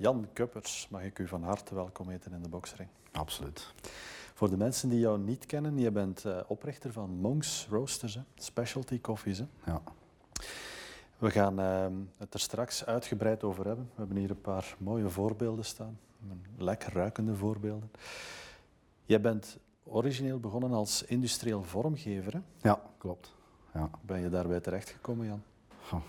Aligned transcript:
Jan 0.00 0.28
Kuppers, 0.32 0.88
mag 0.90 1.02
ik 1.02 1.18
u 1.18 1.28
van 1.28 1.42
harte 1.42 1.74
welkom 1.74 2.08
heten 2.08 2.32
in 2.32 2.42
de 2.42 2.48
boksring. 2.48 2.88
Absoluut. 3.12 3.74
Voor 4.34 4.50
de 4.50 4.56
mensen 4.56 4.88
die 4.88 4.98
jou 4.98 5.18
niet 5.18 5.46
kennen, 5.46 5.78
je 5.78 5.90
bent 5.90 6.24
uh, 6.24 6.40
oprichter 6.46 6.92
van 6.92 7.10
Monks 7.10 7.66
Roasters, 7.70 8.14
hè? 8.14 8.20
specialty 8.34 9.00
koffies. 9.00 9.38
Hè? 9.38 9.44
Ja. 9.64 9.82
We 11.18 11.30
gaan 11.30 11.60
uh, 11.60 11.86
het 12.16 12.34
er 12.34 12.40
straks 12.40 12.86
uitgebreid 12.86 13.44
over 13.44 13.66
hebben. 13.66 13.84
We 13.84 13.98
hebben 13.98 14.16
hier 14.16 14.30
een 14.30 14.40
paar 14.40 14.76
mooie 14.78 15.08
voorbeelden 15.08 15.64
staan, 15.64 15.98
lekker 16.56 16.92
ruikende 16.92 17.34
voorbeelden. 17.34 17.90
Jij 19.04 19.20
bent 19.20 19.58
origineel 19.84 20.40
begonnen 20.40 20.72
als 20.72 21.02
industrieel 21.02 21.62
vormgever. 21.62 22.32
Hè? 22.32 22.40
Ja, 22.68 22.82
klopt. 22.98 23.34
Ja. 23.74 23.90
Ben 24.00 24.20
je 24.20 24.28
daarbij 24.28 24.60
terechtgekomen, 24.60 25.26
Jan? 25.26 25.42
Oh. 25.92 26.00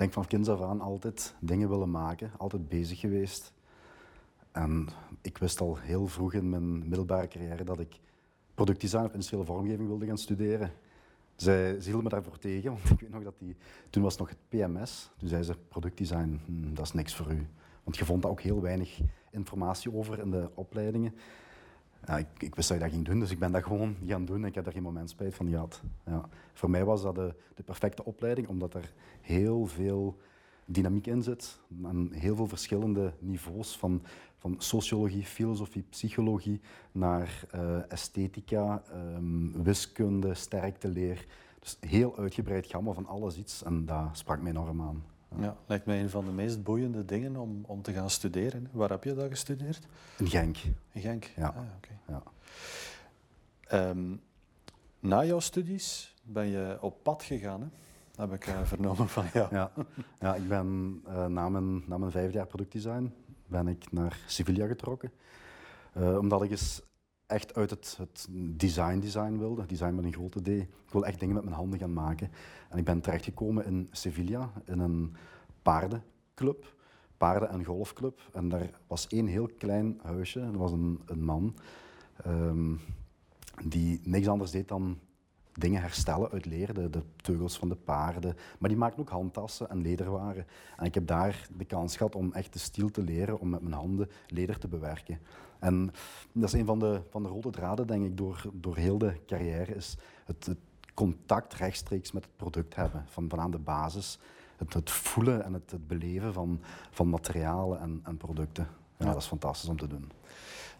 Denk 0.00 0.12
van 0.12 0.26
kinds 0.26 0.48
af 0.48 0.62
aan 0.62 0.80
altijd 0.80 1.34
dingen 1.40 1.68
willen 1.68 1.90
maken, 1.90 2.30
altijd 2.36 2.68
bezig 2.68 3.00
geweest. 3.00 3.52
En 4.52 4.88
ik 5.20 5.38
wist 5.38 5.60
al 5.60 5.76
heel 5.76 6.06
vroeg 6.06 6.32
in 6.32 6.48
mijn 6.48 6.78
middelbare 6.78 7.28
carrière 7.28 7.64
dat 7.64 7.80
ik 7.80 8.00
productdesign 8.54 9.04
of 9.04 9.12
industriële 9.12 9.44
vormgeving 9.44 9.88
wilde 9.88 10.06
gaan 10.06 10.18
studeren. 10.18 10.72
Zij, 11.36 11.80
ze 11.80 11.84
hielden 11.84 12.02
me 12.02 12.08
daarvoor 12.08 12.38
tegen, 12.38 12.70
want 12.70 12.90
ik 12.90 13.00
weet 13.00 13.10
nog 13.10 13.22
dat 13.22 13.34
die... 13.38 13.56
Toen 13.90 14.02
was 14.02 14.16
nog 14.16 14.28
het 14.28 14.38
PMS. 14.48 15.10
Toen 15.16 15.28
zei 15.28 15.42
ze, 15.42 15.54
productdesign, 15.68 16.40
hm, 16.44 16.74
dat 16.74 16.84
is 16.84 16.92
niks 16.92 17.14
voor 17.14 17.32
u. 17.32 17.46
Want 17.84 17.96
je 17.96 18.04
vond 18.04 18.22
daar 18.22 18.30
ook 18.30 18.40
heel 18.40 18.60
weinig 18.60 19.00
informatie 19.30 19.94
over 19.94 20.18
in 20.18 20.30
de 20.30 20.50
opleidingen. 20.54 21.14
Ja, 22.06 22.18
ik, 22.18 22.26
ik, 22.38 22.54
wist 22.54 22.68
dat 22.68 22.76
je 22.76 22.82
dat 22.82 22.92
ging 22.92 23.04
doen, 23.04 23.20
dus 23.20 23.30
ik 23.30 23.38
ben 23.38 23.52
dat 23.52 23.62
gewoon 23.62 23.96
gaan 24.06 24.24
doen 24.24 24.42
en 24.42 24.48
ik 24.48 24.54
heb 24.54 24.64
daar 24.64 24.72
geen 24.72 24.82
moment 24.82 25.10
spijt 25.10 25.34
van 25.34 25.48
gehad. 25.48 25.82
Ja. 26.06 26.28
Voor 26.52 26.70
mij 26.70 26.84
was 26.84 27.02
dat 27.02 27.14
de, 27.14 27.34
de 27.54 27.62
perfecte 27.62 28.04
opleiding, 28.04 28.48
omdat 28.48 28.74
er 28.74 28.92
heel 29.20 29.66
veel 29.66 30.16
dynamiek 30.64 31.06
in 31.06 31.22
zit. 31.22 31.58
En 31.82 32.12
heel 32.12 32.36
veel 32.36 32.48
verschillende 32.48 33.12
niveaus 33.18 33.76
van, 33.76 34.02
van 34.36 34.54
sociologie, 34.58 35.24
filosofie, 35.24 35.84
psychologie 35.90 36.60
naar 36.92 37.44
uh, 37.54 37.92
esthetica, 37.92 38.82
um, 39.16 39.62
wiskunde, 39.62 40.34
sterkteleer. 40.34 41.26
Dus 41.58 41.76
heel 41.80 42.18
uitgebreid 42.18 42.66
gamma 42.66 42.92
van 42.92 43.06
alles 43.06 43.36
iets 43.36 43.62
en 43.62 43.86
dat 43.86 44.08
sprak 44.12 44.40
mij 44.40 44.50
enorm 44.50 44.82
aan. 44.82 45.04
Ja. 45.38 45.56
lijkt 45.66 45.86
mij 45.86 46.00
een 46.00 46.10
van 46.10 46.24
de 46.24 46.30
meest 46.30 46.62
boeiende 46.62 47.04
dingen 47.04 47.36
om, 47.36 47.64
om 47.66 47.82
te 47.82 47.92
gaan 47.92 48.10
studeren. 48.10 48.68
Waar 48.72 48.90
heb 48.90 49.04
je 49.04 49.14
dat 49.14 49.28
gestudeerd? 49.28 49.86
In 50.18 50.26
Genk. 50.26 50.56
In 50.92 51.00
Genk? 51.00 51.24
Ja. 51.36 51.46
Ah, 51.46 51.62
okay. 51.76 51.98
ja. 52.08 52.22
Um, 53.90 54.20
na 55.00 55.24
jouw 55.24 55.40
studies 55.40 56.14
ben 56.22 56.46
je 56.46 56.78
op 56.80 57.02
pad 57.02 57.22
gegaan, 57.22 57.60
hè? 57.60 57.66
heb 58.16 58.32
ik 58.32 58.46
uh, 58.46 58.62
vernomen 58.72 59.08
van 59.08 59.24
jou. 59.32 59.54
Ja, 59.54 59.72
ja 60.18 60.34
ik 60.34 60.48
ben 60.48 61.00
uh, 61.08 61.26
na, 61.26 61.48
mijn, 61.48 61.82
na 61.86 61.98
mijn 61.98 62.10
vijfde 62.10 62.32
jaar 62.32 62.46
productdesign 62.46 63.12
ben 63.46 63.68
ik 63.68 63.92
naar 63.92 64.18
Sevilla 64.26 64.66
getrokken. 64.66 65.12
Uh, 65.96 66.18
omdat 66.18 66.42
ik 66.42 66.50
eens 66.50 66.82
echt 67.30 67.54
uit 67.54 67.70
het, 67.70 67.96
het 67.98 68.26
design 68.56 68.98
design 68.98 69.38
wilde, 69.38 69.66
design 69.66 69.94
met 69.94 70.04
een 70.04 70.12
grote 70.12 70.42
D. 70.42 70.48
Ik 70.48 70.68
wil 70.90 71.06
echt 71.06 71.20
dingen 71.20 71.34
met 71.34 71.44
mijn 71.44 71.56
handen 71.56 71.78
gaan 71.78 71.92
maken. 71.92 72.30
En 72.68 72.78
ik 72.78 72.84
ben 72.84 73.00
terechtgekomen 73.00 73.64
in 73.64 73.88
Sevilla, 73.90 74.52
in 74.64 74.78
een 74.78 75.14
paardenclub, 75.62 76.74
paarden- 77.16 77.50
en 77.50 77.64
golfclub. 77.64 78.20
En 78.32 78.48
daar 78.48 78.70
was 78.86 79.06
één 79.06 79.26
heel 79.26 79.48
klein 79.58 79.98
huisje, 80.02 80.40
er 80.40 80.58
was 80.58 80.72
een, 80.72 81.00
een 81.06 81.24
man 81.24 81.54
um, 82.26 82.80
die 83.64 84.00
niks 84.02 84.28
anders 84.28 84.50
deed 84.50 84.68
dan 84.68 84.98
dingen 85.52 85.80
herstellen 85.80 86.30
uit 86.30 86.46
leer, 86.46 86.74
de, 86.74 86.90
de, 86.90 87.02
teugels 87.16 87.58
van 87.58 87.68
de 87.68 87.76
paarden. 87.76 88.36
Maar 88.58 88.68
die 88.68 88.78
maakten 88.78 89.00
ook 89.00 89.08
handtassen 89.08 89.70
en 89.70 89.82
lederwaren. 89.82 90.46
En 90.76 90.84
ik 90.84 90.94
heb 90.94 91.06
daar 91.06 91.48
de 91.56 91.64
kans 91.64 91.96
gehad 91.96 92.14
om 92.14 92.32
echt 92.32 92.52
de 92.52 92.58
stiel 92.58 92.90
te 92.90 93.02
leren, 93.02 93.40
om 93.40 93.48
met 93.48 93.60
mijn 93.60 93.74
handen 93.74 94.10
leder 94.26 94.58
te 94.58 94.68
bewerken. 94.68 95.18
En 95.60 95.92
dat 96.32 96.52
is 96.52 96.60
een 96.60 96.66
van 96.66 96.78
de, 96.78 97.00
van 97.10 97.22
de 97.22 97.28
rode 97.28 97.50
draden, 97.50 97.86
denk 97.86 98.04
ik, 98.04 98.16
door, 98.16 98.42
door 98.52 98.76
heel 98.76 98.98
de 98.98 99.14
carrière, 99.26 99.74
is 99.74 99.96
het, 100.24 100.46
het 100.46 100.58
contact 100.94 101.54
rechtstreeks 101.54 102.12
met 102.12 102.24
het 102.24 102.36
product 102.36 102.74
hebben, 102.74 103.04
van, 103.06 103.28
van 103.28 103.40
aan 103.40 103.50
de 103.50 103.58
basis. 103.58 104.18
Het, 104.56 104.74
het 104.74 104.90
voelen 104.90 105.44
en 105.44 105.52
het, 105.52 105.70
het, 105.70 105.86
beleven 105.86 106.32
van, 106.32 106.60
van 106.90 107.08
materialen 107.08 107.80
en, 107.80 108.00
en 108.04 108.16
producten. 108.16 108.68
Ja, 108.96 109.06
ja. 109.06 109.12
Dat 109.12 109.22
is 109.22 109.28
fantastisch 109.28 109.68
om 109.68 109.76
te 109.76 109.86
doen. 109.86 110.10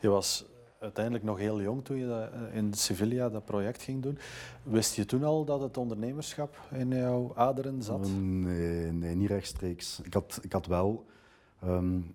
Je 0.00 0.08
was 0.08 0.44
uiteindelijk 0.80 1.24
nog 1.24 1.38
heel 1.38 1.62
jong 1.62 1.84
toen 1.84 1.96
je 1.96 2.06
dat, 2.06 2.30
in 2.52 2.74
Sevilla 2.74 3.28
dat 3.28 3.44
project 3.44 3.82
ging 3.82 4.02
doen. 4.02 4.18
Wist 4.62 4.94
je 4.94 5.04
toen 5.04 5.24
al 5.24 5.44
dat 5.44 5.60
het 5.60 5.76
ondernemerschap 5.76 6.60
in 6.70 6.88
jouw 6.88 7.32
aderen 7.34 7.82
zat? 7.82 8.08
Nee, 8.08 8.92
nee 8.92 9.14
niet 9.14 9.28
rechtstreeks. 9.28 10.00
Ik 10.02 10.14
had, 10.14 10.38
ik 10.42 10.52
had 10.52 10.66
wel 10.66 11.04
um, 11.64 12.14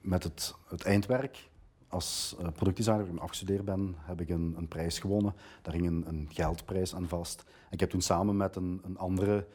met 0.00 0.22
het, 0.22 0.54
het 0.68 0.82
eindwerk 0.82 1.50
als 1.92 2.36
uh, 2.40 2.46
productdesigner, 2.52 3.06
toen 3.06 3.14
ik 3.14 3.22
afgestudeerd 3.22 3.64
ben, 3.64 3.94
heb 3.98 4.20
ik 4.20 4.28
een, 4.28 4.54
een 4.56 4.68
prijs 4.68 4.98
gewonnen. 4.98 5.34
Daar 5.62 5.74
ging 5.74 5.86
een, 5.86 6.04
een, 6.08 6.28
geldprijs 6.30 6.94
aan 6.94 7.08
vast. 7.08 7.44
Ik 7.70 7.80
heb 7.80 7.90
toen 7.90 8.00
samen 8.00 8.36
met 8.36 8.56
een, 8.56 8.80
een 8.84 8.98
andere 8.98 9.46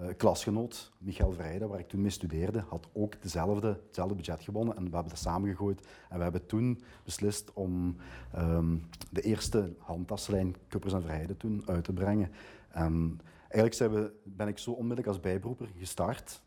uh, 0.00 0.08
klasgenoot, 0.16 0.92
Michael 0.98 1.32
Vrijden, 1.32 1.68
waar 1.68 1.78
ik 1.78 1.88
toen 1.88 2.00
mee 2.00 2.10
studeerde, 2.10 2.64
had 2.68 2.88
ook 2.92 3.22
dezelfde, 3.22 3.80
hetzelfde 3.86 4.14
budget 4.14 4.42
gewonnen. 4.42 4.76
En 4.76 4.84
we 4.84 4.90
hebben 4.90 5.08
dat 5.08 5.18
samengegooid. 5.18 5.88
En 6.08 6.16
we 6.16 6.22
hebben 6.22 6.46
toen 6.46 6.82
beslist 7.04 7.52
om 7.52 7.96
um, 8.38 8.88
de 9.10 9.20
eerste 9.20 9.74
handtaslijn 9.78 10.56
Kuppers 10.68 10.92
en 10.92 11.02
Vrijden 11.02 11.36
toen 11.36 11.62
uit 11.66 11.84
te 11.84 11.92
brengen. 11.92 12.30
En 12.68 13.20
eigenlijk 13.48 14.12
ben 14.24 14.48
ik 14.48 14.58
zo 14.58 14.70
onmiddellijk 14.70 15.08
als 15.08 15.20
bijberoeper 15.20 15.68
gestart 15.78 16.42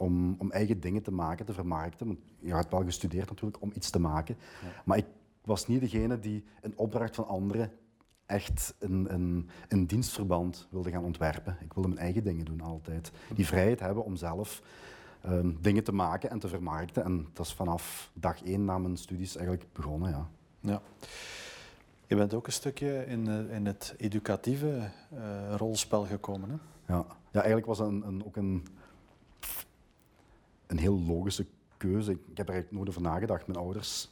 om, 0.00 0.34
om 0.38 0.50
eigen 0.50 0.80
dingen 0.80 1.02
te 1.02 1.12
maken, 1.12 1.46
te 1.46 1.52
vermarkten. 1.52 2.06
Want 2.06 2.18
je 2.38 2.52
had 2.52 2.70
wel 2.70 2.84
gestudeerd 2.84 3.28
natuurlijk 3.28 3.62
om 3.62 3.72
iets 3.74 3.90
te 3.90 4.00
maken. 4.00 4.36
Ja. 4.62 4.82
Maar 4.84 4.98
ik 4.98 5.06
was 5.44 5.66
niet 5.66 5.80
degene 5.80 6.18
die 6.18 6.44
een 6.60 6.72
opdracht 6.76 7.14
van 7.14 7.26
anderen 7.26 7.72
echt 8.26 8.74
een, 8.78 9.14
een, 9.14 9.48
een 9.68 9.86
dienstverband 9.86 10.68
wilde 10.70 10.90
gaan 10.90 11.04
ontwerpen. 11.04 11.56
Ik 11.60 11.72
wilde 11.72 11.88
mijn 11.88 12.00
eigen 12.00 12.24
dingen 12.24 12.44
doen 12.44 12.60
altijd. 12.60 13.12
Die 13.34 13.46
vrijheid 13.46 13.80
hebben 13.80 14.04
om 14.04 14.16
zelf 14.16 14.62
um, 15.26 15.58
dingen 15.60 15.84
te 15.84 15.92
maken 15.92 16.30
en 16.30 16.38
te 16.38 16.48
vermarkten. 16.48 17.04
En 17.04 17.28
dat 17.32 17.46
is 17.46 17.52
vanaf 17.52 18.10
dag 18.14 18.42
één 18.42 18.64
na 18.64 18.78
mijn 18.78 18.96
studies 18.96 19.36
eigenlijk 19.36 19.66
begonnen. 19.72 20.10
Ja. 20.10 20.28
ja. 20.60 20.82
Je 22.06 22.16
bent 22.16 22.34
ook 22.34 22.46
een 22.46 22.52
stukje 22.52 23.06
in, 23.06 23.28
uh, 23.28 23.54
in 23.54 23.66
het 23.66 23.94
educatieve 23.96 24.90
uh, 25.14 25.54
rolspel 25.56 26.04
gekomen. 26.04 26.50
Hè? 26.50 26.56
Ja. 26.94 27.04
ja, 27.08 27.38
eigenlijk 27.38 27.66
was 27.66 27.78
dat 27.78 27.88
een, 27.88 28.06
een, 28.06 28.24
ook 28.24 28.36
een, 28.36 28.66
een 30.70 30.78
heel 30.78 31.00
logische 31.00 31.46
keuze. 31.76 32.12
Ik, 32.12 32.36
heb 32.36 32.48
er 32.48 32.66
nooit 32.70 32.88
over 32.88 33.02
nagedacht. 33.02 33.46
Mijn 33.46 33.58
ouders 33.58 34.10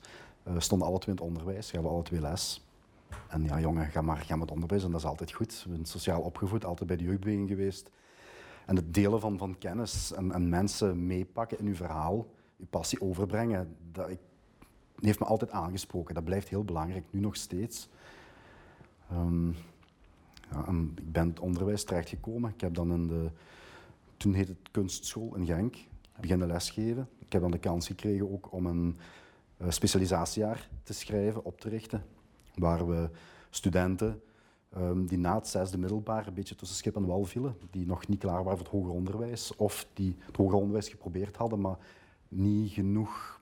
uh, 0.48 0.54
stonden 0.58 0.88
alle 0.88 0.98
twee 0.98 1.14
in 1.14 1.20
het 1.20 1.30
onderwijs, 1.30 1.70
gaven 1.70 1.90
alle 1.90 2.02
twee 2.02 2.20
les. 2.20 2.66
En 3.28 3.44
ja, 3.44 3.60
jongen, 3.60 3.86
ga 3.86 4.02
maar, 4.02 4.16
ga 4.16 4.38
het 4.38 4.50
onderwijs 4.50 4.84
en 4.84 4.90
dat 4.90 5.00
is 5.00 5.06
altijd 5.06 5.32
goed. 5.32 5.64
We 5.68 5.74
zijn 5.74 5.86
sociaal 5.86 6.20
opgevoed, 6.20 6.64
altijd 6.64 6.88
bij 6.88 6.96
de 6.96 7.04
jeugdbeweging 7.04 7.48
geweest. 7.48 7.90
En 8.66 8.76
het 8.76 8.94
delen 8.94 9.20
van, 9.20 9.38
van 9.38 9.58
kennis 9.58 10.12
en, 10.12 10.32
en 10.32 10.48
mensen 10.48 11.06
meepakken 11.06 11.58
in 11.58 11.66
uw 11.66 11.74
verhaal, 11.74 12.26
uw 12.58 12.66
passie 12.70 13.00
overbrengen, 13.00 13.76
dat 13.92 14.08
heeft 15.00 15.18
me 15.18 15.26
altijd 15.26 15.50
aangesproken. 15.50 16.14
Dat 16.14 16.24
blijft 16.24 16.48
heel 16.48 16.64
belangrijk, 16.64 17.04
nu 17.10 17.20
nog 17.20 17.36
steeds. 17.36 17.88
Um, 19.12 19.54
ja, 20.50 20.68
ik 20.96 21.12
ben 21.12 21.28
het 21.28 21.40
onderwijs 21.40 21.84
terechtgekomen. 21.84 22.50
Ik 22.50 22.60
heb 22.60 22.74
dan 22.74 22.92
in 22.92 23.06
de, 23.06 23.30
toen 24.16 24.34
heette 24.34 24.52
het 24.62 24.70
kunstschool 24.70 25.34
in 25.34 25.46
Genk, 25.46 25.76
beginnen 26.20 26.46
lesgeven. 26.46 27.08
Ik 27.18 27.32
heb 27.32 27.42
dan 27.42 27.50
de 27.50 27.58
kans 27.58 27.86
gekregen 27.86 28.32
ook 28.32 28.52
om 28.52 28.66
een 28.66 28.96
uh, 29.62 29.70
specialisatiejaar 29.70 30.68
te 30.82 30.92
schrijven, 30.92 31.44
op 31.44 31.60
te 31.60 31.68
richten 31.68 32.04
waar 32.54 32.88
we 32.88 33.10
studenten 33.50 34.20
um, 34.76 35.06
die 35.06 35.18
na 35.18 35.34
het 35.34 35.48
zesde 35.48 35.78
middelbaar 35.78 36.26
een 36.26 36.34
beetje 36.34 36.54
tussen 36.54 36.76
schip 36.76 36.96
en 36.96 37.06
wal 37.06 37.24
vielen, 37.24 37.56
die 37.70 37.86
nog 37.86 38.06
niet 38.06 38.18
klaar 38.18 38.44
waren 38.44 38.58
voor 38.58 38.66
het 38.66 38.76
hoger 38.76 38.92
onderwijs, 38.92 39.56
of 39.56 39.86
die 39.92 40.16
het 40.20 40.36
hoger 40.36 40.56
onderwijs 40.56 40.88
geprobeerd 40.88 41.36
hadden, 41.36 41.60
maar 41.60 41.76
niet 42.28 42.72
genoeg 42.72 43.40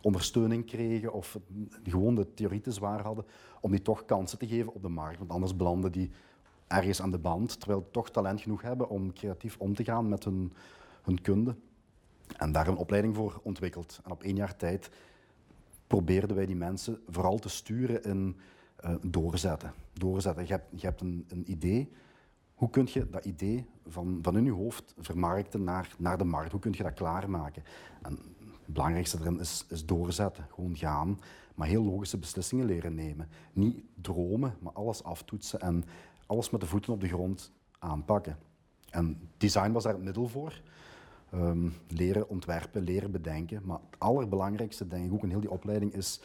ondersteuning 0.00 0.66
kregen 0.66 1.12
of 1.12 1.38
gewoon 1.82 2.14
de 2.14 2.34
theorie 2.34 2.60
te 2.60 2.72
zwaar 2.72 3.02
hadden, 3.02 3.24
om 3.60 3.70
die 3.70 3.82
toch 3.82 4.04
kansen 4.04 4.38
te 4.38 4.46
geven 4.46 4.74
op 4.74 4.82
de 4.82 4.88
markt. 4.88 5.18
Want 5.18 5.30
anders 5.30 5.56
belanden 5.56 5.92
die 5.92 6.10
ergens 6.66 7.02
aan 7.02 7.10
de 7.10 7.18
band, 7.18 7.60
terwijl 7.60 7.80
ze 7.80 7.90
toch 7.90 8.10
talent 8.10 8.40
genoeg 8.40 8.62
hebben 8.62 8.88
om 8.88 9.12
creatief 9.12 9.56
om 9.58 9.74
te 9.74 9.84
gaan 9.84 10.08
met 10.08 10.24
hun, 10.24 10.52
hun 11.02 11.20
kunde. 11.20 11.54
En 12.36 12.52
daar 12.52 12.68
een 12.68 12.76
opleiding 12.76 13.14
voor 13.14 13.40
ontwikkeld. 13.42 14.00
En 14.04 14.10
op 14.10 14.22
één 14.22 14.36
jaar 14.36 14.56
tijd 14.56 14.90
probeerden 15.86 16.36
wij 16.36 16.46
die 16.46 16.56
mensen 16.56 16.98
vooral 17.08 17.38
te 17.38 17.48
sturen 17.48 18.04
in 18.04 18.36
uh, 18.84 18.94
doorzetten. 19.02 19.72
doorzetten. 19.92 20.46
Je 20.46 20.52
hebt, 20.52 20.80
je 20.80 20.86
hebt 20.86 21.00
een, 21.00 21.24
een, 21.28 21.50
idee. 21.50 21.92
Hoe 22.54 22.70
kun 22.70 22.88
je 22.92 23.10
dat 23.10 23.24
idee 23.24 23.66
van, 23.86 24.18
van 24.22 24.36
in 24.36 24.44
je 24.44 24.52
hoofd 24.52 24.94
vermarkten 24.98 25.64
naar, 25.64 25.94
naar 25.98 26.18
de 26.18 26.24
markt? 26.24 26.50
Hoe 26.50 26.60
kun 26.60 26.74
je 26.76 26.82
dat 26.82 26.94
klaarmaken? 26.94 27.62
En 28.02 28.12
het 28.64 28.74
belangrijkste 28.74 29.18
erin 29.20 29.40
is, 29.40 29.66
is 29.68 29.86
doorzetten. 29.86 30.46
Gewoon 30.54 30.76
gaan, 30.76 31.20
maar 31.54 31.68
heel 31.68 31.84
logische 31.84 32.18
beslissingen 32.18 32.66
leren 32.66 32.94
nemen. 32.94 33.28
Niet 33.52 33.84
dromen, 33.94 34.56
maar 34.60 34.72
alles 34.72 35.02
aftoetsen 35.02 35.60
en 35.60 35.84
alles 36.26 36.50
met 36.50 36.60
de 36.60 36.66
voeten 36.66 36.92
op 36.92 37.00
de 37.00 37.08
grond 37.08 37.52
aanpakken. 37.78 38.38
En 38.90 39.28
design 39.36 39.72
was 39.72 39.82
daar 39.82 39.92
het 39.92 40.02
middel 40.02 40.28
voor. 40.28 40.62
Ehm, 41.34 41.68
leren 41.88 42.28
ontwerpen, 42.28 42.82
leren 42.82 43.10
bedenken. 43.10 43.60
Maar 43.64 43.78
het 43.90 43.98
allerbelangrijkste, 43.98 44.86
denk 44.86 45.06
ik, 45.06 45.12
ook 45.12 45.22
in 45.22 45.30
heel 45.30 45.40
die 45.40 45.50
opleiding 45.50 45.92
is, 45.92 46.20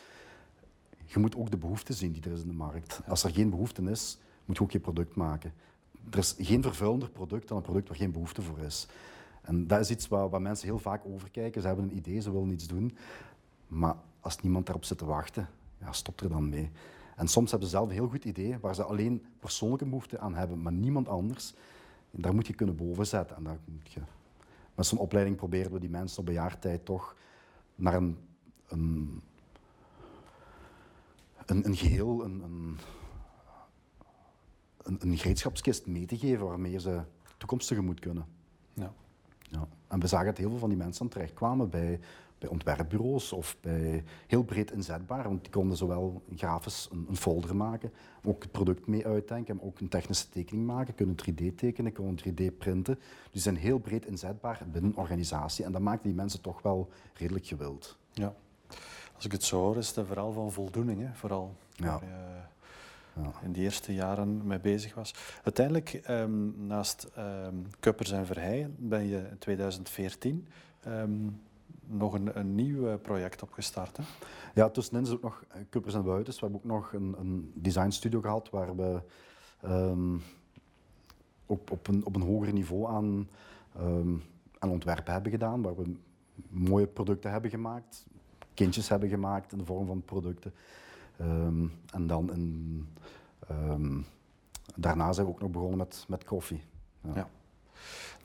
je 1.06 1.20
moet 1.20 1.36
ook 1.36 1.52
de 1.52 1.58
behoefte 1.58 1.94
zien 1.94 2.12
die 2.12 2.24
er 2.24 2.32
is 2.32 2.42
in 2.42 2.48
de 2.48 2.54
markt. 2.54 3.02
Als 3.08 3.24
er 3.24 3.32
geen 3.32 3.50
behoefte 3.50 3.82
is, 3.82 4.20
moet 4.46 4.58
je 4.58 4.64
ook 4.64 4.72
je 4.72 4.80
product 4.80 5.16
maken. 5.16 5.54
Er 6.12 6.18
is 6.18 6.36
geen 6.38 6.62
vervuilender 6.62 7.10
product 7.10 7.48
dan 7.48 7.58
een 7.58 7.64
product 7.64 7.88
waar 7.88 7.98
geen 7.98 8.12
behoefte 8.12 8.42
voor 8.42 8.60
is. 8.60 8.88
En 9.42 9.68
dat 9.68 9.80
is 9.80 9.90
iets 9.90 10.08
waar, 10.08 10.30
waar 10.30 10.42
mensen 10.42 10.68
heel 10.68 10.80
vaak 10.80 11.06
over 11.06 11.32
kijken. 11.32 11.62
Ze 11.62 11.68
hebben 11.68 11.86
een 11.86 11.98
idee, 11.98 12.22
ze 12.22 12.32
willen 12.32 12.52
iets 12.52 12.68
doen. 12.68 12.98
Maar 13.68 13.96
als 14.20 14.40
niemand 14.40 14.66
daarop 14.66 14.86
zit 14.86 14.98
te 14.98 15.06
wachten, 15.06 15.50
ja, 15.80 15.92
stop 15.92 16.22
er 16.22 16.30
dan 16.30 16.50
mee. 16.50 16.72
En 17.16 17.28
soms 17.28 17.52
hebben 17.52 17.70
ze 17.70 17.76
zelf 17.76 17.88
een 17.88 17.96
heel 17.96 18.10
goed 18.10 18.26
idee 18.26 18.58
waar 18.60 18.76
ze 18.76 18.84
alleen 18.84 19.26
persoonlijke 19.40 19.86
behoefte 19.86 20.20
aan 20.20 20.36
hebben, 20.36 20.62
maar 20.62 20.72
niemand 20.72 21.08
anders. 21.08 21.54
En 22.12 22.22
daar 22.22 22.36
moet 22.36 22.48
je 22.48 22.54
kunnen 22.54 22.76
boven 22.76 23.08
zetten. 23.08 23.36
En 23.36 23.44
daar 23.44 23.60
moet 23.66 23.92
je... 23.92 24.00
Met 24.80 24.88
zo'n 24.88 24.98
opleiding 24.98 25.38
proberen 25.38 25.72
we 25.72 25.80
die 25.80 25.90
mensen 25.90 26.20
op 26.20 26.26
bejaardheid 26.26 26.86
toch 26.86 27.16
naar 27.76 27.94
een, 27.94 28.18
een, 28.68 29.22
een, 31.46 31.66
een 31.66 31.76
geheel, 31.76 32.24
een, 32.24 32.42
een, 32.42 32.78
een, 34.84 34.98
een 35.02 35.18
gereedschapskist 35.18 35.88
mee 35.88 36.06
te 36.06 36.18
geven 36.18 36.46
waarmee 36.46 36.80
ze 36.80 37.02
toekomst 37.38 37.68
tegemoet 37.68 38.00
kunnen. 38.00 38.26
Ja. 38.74 38.94
Ja. 39.42 39.68
En 39.88 40.00
we 40.00 40.08
zagen 40.08 40.26
dat 40.26 40.38
heel 40.38 40.50
veel 40.50 40.60
van 40.60 40.70
die 40.70 40.78
mensen 40.78 41.10
terechtkwamen 41.10 41.70
bij, 41.70 42.00
bij 42.40 42.50
ontwerpbureaus 42.50 43.34
of 43.34 43.58
bij 43.62 44.04
heel 44.28 44.44
breed 44.44 44.72
inzetbaar. 44.72 45.24
Want 45.24 45.42
die 45.42 45.52
konden 45.52 45.78
zowel 45.78 46.24
grafisch 46.36 46.88
een, 46.92 47.06
een 47.10 47.16
folder 47.18 47.56
maken, 47.56 47.92
ook 48.24 48.42
het 48.44 48.52
product 48.52 48.88
mee 48.88 49.06
uitdenken, 49.08 49.56
maar 49.56 49.66
ook 49.66 49.80
een 49.80 49.88
technische 49.90 50.30
tekening 50.30 50.66
maken, 50.66 50.96
kunnen 50.96 51.16
3D 51.30 51.56
tekenen, 51.56 51.92
kunnen 51.92 52.18
3D 52.20 52.58
printen. 52.58 52.96
Dus 52.96 53.32
die 53.32 53.42
zijn 53.42 53.56
heel 53.58 53.80
breed 53.80 54.06
inzetbaar 54.06 54.62
binnen 54.72 54.92
een 54.92 54.98
organisatie. 54.98 55.66
En 55.66 55.72
dat 55.72 55.82
maakt 55.82 56.04
die 56.04 56.14
mensen 56.14 56.42
toch 56.42 56.62
wel 56.62 56.90
redelijk 57.14 57.46
gewild. 57.46 57.98
ja. 58.14 58.34
Als 59.16 59.28
ik 59.28 59.34
het 59.34 59.44
zo 59.44 59.58
hoor, 59.60 59.78
is 59.78 59.96
het 59.96 60.08
vooral 60.08 60.32
van 60.32 60.52
voldoening, 60.52 61.02
hè? 61.02 61.14
vooral 61.14 61.56
Ja. 61.76 61.86
waar 61.86 62.04
je 62.04 62.38
Ja. 63.22 63.32
in 63.44 63.52
die 63.52 63.64
eerste 63.64 63.94
jaren 63.94 64.48
mee 64.48 64.60
bezig 64.60 64.96
was. 64.96 65.14
Uiteindelijk, 65.44 65.94
ehm, 65.94 66.66
naast 66.68 67.08
ehm 67.16 67.56
Kuppers 67.80 68.12
en 68.12 68.26
Verheijen, 68.26 68.76
ben 68.78 69.08
je 69.08 69.18
in 69.30 69.38
2014 69.38 70.48
ehm, 70.84 71.12
nog 71.90 72.14
een, 72.14 72.40
een 72.40 72.56
nieuw 72.56 72.88
eh, 72.88 72.96
project 73.02 73.44
opgestart. 73.44 73.98
Hè? 73.98 74.04
Ja, 74.54 74.70
tussenin 74.70 75.04
is 75.04 75.12
ook 75.12 75.22
nog 75.22 75.44
eh, 75.48 75.62
Kuppers 75.70 75.94
en 75.94 76.04
Buitens. 76.04 76.40
We 76.40 76.46
hebben 76.46 76.62
ook 76.64 76.78
nog 76.78 76.94
een, 76.94 77.16
een 77.20 77.52
designstudio 77.56 78.22
gehad 78.22 78.50
waar 78.50 78.76
we 78.76 79.02
ehm, 79.62 80.18
op, 81.46 81.72
op, 81.72 81.88
een, 81.88 82.06
op 82.06 82.16
een 82.16 82.22
hoger 82.22 82.54
niveau 82.54 82.88
aan, 82.88 83.30
ehm, 83.76 84.14
aan 84.60 84.70
ontwerpen 84.70 85.14
hebben 85.14 85.32
gedaan. 85.32 85.62
Waar 85.62 85.76
we 85.76 85.96
mooie 86.50 86.88
producten 86.88 87.32
hebben 87.32 87.50
gemaakt, 87.50 88.06
kindjes 88.54 88.90
hebben 88.90 89.10
gemaakt 89.10 89.52
in 89.52 89.58
de 89.58 89.66
vorm 89.66 89.86
van 89.86 90.02
producten. 90.02 90.54
Ehm, 91.18 91.66
en 91.94 92.08
dan 92.08 92.34
in, 92.34 92.88
daarna 94.76 95.14
zijn 95.14 95.26
we 95.26 95.32
ook 95.32 95.42
nog 95.42 95.52
begonnen 95.52 95.78
met, 95.78 96.06
met 96.08 96.24
koffie. 96.24 96.64
Ja. 97.02 97.12
Ja. 97.16 97.30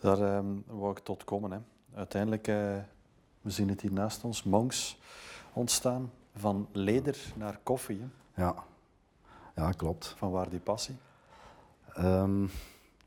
Daar 0.00 0.42
wou 0.66 0.90
ik 0.90 0.98
tot 0.98 1.24
komen. 1.24 1.50
Hè. 1.50 1.58
Uiteindelijk, 1.94 2.48
eh, 2.48 2.76
we 3.44 3.50
zien 3.50 3.68
het 3.68 3.80
hier 3.80 3.92
naast 3.92 4.24
ons, 4.24 4.42
Monks 4.42 4.98
ontstaan. 5.52 6.12
Van 6.36 6.68
leder 6.72 7.32
naar 7.36 7.60
koffie. 7.62 8.00
Hè. 8.00 8.42
Ja, 8.42 8.64
ja 9.56 9.70
klopt. 9.70 10.06
Van 10.06 10.30
waar 10.30 10.50
die 10.50 10.60
passie? 10.60 10.96
Ehm 11.92 12.46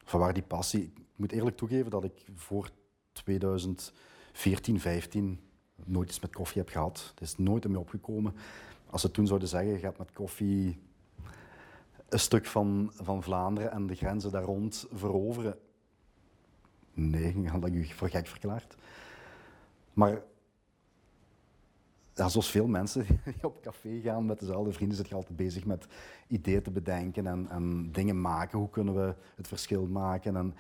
vanwaar 0.07 0.33
die 0.33 0.43
passie? 0.43 0.83
Ik 0.83 1.03
moet 1.15 1.31
eerlijk 1.31 1.57
toegeven 1.57 1.91
dat 1.91 2.03
ik 2.03 2.25
voor 2.35 2.69
2014, 3.11 4.79
15 4.79 5.39
nooit 5.85 6.09
iets 6.09 6.19
met 6.19 6.35
koffie 6.35 6.61
heb 6.61 6.69
gehad. 6.69 7.07
Het 7.09 7.21
is 7.21 7.37
nooit 7.37 7.65
in 7.65 7.71
me 7.71 7.79
opgekomen. 7.79 8.35
Als 8.89 9.01
ze 9.01 9.11
toen 9.11 9.27
zouden 9.27 9.47
zeggen, 9.47 9.71
je 9.71 9.79
gaat 9.79 9.97
met 9.97 10.11
koffie 10.11 10.79
een 12.09 12.19
stuk 12.19 12.45
van, 12.45 12.89
van 12.93 13.23
Vlaanderen 13.23 13.71
en 13.71 13.87
de 13.87 13.95
grenzen 13.95 14.31
daar 14.31 14.43
rond 14.43 14.87
veroveren. 14.91 15.57
Nee, 16.93 17.47
had 17.47 17.65
ik 17.65 17.73
u 17.73 17.85
voor 17.85 18.09
gek 18.09 18.27
verklaard. 18.27 18.75
Maar 19.97 20.21
ja, 22.13 22.29
zoals 22.29 22.51
veel 22.51 22.67
mensen 22.67 23.05
die 23.35 23.43
op 23.43 23.61
café 23.61 23.99
gaan 23.99 24.25
met 24.25 24.39
dezelfde 24.39 24.71
vrienden, 24.71 24.97
zit 24.97 25.07
je 25.07 25.15
altijd 25.15 25.35
bezig 25.35 25.65
met 25.65 25.87
ideeën 26.27 26.61
te 26.61 26.71
bedenken 26.71 27.27
en, 27.27 27.47
en 27.49 27.91
dingen 27.91 28.21
maken. 28.21 28.59
Hoe 28.59 28.69
kunnen 28.69 28.95
we 28.95 29.15
het 29.35 29.47
verschil 29.47 29.85
maken? 29.85 30.35
En 30.35 30.55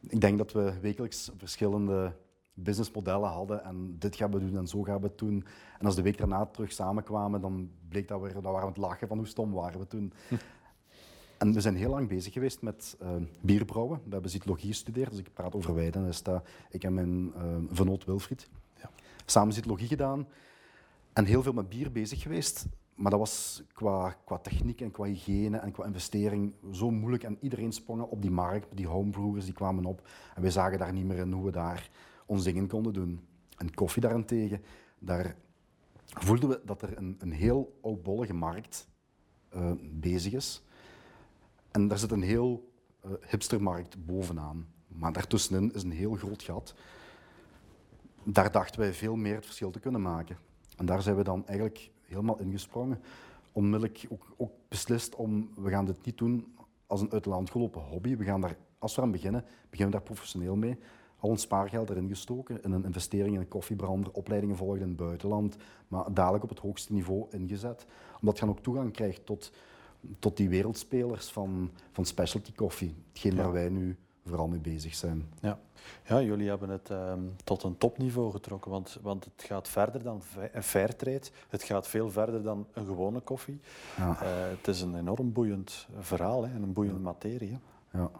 ik 0.00 0.20
denk 0.20 0.38
dat 0.38 0.52
we 0.52 0.80
wekelijks 0.80 1.30
verschillende 1.36 2.12
businessmodellen 2.54 3.28
hadden 3.28 3.64
en 3.64 3.96
dit 3.98 4.16
gaan 4.16 4.30
we 4.30 4.38
doen 4.38 4.56
en 4.56 4.66
zo 4.66 4.82
gaan 4.82 5.00
we 5.00 5.06
het 5.06 5.18
doen. 5.18 5.44
En 5.78 5.86
als 5.86 5.94
de 5.94 6.02
week 6.02 6.18
daarna 6.18 6.46
terug 6.46 6.72
samenkwamen, 6.72 7.40
dan 7.40 7.70
bleek 7.88 8.08
dat 8.08 8.20
we, 8.20 8.32
dat 8.32 8.42
waren 8.42 8.54
we 8.54 8.60
aan 8.60 8.68
het 8.68 8.76
lachen 8.76 9.08
van 9.08 9.18
hoe 9.18 9.26
stom 9.26 9.52
waren 9.52 9.80
we 9.80 9.86
toen. 9.86 10.12
En 11.38 11.52
we 11.52 11.60
zijn 11.60 11.76
heel 11.76 11.90
lang 11.90 12.08
bezig 12.08 12.32
geweest 12.32 12.62
met 12.62 12.96
eh, 13.00 13.08
bierbrouwen. 13.40 14.00
We 14.04 14.12
hebben 14.12 14.30
zytologie 14.30 14.68
gestudeerd, 14.68 15.10
dus 15.10 15.18
ik 15.18 15.32
praat 15.32 15.54
over 15.54 15.74
wijden. 15.74 16.12
Ik 16.70 16.84
en 16.84 16.94
mijn 16.94 17.32
uh, 17.36 17.56
vernoot 17.70 18.04
Wilfried. 18.04 18.48
Samen 19.26 19.54
zytologie 19.54 19.88
gedaan 19.88 20.26
en 21.12 21.24
heel 21.24 21.42
veel 21.42 21.52
met 21.52 21.68
bier 21.68 21.92
bezig 21.92 22.22
geweest. 22.22 22.66
Maar 22.94 23.10
dat 23.10 23.20
was 23.20 23.62
qua, 23.72 24.16
qua 24.24 24.38
techniek 24.38 24.80
en 24.80 24.90
qua 24.90 25.04
hygiëne 25.04 25.56
en 25.56 25.72
qua 25.72 25.84
investering 25.84 26.52
zo 26.72 26.90
moeilijk. 26.90 27.22
En 27.22 27.38
iedereen 27.40 27.72
sprong 27.72 28.02
op 28.02 28.22
die 28.22 28.30
markt, 28.30 28.76
die 28.76 28.86
homebrewers 28.86 29.44
die 29.44 29.54
kwamen 29.54 29.84
op. 29.84 30.08
En 30.34 30.42
wij 30.42 30.50
zagen 30.50 30.78
daar 30.78 30.92
niet 30.92 31.04
meer 31.04 31.18
in 31.18 31.32
hoe 31.32 31.44
we 31.44 31.50
daar 31.50 31.90
ons 32.26 32.44
dingen 32.44 32.68
konden 32.68 32.92
doen. 32.92 33.20
En 33.56 33.74
koffie 33.74 34.02
daarentegen, 34.02 34.62
daar 34.98 35.36
voelden 36.04 36.48
we 36.48 36.60
dat 36.64 36.82
er 36.82 36.96
een, 36.96 37.16
een 37.18 37.32
heel 37.32 37.78
oudbollige 37.82 38.34
markt 38.34 38.88
uh, 39.54 39.70
bezig 39.82 40.32
is. 40.32 40.62
En 41.70 41.88
daar 41.88 41.98
zit 41.98 42.10
een 42.10 42.22
heel 42.22 42.72
uh, 43.04 43.10
hipstermarkt 43.28 44.06
bovenaan. 44.06 44.66
Maar 44.88 45.12
daartussenin 45.12 45.72
is 45.74 45.82
een 45.82 45.90
heel 45.90 46.14
groot 46.14 46.42
gat. 46.42 46.74
Daar 48.28 48.52
dachten 48.52 48.80
wij 48.80 48.92
veel 48.94 49.16
meer 49.16 49.34
het 49.34 49.44
verschil 49.44 49.70
te 49.70 49.80
kunnen 49.80 50.02
maken. 50.02 50.36
En 50.76 50.86
daar 50.86 51.02
zijn 51.02 51.16
we 51.16 51.22
dan 51.22 51.46
eigenlijk 51.46 51.90
helemaal 52.02 52.38
ingesprongen. 52.38 53.00
Onmiddellijk 53.52 54.06
ook, 54.08 54.34
ook 54.36 54.52
beslist 54.68 55.14
om, 55.14 55.50
we 55.54 55.70
gaan 55.70 55.84
dit 55.84 56.04
niet 56.04 56.18
doen 56.18 56.54
als 56.86 57.00
een 57.00 57.12
uit 57.12 57.24
de 57.24 57.42
gelopen 57.44 57.80
hobby. 57.80 58.16
We 58.16 58.24
gaan 58.24 58.40
daar, 58.40 58.56
als 58.78 58.94
we 58.96 59.02
aan 59.02 59.10
beginnen, 59.10 59.44
beginnen 59.70 59.86
we 59.94 59.98
daar 59.98 60.06
professioneel 60.14 60.56
mee. 60.56 60.78
Al 61.18 61.28
ons 61.28 61.42
spaargeld 61.42 61.90
erin 61.90 62.08
gestoken, 62.08 62.62
in 62.62 62.72
een 62.72 62.84
investering 62.84 63.34
in 63.34 63.40
een 63.40 63.48
koffiebrander, 63.48 64.12
opleidingen 64.12 64.56
volgen 64.56 64.80
in 64.80 64.88
het 64.88 64.96
buitenland, 64.96 65.56
maar 65.88 66.14
dadelijk 66.14 66.42
op 66.44 66.50
het 66.50 66.58
hoogste 66.58 66.92
niveau 66.92 67.26
ingezet. 67.30 67.86
Omdat 68.20 68.38
je 68.38 68.44
dan 68.44 68.54
ook 68.54 68.62
toegang 68.62 68.92
krijgt 68.92 69.26
tot, 69.26 69.52
tot 70.18 70.36
die 70.36 70.48
wereldspelers 70.48 71.30
van, 71.30 71.70
van 71.92 72.04
specialty 72.04 72.52
koffie. 72.52 72.94
Hetgeen 73.08 73.34
Ja. 73.34 73.42
waar 73.42 73.52
wij 73.52 73.68
nu 73.68 73.96
vooral 74.26 74.48
mee 74.48 74.58
bezig 74.60 74.94
zijn. 74.94 75.28
Ja. 75.40 75.58
ja, 76.06 76.20
jullie 76.22 76.48
hebben 76.48 76.68
het 76.68 76.90
ehm, 76.90 77.20
tot 77.44 77.62
een 77.62 77.78
topniveau 77.78 78.30
getrokken, 78.30 78.70
want, 78.70 78.98
want 79.02 79.24
het 79.24 79.42
gaat 79.46 79.68
verder 79.68 80.02
dan 80.02 80.22
fa- 80.22 80.48
een 80.52 80.62
fairtrade. 80.62 81.22
Het 81.48 81.62
gaat 81.62 81.88
veel 81.88 82.10
verder 82.10 82.42
dan 82.42 82.66
een 82.72 82.86
gewone 82.86 83.20
koffie. 83.20 83.60
Ja. 83.96 84.20
Eh, 84.22 84.48
het 84.56 84.68
is 84.68 84.80
een 84.80 84.96
enorm 84.96 85.32
boeiend 85.32 85.86
verhaal 85.98 86.44
hè, 86.46 86.54
en 86.54 86.62
een 86.62 86.72
boeiende 86.72 87.00
materie. 87.00 87.58
Hè. 87.90 87.98
Ja. 87.98 88.10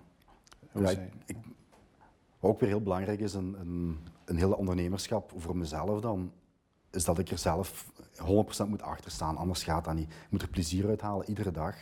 Ja, 0.72 0.90
ik, 0.90 0.98
ik- 1.26 1.36
wat 2.40 2.50
ook 2.50 2.60
weer 2.60 2.68
heel 2.68 2.82
belangrijk 2.82 3.20
is 3.20 3.34
in, 3.34 3.56
in 4.26 4.36
heel 4.36 4.48
dat 4.48 4.58
ondernemerschap 4.58 5.32
voor 5.36 5.56
mezelf 5.56 6.00
dan, 6.00 6.32
is 6.90 7.04
dat 7.04 7.18
ik 7.18 7.30
er 7.30 7.38
zelf 7.38 7.90
100% 8.64 8.68
moet 8.68 8.82
achter 8.82 9.10
staan. 9.10 9.36
Anders 9.36 9.62
gaat 9.64 9.84
dat 9.84 9.94
niet. 9.94 10.08
Ik 10.10 10.30
moet 10.30 10.42
er 10.42 10.48
plezier 10.48 10.88
uit 10.88 11.00
halen, 11.00 11.28
iedere 11.28 11.50
dag. 11.50 11.74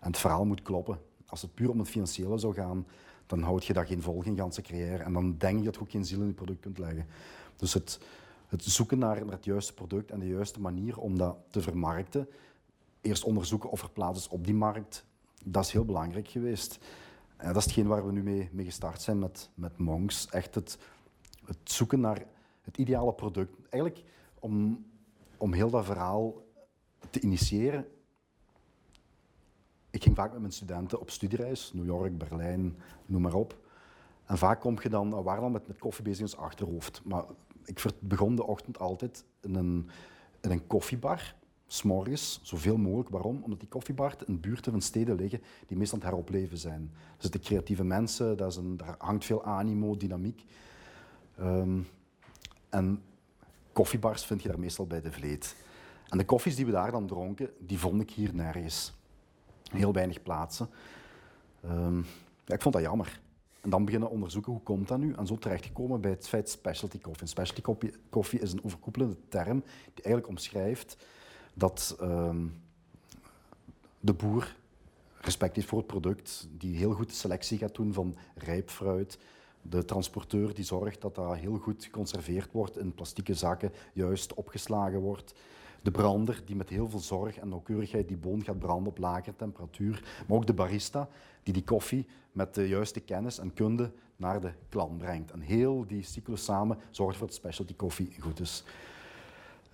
En 0.00 0.06
het 0.06 0.18
verhaal 0.18 0.44
moet 0.44 0.62
kloppen. 0.62 0.98
Als 1.26 1.42
het 1.42 1.54
puur 1.54 1.70
om 1.70 1.78
het 1.78 1.88
financiële 1.88 2.38
zou 2.38 2.54
gaan, 2.54 2.86
dan 3.28 3.42
houd 3.42 3.64
je 3.64 3.72
dat 3.72 3.86
geen 3.86 4.02
vol, 4.02 4.20
geen 4.20 4.36
ganse 4.36 4.62
carrière. 4.62 5.02
En 5.02 5.12
dan 5.12 5.36
denk 5.38 5.58
je 5.58 5.64
dat 5.64 5.74
je 5.74 5.80
ook 5.80 5.90
geen 5.90 6.04
ziel 6.04 6.20
in 6.20 6.26
je 6.26 6.32
product 6.32 6.60
kunt 6.60 6.78
leggen. 6.78 7.06
Dus 7.56 7.74
het, 7.74 8.00
het 8.46 8.64
zoeken 8.64 8.98
naar, 8.98 9.24
naar 9.24 9.34
het 9.34 9.44
juiste 9.44 9.74
product 9.74 10.10
en 10.10 10.18
de 10.18 10.28
juiste 10.28 10.60
manier 10.60 10.98
om 10.98 11.18
dat 11.18 11.36
te 11.50 11.60
vermarkten, 11.60 12.28
eerst 13.00 13.24
onderzoeken 13.24 13.70
of 13.70 13.82
er 13.82 13.90
plaats 13.90 14.18
is 14.18 14.28
op 14.28 14.44
die 14.44 14.54
markt, 14.54 15.04
dat 15.44 15.64
is 15.64 15.72
heel 15.72 15.84
belangrijk 15.84 16.28
geweest. 16.28 16.78
En 17.36 17.46
dat 17.46 17.56
is 17.56 17.64
hetgeen 17.64 17.86
waar 17.86 18.06
we 18.06 18.12
nu 18.12 18.22
mee, 18.22 18.48
mee 18.52 18.64
gestart 18.64 19.02
zijn 19.02 19.18
met, 19.18 19.50
met 19.54 19.78
Monks. 19.78 20.28
Echt 20.28 20.54
het, 20.54 20.78
het 21.44 21.58
zoeken 21.64 22.00
naar 22.00 22.24
het 22.62 22.78
ideale 22.78 23.12
product. 23.12 23.54
Eigenlijk 23.70 24.04
om, 24.38 24.84
om 25.36 25.52
heel 25.52 25.70
dat 25.70 25.84
verhaal 25.84 26.42
te 27.10 27.20
initiëren. 27.20 27.86
Ik 29.90 30.02
ging 30.02 30.16
vaak 30.16 30.30
met 30.32 30.40
mijn 30.40 30.52
studenten 30.52 31.00
op 31.00 31.10
studiereis, 31.10 31.72
New 31.74 31.84
York, 31.84 32.18
Berlijn, 32.18 32.76
noem 33.06 33.22
maar 33.22 33.34
op. 33.34 33.56
En 34.24 34.38
vaak 34.38 34.60
kom 34.60 34.78
je 34.82 34.88
dan, 34.88 35.16
we 35.16 35.22
dan 35.24 35.52
met, 35.52 35.68
met 35.68 35.78
koffie 35.78 36.04
bezig 36.04 36.18
in 36.18 36.24
ons 36.24 36.36
achterhoofd. 36.36 37.00
Maar 37.04 37.24
ik 37.64 37.84
begon 38.00 38.34
de 38.36 38.46
ochtend 38.46 38.78
altijd 38.78 39.24
in 39.40 39.54
een, 39.54 39.88
in 40.40 40.50
een 40.50 40.66
koffiebar, 40.66 41.34
s'morgens, 41.66 42.40
zoveel 42.42 42.76
mogelijk. 42.76 43.08
Waarom? 43.08 43.42
Omdat 43.42 43.60
die 43.60 43.68
koffiebars 43.68 44.14
in 44.26 44.40
buurten 44.40 44.72
van 44.72 44.80
steden 44.80 45.16
liggen 45.16 45.42
die 45.66 45.76
meestal 45.76 45.98
het 45.98 46.08
heropleven 46.08 46.58
zijn. 46.58 46.90
Er 46.92 47.22
zitten 47.22 47.40
creatieve 47.40 47.84
mensen, 47.84 48.36
dat 48.36 48.50
is 48.50 48.56
een, 48.56 48.76
daar 48.76 48.94
hangt 48.98 49.24
veel 49.24 49.44
animo, 49.44 49.96
dynamiek. 49.96 50.44
Ehm, 51.36 51.80
En 52.68 53.02
koffiebars 53.72 54.24
vind 54.24 54.42
je 54.42 54.48
daar 54.48 54.58
meestal 54.58 54.86
bij 54.86 55.00
de 55.00 55.12
vleet. 55.12 55.56
En 56.08 56.18
de 56.18 56.24
koffies 56.24 56.56
die 56.56 56.66
we 56.66 56.72
daar 56.72 56.90
dan 56.90 57.06
dronken, 57.06 57.50
die 57.58 57.78
vond 57.78 58.00
ik 58.00 58.10
hier 58.10 58.34
nergens. 58.34 58.92
Heel 59.70 59.92
weinig 59.92 60.22
plaatsen. 60.22 60.68
Ehm, 61.60 61.98
ja, 62.44 62.54
ik 62.54 62.62
vond 62.62 62.74
dat 62.74 62.82
jammer. 62.84 63.20
En 63.60 63.70
dan 63.70 63.84
beginnen 63.84 64.10
onderzoeken 64.10 64.52
hoe 64.52 64.62
komt 64.62 64.88
dat 64.88 64.98
nu. 64.98 65.12
En 65.12 65.26
zo 65.26 65.38
terechtgekomen 65.38 66.00
bij 66.00 66.10
het 66.10 66.28
feit 66.28 66.50
specialty 66.50 67.00
coffee. 67.00 67.26
specialty 67.26 67.90
coffee 68.10 68.40
is 68.40 68.52
een 68.52 68.64
overkoepelende 68.64 69.16
term 69.28 69.62
die 69.94 70.04
eigenlijk 70.04 70.28
omschrijft 70.28 70.96
dat 71.54 71.96
ehm, 72.00 72.46
de 74.00 74.12
boer 74.12 74.56
respect 75.20 75.56
heeft 75.56 75.68
voor 75.68 75.78
het 75.78 75.86
product, 75.86 76.48
die 76.50 76.76
heel 76.76 76.92
goed 76.92 77.08
de 77.08 77.14
selectie 77.14 77.58
gaat 77.58 77.74
doen 77.74 77.92
van 77.92 78.16
rijp 78.34 78.70
fruit, 78.70 79.18
de 79.62 79.84
transporteur 79.84 80.54
die 80.54 80.64
zorgt 80.64 81.00
dat 81.00 81.14
dat 81.14 81.36
heel 81.36 81.56
goed 81.56 81.84
geconserveerd 81.84 82.52
wordt 82.52 82.78
in 82.78 82.94
plastieke 82.94 83.34
zakken, 83.34 83.72
juist 83.92 84.34
opgeslagen 84.34 85.00
wordt. 85.00 85.34
De 85.82 85.90
brander 85.90 86.42
die 86.44 86.56
met 86.56 86.68
heel 86.68 86.88
veel 86.88 86.98
zorg 86.98 87.36
en 87.36 87.48
nauwkeurigheid 87.48 88.08
die 88.08 88.16
boon 88.16 88.44
gaat 88.44 88.58
branden 88.58 88.92
op 88.92 88.98
lagere 88.98 89.36
temperatuur. 89.36 90.24
Maar 90.26 90.36
ook 90.36 90.46
de 90.46 90.54
barista 90.54 91.08
die 91.42 91.52
die 91.52 91.64
koffie 91.64 92.06
met 92.32 92.54
de 92.54 92.68
juiste 92.68 93.00
kennis 93.00 93.38
en 93.38 93.54
kunde 93.54 93.90
naar 94.16 94.40
de 94.40 94.52
klant 94.68 94.98
brengt. 94.98 95.30
En 95.30 95.40
heel 95.40 95.86
die 95.86 96.02
cyclus 96.02 96.44
samen 96.44 96.78
zorgt 96.90 97.16
voor 97.18 97.26
dat 97.26 97.36
specialty 97.36 97.74
koffie 97.74 98.12
goed 98.20 98.40
is. 98.40 98.64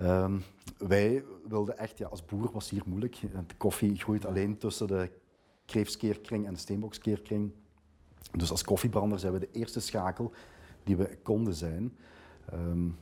Um, 0.02 0.42
wij 0.78 1.24
wilden 1.48 1.78
echt, 1.78 1.98
ja, 1.98 2.06
als 2.06 2.24
boer 2.24 2.50
was 2.52 2.70
hier 2.70 2.82
moeilijk. 2.86 3.20
De 3.46 3.54
koffie 3.56 3.96
groeit 3.96 4.26
alleen 4.26 4.58
tussen 4.58 4.86
de 4.86 5.10
kreefskeerkring 5.66 6.46
en 6.46 6.52
de 6.52 6.58
steenbokskeerkring. 6.58 7.52
Dus 8.32 8.50
als 8.50 8.64
koffiebrander 8.64 9.18
zijn 9.18 9.32
we 9.32 9.38
de 9.38 9.50
eerste 9.52 9.80
schakel 9.80 10.32
die 10.82 10.96
we 10.96 11.18
konden 11.22 11.54
zijn. 11.54 11.96
Um, 12.52 12.96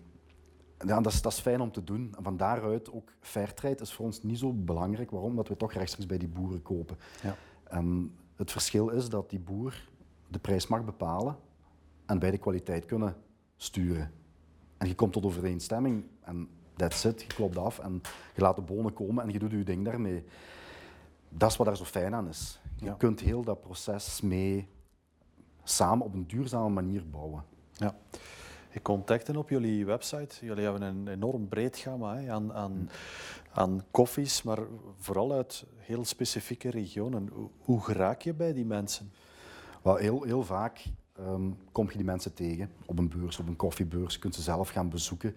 ja, 0.86 1.00
dat, 1.00 1.12
is, 1.12 1.22
dat 1.22 1.32
is 1.32 1.40
fijn 1.40 1.60
om 1.60 1.72
te 1.72 1.84
doen. 1.84 2.14
En 2.16 2.22
van 2.22 2.36
daaruit 2.36 2.92
ook 2.92 3.12
fairtrade 3.20 3.82
is 3.82 3.92
voor 3.92 4.04
ons 4.04 4.22
niet 4.22 4.38
zo 4.38 4.52
belangrijk. 4.52 5.10
Waarom? 5.10 5.30
Omdat 5.30 5.48
we 5.48 5.56
toch 5.56 5.72
rechtstreeks 5.72 6.08
bij 6.08 6.18
die 6.18 6.28
boeren 6.28 6.62
kopen. 6.62 6.96
Ja. 7.22 7.36
En 7.64 8.16
het 8.36 8.52
verschil 8.52 8.88
is 8.88 9.08
dat 9.08 9.30
die 9.30 9.40
boer 9.40 9.88
de 10.28 10.38
prijs 10.38 10.66
mag 10.66 10.84
bepalen 10.84 11.36
en 12.06 12.18
bij 12.18 12.30
de 12.30 12.38
kwaliteit 12.38 12.84
kunnen 12.84 13.16
sturen. 13.56 14.12
En 14.78 14.88
je 14.88 14.94
komt 14.94 15.12
tot 15.12 15.24
overeenstemming 15.24 16.04
en 16.20 16.48
that's 16.76 17.04
it. 17.04 17.20
Je 17.20 17.26
klopt 17.26 17.56
af 17.56 17.78
en 17.78 18.00
je 18.34 18.40
laat 18.40 18.56
de 18.56 18.62
bonen 18.62 18.92
komen 18.92 19.24
en 19.24 19.30
je 19.30 19.38
doet 19.38 19.50
je 19.50 19.62
ding 19.62 19.84
daarmee. 19.84 20.24
Dat 21.28 21.50
is 21.50 21.56
wat 21.56 21.66
er 21.66 21.76
zo 21.76 21.84
fijn 21.84 22.14
aan 22.14 22.28
is. 22.28 22.60
Je 22.76 22.96
kunt 22.96 23.20
heel 23.20 23.42
dat 23.42 23.60
proces 23.60 24.20
mee 24.20 24.68
samen 25.64 26.06
op 26.06 26.14
een 26.14 26.26
duurzame 26.26 26.68
manier 26.68 27.08
bouwen. 27.10 27.44
Ja. 27.72 27.96
Contacten 28.82 29.36
op 29.36 29.48
jullie 29.48 29.86
website. 29.86 30.46
Jullie 30.46 30.64
hebben 30.64 30.82
een 30.82 31.08
enorm 31.08 31.48
breed 31.48 31.76
gamma 31.76 32.16
hè, 32.16 32.32
aan, 32.32 32.52
aan, 32.52 32.90
aan 33.52 33.84
koffies, 33.90 34.42
maar 34.42 34.58
vooral 34.98 35.32
uit 35.32 35.64
heel 35.76 36.04
specifieke 36.04 36.70
regionen. 36.70 37.28
Hoe, 37.32 37.48
hoe 37.58 38.14
je 38.18 38.34
bij 38.34 38.52
die 38.52 38.64
mensen? 38.64 39.12
Wel, 39.82 39.96
heel, 39.96 40.22
heel 40.22 40.42
vaak 40.42 40.84
um, 41.20 41.56
kom 41.72 41.90
je 41.90 41.96
die 41.96 42.04
mensen 42.04 42.34
tegen 42.34 42.70
op 42.86 42.98
een 42.98 43.08
beurs, 43.08 43.38
op 43.38 43.48
een 43.48 43.56
koffiebeurs. 43.56 44.14
Je 44.14 44.20
kunt 44.20 44.34
ze 44.34 44.42
zelf 44.42 44.68
gaan 44.68 44.88
bezoeken. 44.88 45.34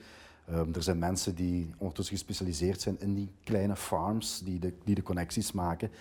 Um, 0.49 0.73
er 0.73 0.83
zijn 0.83 0.99
mensen 0.99 1.35
die 1.35 1.73
ondertussen 1.77 2.15
gespecialiseerd 2.15 2.81
zijn 2.81 2.99
in 2.99 3.13
die 3.13 3.31
kleine 3.43 3.75
farms, 3.75 4.41
die 4.43 4.59
de, 4.59 4.73
die 4.83 4.95
de 4.95 5.03
connecties 5.03 5.51
maken. 5.51 5.91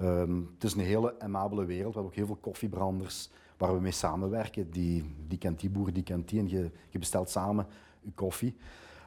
Um, 0.00 0.50
het 0.54 0.64
is 0.64 0.74
een 0.74 0.80
hele 0.80 1.20
amabele 1.20 1.64
wereld. 1.64 1.94
We 1.94 2.00
hebben 2.00 2.10
ook 2.10 2.14
heel 2.14 2.26
veel 2.26 2.50
koffiebranders 2.50 3.30
waar 3.56 3.74
we 3.74 3.80
mee 3.80 3.92
samenwerken. 3.92 4.70
Die, 4.70 5.14
die 5.28 5.38
kent 5.38 5.60
die 5.60 5.70
boer, 5.70 5.92
die 5.92 6.02
kent 6.02 6.28
die 6.28 6.38
en 6.38 6.48
je, 6.48 6.70
je 6.88 6.98
bestelt 6.98 7.30
samen 7.30 7.66
je 8.00 8.12
koffie. 8.14 8.56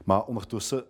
Maar 0.05 0.25
ondertussen, 0.25 0.83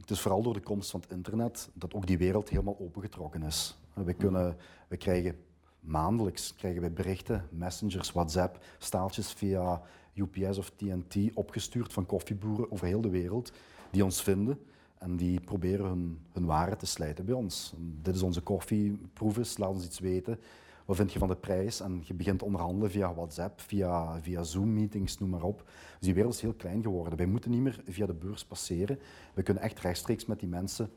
het 0.00 0.10
is 0.10 0.20
vooral 0.20 0.42
door 0.42 0.54
de 0.54 0.60
komst 0.60 0.90
van 0.90 1.00
het 1.00 1.10
internet 1.10 1.68
dat 1.72 1.94
ook 1.94 2.06
die 2.06 2.18
wereld 2.18 2.48
helemaal 2.48 2.78
opengetrokken 2.78 3.42
is. 3.42 3.76
We, 3.92 4.14
kunnen, 4.14 4.56
we 4.88 4.96
krijgen 4.96 5.36
maandelijks 5.80 6.54
krijgen 6.54 6.82
we 6.82 6.90
berichten, 6.90 7.48
messengers, 7.50 8.12
WhatsApp, 8.12 8.64
staaltjes 8.78 9.32
via 9.32 9.82
UPS 10.14 10.58
of 10.58 10.72
TNT 10.76 11.16
opgestuurd 11.34 11.92
van 11.92 12.06
koffieboeren 12.06 12.72
over 12.72 12.86
heel 12.86 13.00
de 13.00 13.10
wereld 13.10 13.52
die 13.90 14.04
ons 14.04 14.22
vinden 14.22 14.60
en 14.98 15.16
die 15.16 15.40
proberen 15.40 15.86
hun, 15.86 16.18
hun 16.32 16.44
waren 16.44 16.78
te 16.78 16.86
slijten 16.86 17.24
bij 17.24 17.34
ons. 17.34 17.74
Dit 18.02 18.14
is 18.14 18.22
onze 18.22 18.40
koffieproeves, 18.40 19.58
laat 19.58 19.68
ons 19.68 19.84
iets 19.84 19.98
weten 19.98 20.38
wat 20.84 20.96
vind 20.96 21.12
je 21.12 21.18
van 21.18 21.28
de 21.28 21.36
prijs? 21.36 21.80
En 21.80 22.02
je 22.04 22.14
begint 22.14 22.42
onderhandelen 22.42 22.90
via 22.90 23.14
WhatsApp, 23.14 23.60
via, 23.60 24.20
via 24.20 24.42
Zoom-meetings, 24.42 25.18
noem 25.18 25.30
maar 25.30 25.42
op. 25.42 25.62
Dus 25.98 26.06
die 26.06 26.14
wereld 26.14 26.34
is 26.34 26.40
heel 26.40 26.54
klein 26.54 26.82
geworden. 26.82 27.18
Wij 27.18 27.26
moeten 27.26 27.50
niet 27.50 27.60
meer 27.60 27.80
via 27.84 28.06
de 28.06 28.14
beurs 28.14 28.44
passeren. 28.44 28.98
We 29.34 29.42
kunnen 29.42 29.62
echt 29.62 29.80
rechtstreeks 29.80 30.26
met 30.26 30.40
die 30.40 30.48
mensen 30.48 30.90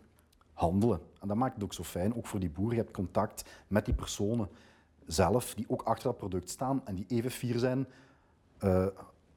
handelen. 0.53 0.99
En 1.19 1.27
dat 1.27 1.37
maakt 1.37 1.53
het 1.53 1.63
ook 1.63 1.73
zo 1.73 1.83
fijn, 1.83 2.15
ook 2.15 2.27
voor 2.27 2.39
die 2.39 2.49
boer. 2.49 2.71
Je 2.71 2.77
hebt 2.77 2.91
contact 2.91 3.49
met 3.67 3.85
die 3.85 3.93
personen 3.93 4.49
zelf, 5.05 5.53
die 5.53 5.69
ook 5.69 5.81
achter 5.81 6.03
dat 6.03 6.17
product 6.17 6.49
staan 6.49 6.81
en 6.85 6.95
die 6.95 7.05
even 7.07 7.31
fier 7.31 7.59
zijn 7.59 7.87
uh, 8.63 8.85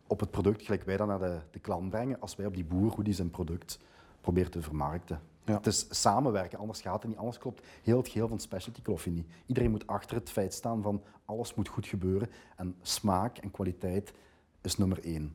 op 0.06 0.20
het 0.20 0.30
product, 0.30 0.62
gelijk 0.62 0.82
wij 0.82 0.96
dat 0.96 1.06
naar 1.06 1.18
de, 1.18 1.38
de 1.50 1.58
klant 1.58 1.90
brengen, 1.90 2.20
als 2.20 2.36
wij 2.36 2.46
op 2.46 2.54
die 2.54 2.64
boer 2.64 2.90
hoe 2.90 3.04
die 3.04 3.14
zijn 3.14 3.30
product 3.30 3.78
probeert 4.20 4.52
te 4.52 4.62
vermarkten. 4.62 5.20
Ja. 5.44 5.54
Het 5.56 5.66
is 5.66 5.86
samenwerken, 5.90 6.58
anders 6.58 6.80
gaat 6.80 7.02
het 7.02 7.10
niet. 7.10 7.18
Anders 7.20 7.38
klopt 7.38 7.62
heel 7.82 7.96
het 7.96 8.08
geheel 8.08 8.28
van 8.28 8.38
specialty 8.38 8.82
coffee 8.82 9.12
niet. 9.12 9.26
Iedereen 9.46 9.70
moet 9.70 9.86
achter 9.86 10.16
het 10.16 10.30
feit 10.30 10.54
staan 10.54 10.82
van 10.82 11.02
alles 11.24 11.54
moet 11.54 11.68
goed 11.68 11.86
gebeuren. 11.86 12.30
En 12.56 12.76
smaak 12.82 13.38
en 13.38 13.50
kwaliteit 13.50 14.12
is 14.60 14.76
nummer 14.76 15.04
één. 15.04 15.34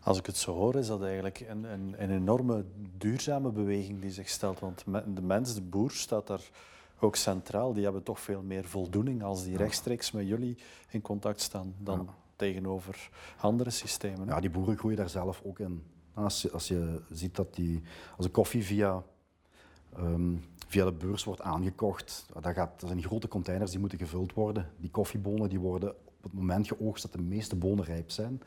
Als 0.00 0.18
ik 0.18 0.26
het 0.26 0.36
zo 0.36 0.54
hoor, 0.54 0.74
is 0.74 0.86
dat 0.86 1.02
eigenlijk 1.02 1.40
een, 1.48 1.64
een, 1.64 1.94
een 1.98 2.10
enorme 2.10 2.64
duurzame 2.98 3.50
beweging 3.50 4.00
die 4.00 4.10
zich 4.10 4.28
stelt. 4.28 4.60
Want 4.60 4.84
de 5.14 5.22
mens, 5.22 5.54
de 5.54 5.62
boer, 5.62 5.90
staat 5.90 6.26
daar 6.26 6.50
ook 6.98 7.16
centraal. 7.16 7.72
Die 7.72 7.84
hebben 7.84 8.02
toch 8.02 8.20
veel 8.20 8.42
meer 8.42 8.64
voldoening 8.64 9.22
als 9.22 9.44
die 9.44 9.56
rechtstreeks 9.56 10.10
met 10.10 10.26
jullie 10.26 10.58
in 10.88 11.00
contact 11.00 11.40
staan 11.40 11.74
dan 11.78 12.08
tegenover 12.36 13.10
andere 13.40 13.70
systemen. 13.70 14.26
Ja, 14.26 14.40
die 14.40 14.50
boeren 14.50 14.76
groeien 14.76 14.96
daar 14.96 15.08
zelf 15.08 15.42
ook 15.44 15.58
in. 15.58 15.82
Als 16.16 16.42
je, 16.42 16.50
als 16.50 16.68
je 16.68 17.00
ziet 17.10 17.36
dat 17.36 17.54
die, 17.54 17.82
als 18.16 18.26
een 18.26 18.32
koffie 18.32 18.64
via, 18.64 19.02
ehm, 19.96 20.34
via 20.68 20.84
de 20.84 20.92
beurs 20.92 21.24
wordt 21.24 21.40
aangekocht, 21.40 22.26
dat, 22.32 22.54
gaat, 22.54 22.80
dat 22.80 22.88
zijn 22.88 23.02
grote 23.02 23.28
containers 23.28 23.70
die 23.70 23.80
moeten 23.80 23.98
gevuld 23.98 24.32
worden. 24.32 24.70
Die 24.76 24.90
koffiebonen 24.90 25.48
die 25.48 25.60
worden 25.60 25.90
op 25.90 26.22
het 26.22 26.32
moment 26.32 26.68
geoogst 26.68 27.02
dat 27.02 27.12
de 27.12 27.22
meeste 27.22 27.56
bonen 27.56 27.84
rijp 27.84 28.10
zijn. 28.10 28.42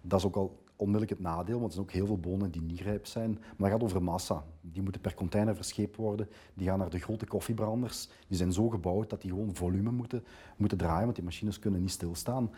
Dat 0.00 0.18
is 0.18 0.26
ook 0.26 0.36
al 0.36 0.62
onmiddellijk 0.76 1.10
het 1.10 1.28
nadeel, 1.28 1.58
want 1.58 1.66
er 1.66 1.72
zijn 1.72 1.86
ook 1.86 1.92
heel 1.92 2.06
veel 2.06 2.18
bonen 2.18 2.50
die 2.50 2.62
niet 2.62 2.80
rijp 2.80 3.06
zijn. 3.06 3.30
Maar 3.56 3.70
dat 3.70 3.80
gaat 3.80 3.88
over 3.88 4.02
massa. 4.02 4.44
Die 4.60 4.82
moeten 4.82 5.00
per 5.00 5.14
container 5.14 5.54
verscheept 5.54 5.96
worden. 5.96 6.28
Die 6.54 6.66
gaan 6.66 6.78
naar 6.78 6.90
de 6.90 6.98
grote 6.98 7.26
koffiebranders. 7.26 8.08
Die 8.28 8.36
zijn 8.36 8.52
zo 8.52 8.68
gebouwd 8.68 9.10
dat 9.10 9.20
die 9.20 9.30
gewoon 9.30 9.54
volume 9.54 9.90
moeten, 9.90 10.24
moeten 10.56 10.78
draaien, 10.78 11.04
want 11.04 11.14
die 11.14 11.24
machines 11.24 11.58
kunnen 11.58 11.80
niet 11.80 11.90
stilstaan. 11.90 12.50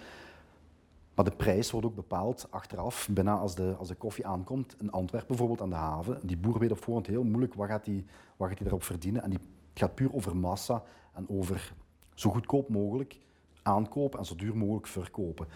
Maar 1.14 1.25
de 1.25 1.37
prijs 1.37 1.71
wordt 1.71 1.87
ook 1.87 1.94
bepaald 1.94 2.47
achteraf, 2.50 3.09
bijna 3.11 3.37
als 3.37 3.54
de, 3.54 3.75
als 3.78 3.88
de 3.88 3.94
koffie 3.94 4.26
aankomt. 4.26 4.76
In 4.80 4.90
Antwerpen 4.90 5.28
bijvoorbeeld 5.28 5.61
aan 5.61 5.71
de 5.71 5.75
haven. 5.75 6.26
Die 6.26 6.37
boer 6.37 6.59
weet 6.59 6.71
op 6.71 6.83
voorhand 6.83 7.06
heel 7.06 7.25
moeilijk 7.25 7.54
wat 7.54 7.68
gaat 7.68 7.87
hij 7.87 8.04
daarop 8.59 8.83
verdienen. 8.83 9.23
En 9.23 9.30
die, 9.30 9.38
gaat 9.75 9.94
puur 9.94 10.14
over 10.14 10.37
massa 10.37 10.83
en 11.12 11.28
over 11.28 11.75
zo 12.14 12.30
goedkoop 12.30 12.68
mogelijk 12.68 13.18
aankopen 13.62 14.18
en 14.18 14.25
zo 14.25 14.35
duur 14.35 14.56
mogelijk 14.56 14.87
verkopen. 14.87 15.47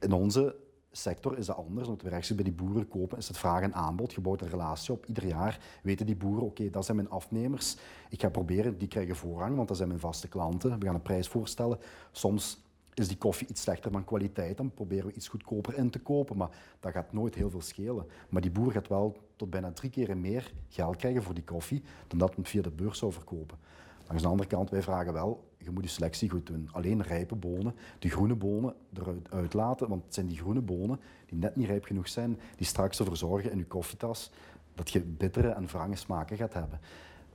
In 0.00 0.12
onze 0.12 0.56
sector 0.90 1.38
is 1.38 1.46
dat 1.46 1.56
anders, 1.56 1.88
omdat 1.88 2.02
we 2.02 2.08
rechtstreeks 2.08 2.42
bij 2.42 2.52
die 2.52 2.64
boeren 2.64 2.88
kopen, 2.88 3.18
is 3.18 3.28
het 3.28 3.38
vraag 3.38 3.62
en 3.62 3.74
aanbod. 3.74 4.12
Je 4.12 4.20
bouwt 4.20 4.40
een 4.40 4.48
relatie 4.48 4.92
op. 4.94 5.06
Ieder 5.06 5.26
jaar 5.26 5.60
weten 5.82 6.06
die 6.06 6.16
boeren, 6.16 6.44
oké, 6.44 6.70
dat 6.70 6.84
zijn 6.84 6.96
mijn 6.96 7.10
afnemers. 7.10 7.76
Ik 8.08 8.20
ga 8.20 8.28
proberen, 8.28 8.78
die 8.78 8.88
krijgen 8.88 9.16
voorrang, 9.16 9.56
want 9.56 9.68
dat 9.68 9.76
zijn 9.76 9.88
mijn 9.88 10.00
vaste 10.00 10.28
klanten. 10.28 10.78
We 10.78 10.84
gaan 10.84 10.94
een 10.94 11.02
prijs 11.02 11.28
voorstellen. 11.28 11.78
Soms 12.10 12.60
is 12.94 13.08
die 13.08 13.16
koffie 13.16 13.48
iets 13.48 13.62
slechter 13.62 13.90
van 13.90 14.04
kwaliteit, 14.04 14.56
dan 14.56 14.74
proberen 14.74 15.06
we 15.06 15.12
iets 15.12 15.28
goedkoper 15.28 15.76
in 15.76 15.90
te 15.90 15.98
kopen. 15.98 16.36
Maar 16.36 16.50
dat 16.80 16.92
gaat 16.92 17.12
nooit 17.12 17.34
heel 17.34 17.50
veel 17.50 17.60
schelen. 17.60 18.06
Maar 18.28 18.42
die 18.42 18.50
boer 18.50 18.72
gaat 18.72 18.88
wel 18.88 19.16
tot 19.36 19.50
bijna 19.50 19.72
drie 19.72 19.90
keer 19.90 20.16
meer 20.16 20.52
geld 20.68 20.96
krijgen 20.96 21.22
voor 21.22 21.34
die 21.34 21.44
koffie 21.44 21.82
dan 22.06 22.18
dat 22.18 22.36
men 22.36 22.46
via 22.46 22.62
de 22.62 22.70
beurs 22.70 22.98
zou 22.98 23.12
verkopen. 23.12 23.58
Langs 24.06 24.22
de 24.22 24.28
andere 24.28 24.48
kant, 24.48 24.70
wij 24.70 24.82
vragen 24.82 25.12
wel, 25.12 25.44
je 25.58 25.70
moet 25.70 25.82
je 25.82 25.88
selectie 25.88 26.30
goed 26.30 26.46
doen. 26.46 26.68
Alleen 26.72 27.02
rijpe 27.02 27.34
bonen, 27.34 27.74
de 27.98 28.08
groene 28.08 28.34
bonen 28.34 28.74
eruit 28.94 29.30
uitlaten, 29.30 29.88
want 29.88 30.04
het 30.04 30.14
zijn 30.14 30.26
die 30.26 30.38
groene 30.38 30.60
bonen 30.60 31.00
die 31.26 31.38
net 31.38 31.56
niet 31.56 31.66
rijp 31.66 31.84
genoeg 31.84 32.08
zijn, 32.08 32.38
die 32.56 32.66
straks 32.66 32.98
ervoor 32.98 33.16
zorgen 33.16 33.50
in 33.50 33.58
je 33.58 33.66
koffietas 33.66 34.30
dat 34.74 34.90
je 34.90 35.00
bittere 35.00 35.48
en 35.48 35.66
wrange 35.66 35.96
smaken 35.96 36.36
gaat 36.36 36.54
hebben. 36.54 36.80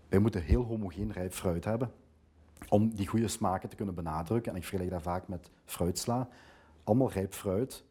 Wij 0.10 0.20
moeten 0.20 0.42
heel 0.42 0.64
homogeen 0.64 1.12
rijp 1.12 1.34
fruit 1.34 1.66
hebben, 1.66 1.92
om 2.70 2.96
die 2.96 3.08
goede 3.08 3.28
smaken 3.28 3.70
te 3.70 3.76
kunnen 3.76 3.96
benadrukken. 3.96 4.52
En 4.52 4.58
ik 4.58 4.64
vergelijk 4.64 4.92
dat 4.92 5.02
vaak 5.02 5.28
met 5.28 5.50
fruitsla. 5.66 6.30
Allemaal 6.84 7.12
rijp 7.12 7.34
fruit, 7.34 7.84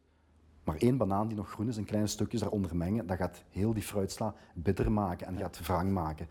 maar 0.65 0.77
één 0.77 0.97
banaan 0.97 1.29
die 1.29 1.37
nog 1.37 1.51
groen 1.51 1.69
is, 1.69 1.77
een 1.77 1.85
kleine 1.85 2.09
stukjes 2.09 2.41
daaronder 2.41 2.77
mengen, 2.77 3.07
dat 3.07 3.17
gaat 3.17 3.45
heel 3.51 3.73
die 3.73 3.83
fruitsla 3.83 4.35
bitter 4.55 4.93
maken 4.93 5.27
en 5.27 5.39
gaat 5.39 5.67
wrang 5.67 5.93
maken. 5.93 6.29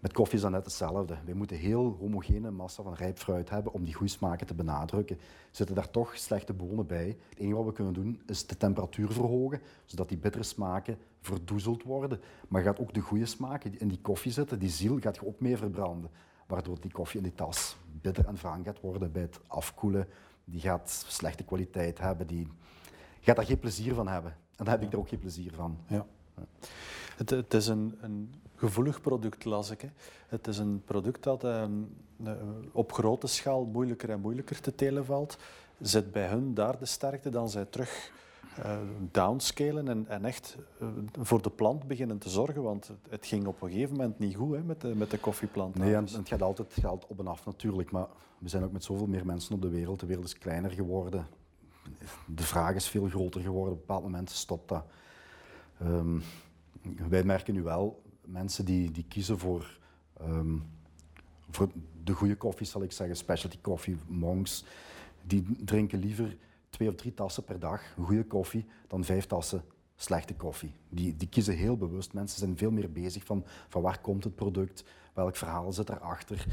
Met 0.00 0.12
koffie 0.12 0.36
is 0.36 0.42
dat 0.42 0.50
net 0.50 0.64
hetzelfde. 0.64 1.16
We 1.24 1.34
moeten 1.34 1.56
heel 1.56 1.96
homogene 2.00 2.50
massa 2.50 2.82
van 2.82 2.94
rijp 2.94 3.18
fruit 3.18 3.50
hebben 3.50 3.72
om 3.72 3.84
die 3.84 3.94
goede 3.94 4.12
smaken 4.12 4.46
te 4.46 4.54
benadrukken. 4.54 5.18
Zitten 5.50 5.74
daar 5.74 5.90
toch 5.90 6.16
slechte 6.16 6.52
bonen 6.52 6.86
bij? 6.86 7.16
Het 7.28 7.38
enige 7.38 7.56
wat 7.56 7.64
we 7.64 7.72
kunnen 7.72 7.92
doen 7.92 8.20
is 8.26 8.46
de 8.46 8.56
temperatuur 8.56 9.12
verhogen, 9.12 9.60
zodat 9.84 10.08
die 10.08 10.18
bittere 10.18 10.42
smaken 10.42 10.98
verdoezeld 11.20 11.82
worden. 11.82 12.20
Maar 12.48 12.62
gaat 12.62 12.80
ook 12.80 12.94
de 12.94 13.00
goede 13.00 13.26
smaken 13.26 13.70
die 13.70 13.80
in 13.80 13.88
die 13.88 14.00
koffie 14.00 14.32
zitten, 14.32 14.58
die 14.58 14.68
ziel, 14.68 14.98
gaat 15.00 15.16
je 15.16 15.26
ook 15.26 15.40
mee 15.40 15.56
verbranden. 15.56 16.10
Waardoor 16.46 16.80
die 16.80 16.90
koffie 16.90 17.18
in 17.18 17.24
die 17.24 17.34
tas 17.34 17.76
bitter 18.00 18.26
en 18.26 18.36
wrang 18.36 18.64
gaat 18.64 18.80
worden 18.80 19.12
bij 19.12 19.22
het 19.22 19.40
afkoelen. 19.46 20.08
Die 20.44 20.60
gaat 20.60 21.04
slechte 21.08 21.44
kwaliteit 21.44 21.98
hebben, 21.98 22.26
die 22.26 22.48
gaat 23.20 23.36
daar 23.36 23.44
geen 23.44 23.58
plezier 23.58 23.94
van 23.94 24.08
hebben. 24.08 24.30
En 24.56 24.64
daar 24.64 24.74
heb 24.74 24.82
ik 24.82 24.92
er 24.92 24.98
ook 24.98 25.08
geen 25.08 25.18
plezier 25.18 25.52
van. 25.52 25.78
Ja. 25.86 26.06
Het, 27.16 27.30
het, 27.30 27.54
is 27.54 27.66
een, 27.66 27.98
een, 28.00 28.34
gevoelig 28.54 29.00
product, 29.00 29.44
las 29.44 29.70
ik. 29.70 29.80
Hè. 29.80 29.88
Het 30.28 30.46
is 30.46 30.58
een 30.58 30.82
product 30.84 31.22
dat 31.22 31.44
ehm, 31.44 31.72
eh, 32.24 32.32
op 32.72 32.92
grote 32.92 33.26
schaal 33.26 33.64
moeilijker 33.64 34.10
en 34.10 34.20
moeilijker 34.20 34.60
te 34.60 34.74
telen 34.74 35.04
valt. 35.04 35.38
Zit 35.80 36.12
bij 36.12 36.28
hun 36.28 36.54
daar 36.54 36.78
de 36.78 36.86
sterkte, 36.86 37.30
dan 37.30 37.48
zij 37.48 37.64
terug 37.64 38.12
uh, 38.64 38.78
downscalen 39.10 39.88
en, 39.88 40.08
en 40.08 40.24
echt 40.24 40.56
uh, 40.82 40.88
voor 41.20 41.42
de 41.42 41.50
plant 41.50 41.86
beginnen 41.86 42.18
te 42.18 42.28
zorgen. 42.28 42.62
Want 42.62 42.90
het, 43.08 43.26
ging 43.26 43.46
op 43.46 43.62
een 43.62 43.70
gegeven 43.70 43.96
moment 43.96 44.18
niet 44.18 44.36
goed 44.36 44.54
hè, 44.54 44.62
met, 44.62 44.80
de, 44.80 44.94
met 44.94 45.10
de 45.10 45.18
koffieplant. 45.18 45.74
Nee, 45.74 45.94
en, 45.94 46.04
het 46.04 46.28
gaat 46.28 46.42
altijd 46.42 46.74
het 46.74 46.84
gaat 46.84 47.06
op 47.06 47.18
en 47.18 47.26
af 47.26 47.46
natuurlijk. 47.46 47.90
Maar 47.90 48.06
we 48.38 48.48
zijn 48.48 48.64
ook 48.64 48.72
met 48.72 48.84
zoveel 48.84 49.06
meer 49.06 49.26
mensen 49.26 49.54
op 49.54 49.62
de 49.62 49.68
wereld. 49.68 50.00
De 50.00 50.06
wereld 50.06 50.26
is 50.26 50.38
kleiner 50.38 50.70
geworden. 50.70 51.26
De 52.26 52.42
vraag 52.42 52.74
is 52.74 52.88
veel 52.88 53.08
groter 53.08 53.40
geworden. 53.40 53.72
Op 53.72 53.78
een 53.80 53.86
bepaald 53.86 54.02
moment 54.02 54.30
stopt 54.30 54.68
dat. 54.68 54.84
Um, 55.82 56.22
wij 57.08 57.24
merken 57.24 57.54
nu 57.54 57.62
wel 57.62 58.02
mensen 58.24 58.64
die, 58.64 58.90
die 58.90 59.04
kiezen 59.08 59.38
voor, 59.38 59.78
um, 60.20 60.64
voor 61.50 61.68
de 62.04 62.12
goede 62.12 62.36
koffie, 62.36 62.66
zal 62.66 62.82
ik 62.82 62.92
zeggen, 62.92 63.16
specialty 63.16 63.58
koffie, 63.60 63.96
monks, 64.06 64.64
die 65.22 65.64
drinken 65.64 65.98
liever 65.98 66.36
twee 66.76 66.88
of 66.88 66.94
drie 66.94 67.14
tassen 67.14 67.44
per 67.44 67.58
dag 67.58 67.82
goede 67.94 68.24
koffie 68.24 68.66
dan 68.86 69.04
vijf 69.04 69.26
tassen 69.26 69.64
slechte 69.94 70.34
koffie. 70.34 70.74
Die, 70.88 71.16
die 71.16 71.28
kiezen 71.28 71.56
heel 71.56 71.76
bewust. 71.76 72.12
Mensen 72.12 72.38
zijn 72.38 72.56
veel 72.56 72.70
meer 72.70 72.92
bezig 72.92 73.24
van, 73.24 73.44
van 73.68 73.82
waar 73.82 74.00
komt 74.00 74.24
het 74.24 74.34
product, 74.34 74.84
welk 75.14 75.36
verhaal 75.36 75.72
zit 75.72 75.88
erachter. 75.88 76.46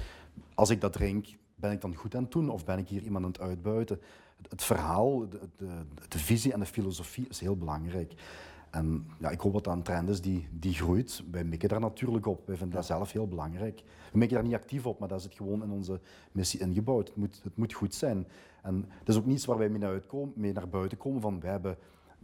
Als 0.54 0.70
ik 0.70 0.82
dat 0.82 0.94
drink, 0.94 1.28
ben 1.56 1.72
ik 1.72 1.82
dan 1.82 1.96
goed 1.96 2.16
aan 2.16 2.24
het 2.24 2.32
doen 2.32 2.50
of 2.50 2.66
ben 2.66 2.78
ik 2.78 2.88
hier 2.88 3.02
iemand 3.02 3.26
aan 3.26 3.32
het 3.32 3.42
uitbuiten? 3.42 4.00
Het, 4.38 4.52
het 4.52 4.64
verhaal, 4.64 5.30
de, 5.30 5.40
de, 5.58 5.86
de, 6.08 6.20
visie 6.20 6.54
en 6.54 6.60
de 6.60 6.66
filosofie 6.66 7.28
is 7.30 7.40
heel 7.40 7.58
belangrijk. 7.58 8.14
En 8.74 9.08
ja, 9.20 9.30
ik 9.30 9.40
hoop 9.40 9.54
dat 9.54 9.64
dat 9.64 9.74
een 9.74 9.84
trend 9.84 10.10
is 10.10 10.22
die, 10.22 10.48
die 10.52 10.74
groeit. 10.74 11.24
Wij 11.32 11.44
mikken 11.44 11.70
daar 11.70 11.80
natuurlijk 11.80 12.26
op. 12.26 12.48
Wij 12.48 12.56
vinden 12.56 12.76
dat 12.76 12.86
zelf 12.86 13.12
heel 13.12 13.28
belangrijk. 13.28 13.84
We 14.12 14.18
mikken 14.18 14.38
daar 14.38 14.46
niet 14.46 14.56
actief 14.56 14.86
op, 14.86 15.00
maar 15.00 15.08
dat 15.08 15.22
zit 15.22 15.34
gewoon 15.34 15.64
in 15.64 15.72
onze 15.72 16.00
missie 16.32 16.60
ingebouwd. 16.60 17.08
Het 17.08 17.18
moet, 17.18 17.42
het 17.44 17.58
moet 17.58 17.74
goed 17.74 17.94
zijn. 17.94 18.28
En 18.64 18.86
dat 19.04 19.16
is 19.16 19.22
ook 19.22 19.26
niets 19.26 19.46
waar 19.46 19.58
wij 19.58 19.70
mee 19.70 19.80
naar, 19.80 19.90
uitkomen, 19.90 20.34
mee 20.36 20.54
naar 20.54 20.70
buiten 20.70 20.98
komen 20.98 21.22
van 21.22 21.40
wij 21.40 21.52
hebben 21.52 21.78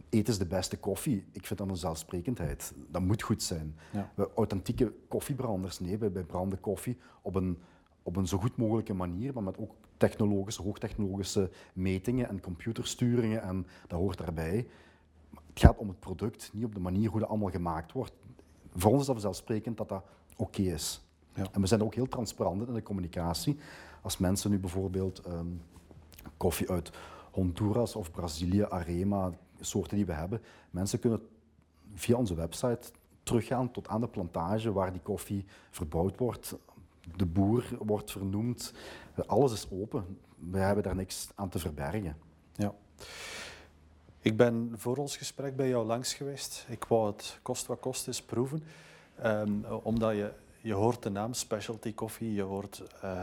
eten 0.08 0.32
is 0.32 0.38
de 0.38 0.46
beste 0.46 0.78
koffie. 0.78 1.24
Ik 1.32 1.46
vind 1.46 1.58
dat 1.58 1.68
een 1.68 1.76
zelfsprekendheid. 1.76 2.72
Dat 2.90 3.02
moet 3.02 3.22
goed 3.22 3.42
zijn. 3.42 3.74
Ja. 3.92 4.12
We 4.14 4.30
authentieke 4.34 4.92
koffiebranders, 5.08 5.80
nee, 5.80 5.98
wij, 5.98 6.10
branden 6.10 6.60
koffie 6.60 6.98
op 7.22 7.34
een, 7.34 7.58
op 8.02 8.16
een 8.16 8.26
zo 8.26 8.38
goed 8.38 8.56
mogelijke 8.56 8.94
manier, 8.94 9.32
maar 9.32 9.42
met 9.42 9.58
ook 9.58 9.74
technologische, 9.96 10.62
hoogtechnologische 10.62 11.50
metingen 11.72 12.28
en 12.28 12.40
computersturingen 12.40 13.42
en 13.42 13.66
dat 13.86 13.98
hoort 13.98 14.18
daarbij. 14.18 14.66
Het 15.50 15.60
gaat 15.60 15.78
om 15.78 15.88
het 15.88 16.00
product, 16.00 16.50
niet 16.52 16.64
op 16.64 16.74
de 16.74 16.80
manier 16.80 17.10
hoe 17.10 17.20
dat 17.20 17.28
allemaal 17.28 17.50
gemaakt 17.50 17.92
wordt. 17.92 18.12
Voor 18.74 18.90
ons 18.90 19.00
is 19.00 19.06
dat 19.06 19.14
vanzelfsprekend 19.14 19.76
dat 19.76 19.88
dat 19.88 20.04
oké 20.36 20.62
is. 20.62 21.04
Ja. 21.34 21.46
En 21.52 21.60
we 21.60 21.66
zijn 21.66 21.82
ook 21.82 21.94
heel 21.94 22.08
transparant 22.08 22.68
in 22.68 22.74
de 22.74 22.82
communicatie. 22.82 23.58
Als 24.02 24.18
mensen 24.18 24.50
nu 24.50 24.58
bijvoorbeeld 24.58 25.26
um, 25.26 25.62
koffie 26.36 26.70
uit 26.70 26.90
Honduras 27.30 27.96
of 27.96 28.10
Brazilië, 28.10 28.62
Arema, 28.62 29.30
soorten 29.60 29.96
die 29.96 30.06
we 30.06 30.12
hebben, 30.12 30.42
mensen 30.70 30.98
kunnen 30.98 31.28
via 31.94 32.16
onze 32.16 32.34
website 32.34 32.90
teruggaan 33.22 33.70
tot 33.70 33.88
aan 33.88 34.00
de 34.00 34.08
plantage 34.08 34.72
waar 34.72 34.92
die 34.92 35.00
koffie 35.00 35.44
verbouwd 35.70 36.18
wordt. 36.18 36.56
De 37.16 37.26
boer 37.26 37.64
wordt 37.78 38.10
vernoemd. 38.10 38.72
Alles 39.26 39.52
is 39.52 39.66
open. 39.70 40.18
We 40.50 40.58
hebben 40.58 40.84
daar 40.84 40.94
niks 40.94 41.28
aan 41.34 41.48
te 41.48 41.58
verbergen. 41.58 42.16
Ja. 42.52 42.74
Ik 44.22 44.36
ben 44.36 44.72
voor 44.76 44.96
ons 44.96 45.16
gesprek 45.16 45.56
bij 45.56 45.68
jou 45.68 45.86
langs 45.86 46.14
geweest. 46.14 46.66
Ik 46.68 46.84
wou 46.84 47.06
het 47.06 47.38
kost 47.42 47.66
wat 47.66 47.80
kost 47.80 48.06
eens 48.06 48.22
proeven. 48.22 48.62
Um, 49.24 49.64
omdat 49.82 50.16
je, 50.16 50.32
je 50.60 50.72
hoort 50.72 51.02
de 51.02 51.10
naam 51.10 51.34
specialty 51.34 51.94
coffee, 51.94 52.32
je 52.32 52.42
hoort 52.42 52.82
uh, 53.04 53.22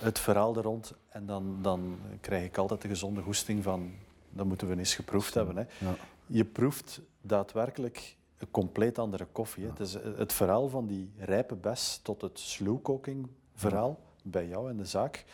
het 0.00 0.18
verhaal 0.18 0.56
er 0.56 0.62
rond. 0.62 0.94
En 1.08 1.26
dan, 1.26 1.58
dan 1.62 1.98
krijg 2.20 2.44
ik 2.44 2.58
altijd 2.58 2.82
de 2.82 2.88
gezonde 2.88 3.22
goesting 3.22 3.62
van, 3.62 3.92
dat 4.30 4.46
moeten 4.46 4.68
we 4.68 4.78
eens 4.78 4.94
geproefd 4.94 5.34
hebben. 5.34 5.56
Hè. 5.56 5.86
Ja. 5.86 5.94
Je 6.26 6.44
proeft 6.44 7.00
daadwerkelijk 7.20 8.16
een 8.38 8.50
compleet 8.50 8.98
andere 8.98 9.26
koffie. 9.32 9.64
Hè. 9.64 9.70
Het 9.70 9.80
is 9.80 9.92
het 10.16 10.32
verhaal 10.32 10.68
van 10.68 10.86
die 10.86 11.10
rijpe 11.18 11.54
bes 11.54 12.00
tot 12.02 12.20
het 12.20 12.38
slow 12.38 12.82
cooking 12.82 13.28
verhaal 13.54 13.98
bij 14.22 14.46
jou 14.46 14.70
in 14.70 14.76
de 14.76 14.86
zaak. 14.86 15.24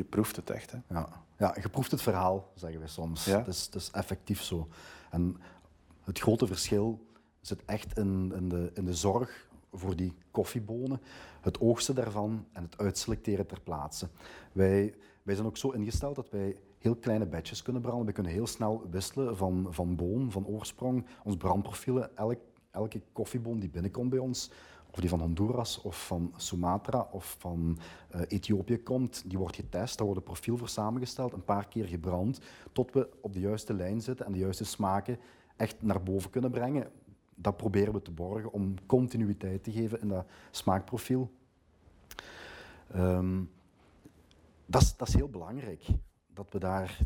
Je 0.00 0.06
proeft 0.06 0.36
het 0.36 0.50
echt. 0.50 0.70
Hè. 0.70 0.78
Ja. 0.88 1.08
Ja, 1.38 1.56
je 1.62 1.68
proeft 1.68 1.90
het 1.90 2.02
verhaal, 2.02 2.52
zeggen 2.54 2.80
we 2.80 2.86
soms. 2.86 3.24
Ja? 3.24 3.38
Het, 3.38 3.46
is, 3.46 3.64
het 3.64 3.74
is 3.74 3.90
effectief 3.90 4.42
zo. 4.42 4.68
En 5.10 5.36
het 6.04 6.18
grote 6.18 6.46
verschil 6.46 7.06
zit 7.40 7.64
echt 7.64 7.98
in, 7.98 8.32
in, 8.36 8.48
de, 8.48 8.70
in 8.74 8.84
de 8.84 8.94
zorg 8.94 9.48
voor 9.72 9.96
die 9.96 10.14
koffiebonen, 10.30 11.00
het 11.40 11.60
oogsten 11.60 11.94
daarvan 11.94 12.46
en 12.52 12.62
het 12.62 12.78
uitselecteren 12.78 13.46
ter 13.46 13.60
plaatse. 13.60 14.08
Wij, 14.52 14.94
wij 15.22 15.34
zijn 15.34 15.46
ook 15.46 15.56
zo 15.56 15.70
ingesteld 15.70 16.16
dat 16.16 16.30
wij 16.30 16.56
heel 16.78 16.96
kleine 16.96 17.26
batches 17.26 17.62
kunnen 17.62 17.82
branden. 17.82 18.06
We 18.06 18.12
kunnen 18.12 18.32
heel 18.32 18.46
snel 18.46 18.86
wisselen 18.90 19.36
van, 19.36 19.66
van 19.70 19.96
boon, 19.96 20.30
van 20.30 20.46
oorsprong. 20.46 21.06
Ons 21.24 21.36
brandprofielen, 21.36 22.16
elk, 22.16 22.40
elke 22.70 23.02
koffieboon 23.12 23.58
die 23.58 23.70
binnenkomt 23.70 24.10
bij 24.10 24.18
ons, 24.18 24.50
of 24.92 25.00
die 25.00 25.08
van 25.08 25.20
Honduras 25.20 25.80
of 25.80 26.06
van 26.06 26.32
Sumatra 26.36 27.08
of 27.10 27.36
van 27.38 27.78
uh, 28.14 28.20
Ethiopië 28.28 28.82
komt, 28.82 29.22
die 29.26 29.38
wordt 29.38 29.56
getest, 29.56 29.96
daar 29.96 30.06
wordt 30.06 30.20
een 30.20 30.26
profiel 30.26 30.56
voor 30.56 30.68
samengesteld, 30.68 31.32
een 31.32 31.44
paar 31.44 31.68
keer 31.68 31.86
gebrand, 31.86 32.40
tot 32.72 32.92
we 32.92 33.08
op 33.20 33.32
de 33.32 33.40
juiste 33.40 33.74
lijn 33.74 34.00
zitten 34.00 34.26
en 34.26 34.32
de 34.32 34.38
juiste 34.38 34.64
smaken 34.64 35.18
echt 35.56 35.82
naar 35.82 36.02
boven 36.02 36.30
kunnen 36.30 36.50
brengen. 36.50 36.90
Dat 37.34 37.56
proberen 37.56 37.92
we 37.92 38.02
te 38.02 38.10
borgen 38.10 38.52
om 38.52 38.74
continuïteit 38.86 39.64
te 39.64 39.72
geven 39.72 40.00
in 40.00 40.08
dat 40.08 40.26
smaakprofiel. 40.50 41.30
Um, 42.96 43.50
dat, 44.66 44.82
is, 44.82 44.96
dat 44.96 45.08
is 45.08 45.14
heel 45.14 45.28
belangrijk, 45.28 45.86
dat 46.34 46.46
we 46.50 46.58
daar 46.58 46.98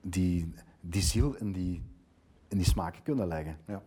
die, 0.00 0.52
die 0.80 1.02
ziel 1.02 1.34
in 1.34 1.52
die, 1.52 1.82
in 2.48 2.56
die 2.56 2.66
smaken 2.66 3.02
kunnen 3.02 3.26
leggen. 3.26 3.58
Ja. 3.66 3.82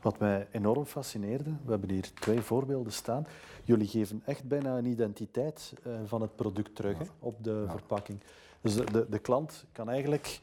Wat 0.00 0.18
mij 0.18 0.48
enorm 0.50 0.84
fascineerde, 0.84 1.50
we 1.64 1.70
hebben 1.70 1.90
hier 1.90 2.12
twee 2.14 2.40
voorbeelden 2.40 2.92
staan. 2.92 3.26
Jullie 3.64 3.86
geven 3.86 4.22
echt 4.24 4.48
bijna 4.48 4.78
een 4.78 4.86
identiteit 4.86 5.72
uh, 5.86 5.94
van 6.04 6.20
het 6.20 6.36
product 6.36 6.74
terug 6.74 6.98
hè, 6.98 7.04
op 7.18 7.44
de 7.44 7.64
verpakking. 7.68 8.20
Dus 8.60 8.74
de, 8.74 8.84
de, 8.84 9.06
de, 9.10 9.18
klant 9.18 9.64
kan 9.72 9.88
eigenlijk 9.88 10.40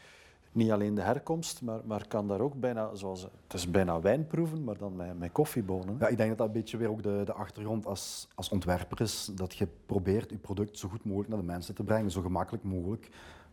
niet 0.52 0.72
alleen 0.72 0.96
de 0.96 1.02
herkomst, 1.02 1.62
maar, 1.62 1.80
maar 1.86 2.08
kan 2.08 2.28
daar 2.28 2.40
ook 2.40 2.60
bijna, 2.60 2.96
zoals 2.96 3.22
het 3.22 3.54
is 3.54 3.72
bijna 3.72 4.02
wijnproeven, 4.02 4.64
maar 4.64 4.78
dan 4.78 4.96
met, 4.96 5.20
met 5.20 5.32
koffiebonen. 5.32 5.96
Ja, 6.00 6.08
ik 6.08 6.18
denk 6.18 6.30
dat 6.30 6.38
dat 6.38 6.48
een 6.48 6.54
beetje 6.54 6.78
weer 6.78 6.90
ook 6.90 7.04
de, 7.04 7.22
de 7.26 7.34
achtergrond 7.34 7.86
als, 7.86 8.28
als 8.36 8.50
ontwerper 8.50 9.02
is, 9.02 9.30
dat 9.36 9.56
je 9.56 9.68
probeert 9.86 10.30
je 10.30 10.38
product 10.38 10.78
zo 10.78 10.88
goed 10.90 11.06
mogelijk 11.06 11.30
naar 11.30 11.40
de 11.40 11.46
mensen 11.46 11.76
te 11.76 11.84
brengen, 11.84 12.12
zo 12.12 12.22
gemakkelijk 12.22 12.64
mogelijk, 12.64 13.10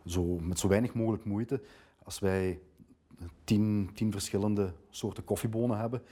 zo, 0.06 0.22
met 0.24 0.58
zo 0.58 0.68
weinig 0.68 0.94
mogelijk 0.94 1.24
moeite. 1.24 1.60
Als 2.04 2.18
wij 2.18 2.60
tien, 3.44 3.90
tien 3.94 4.12
verschillende 4.12 4.72
soorten 4.90 5.24
koffiebonen 5.24 5.78
hebben, 5.78 6.02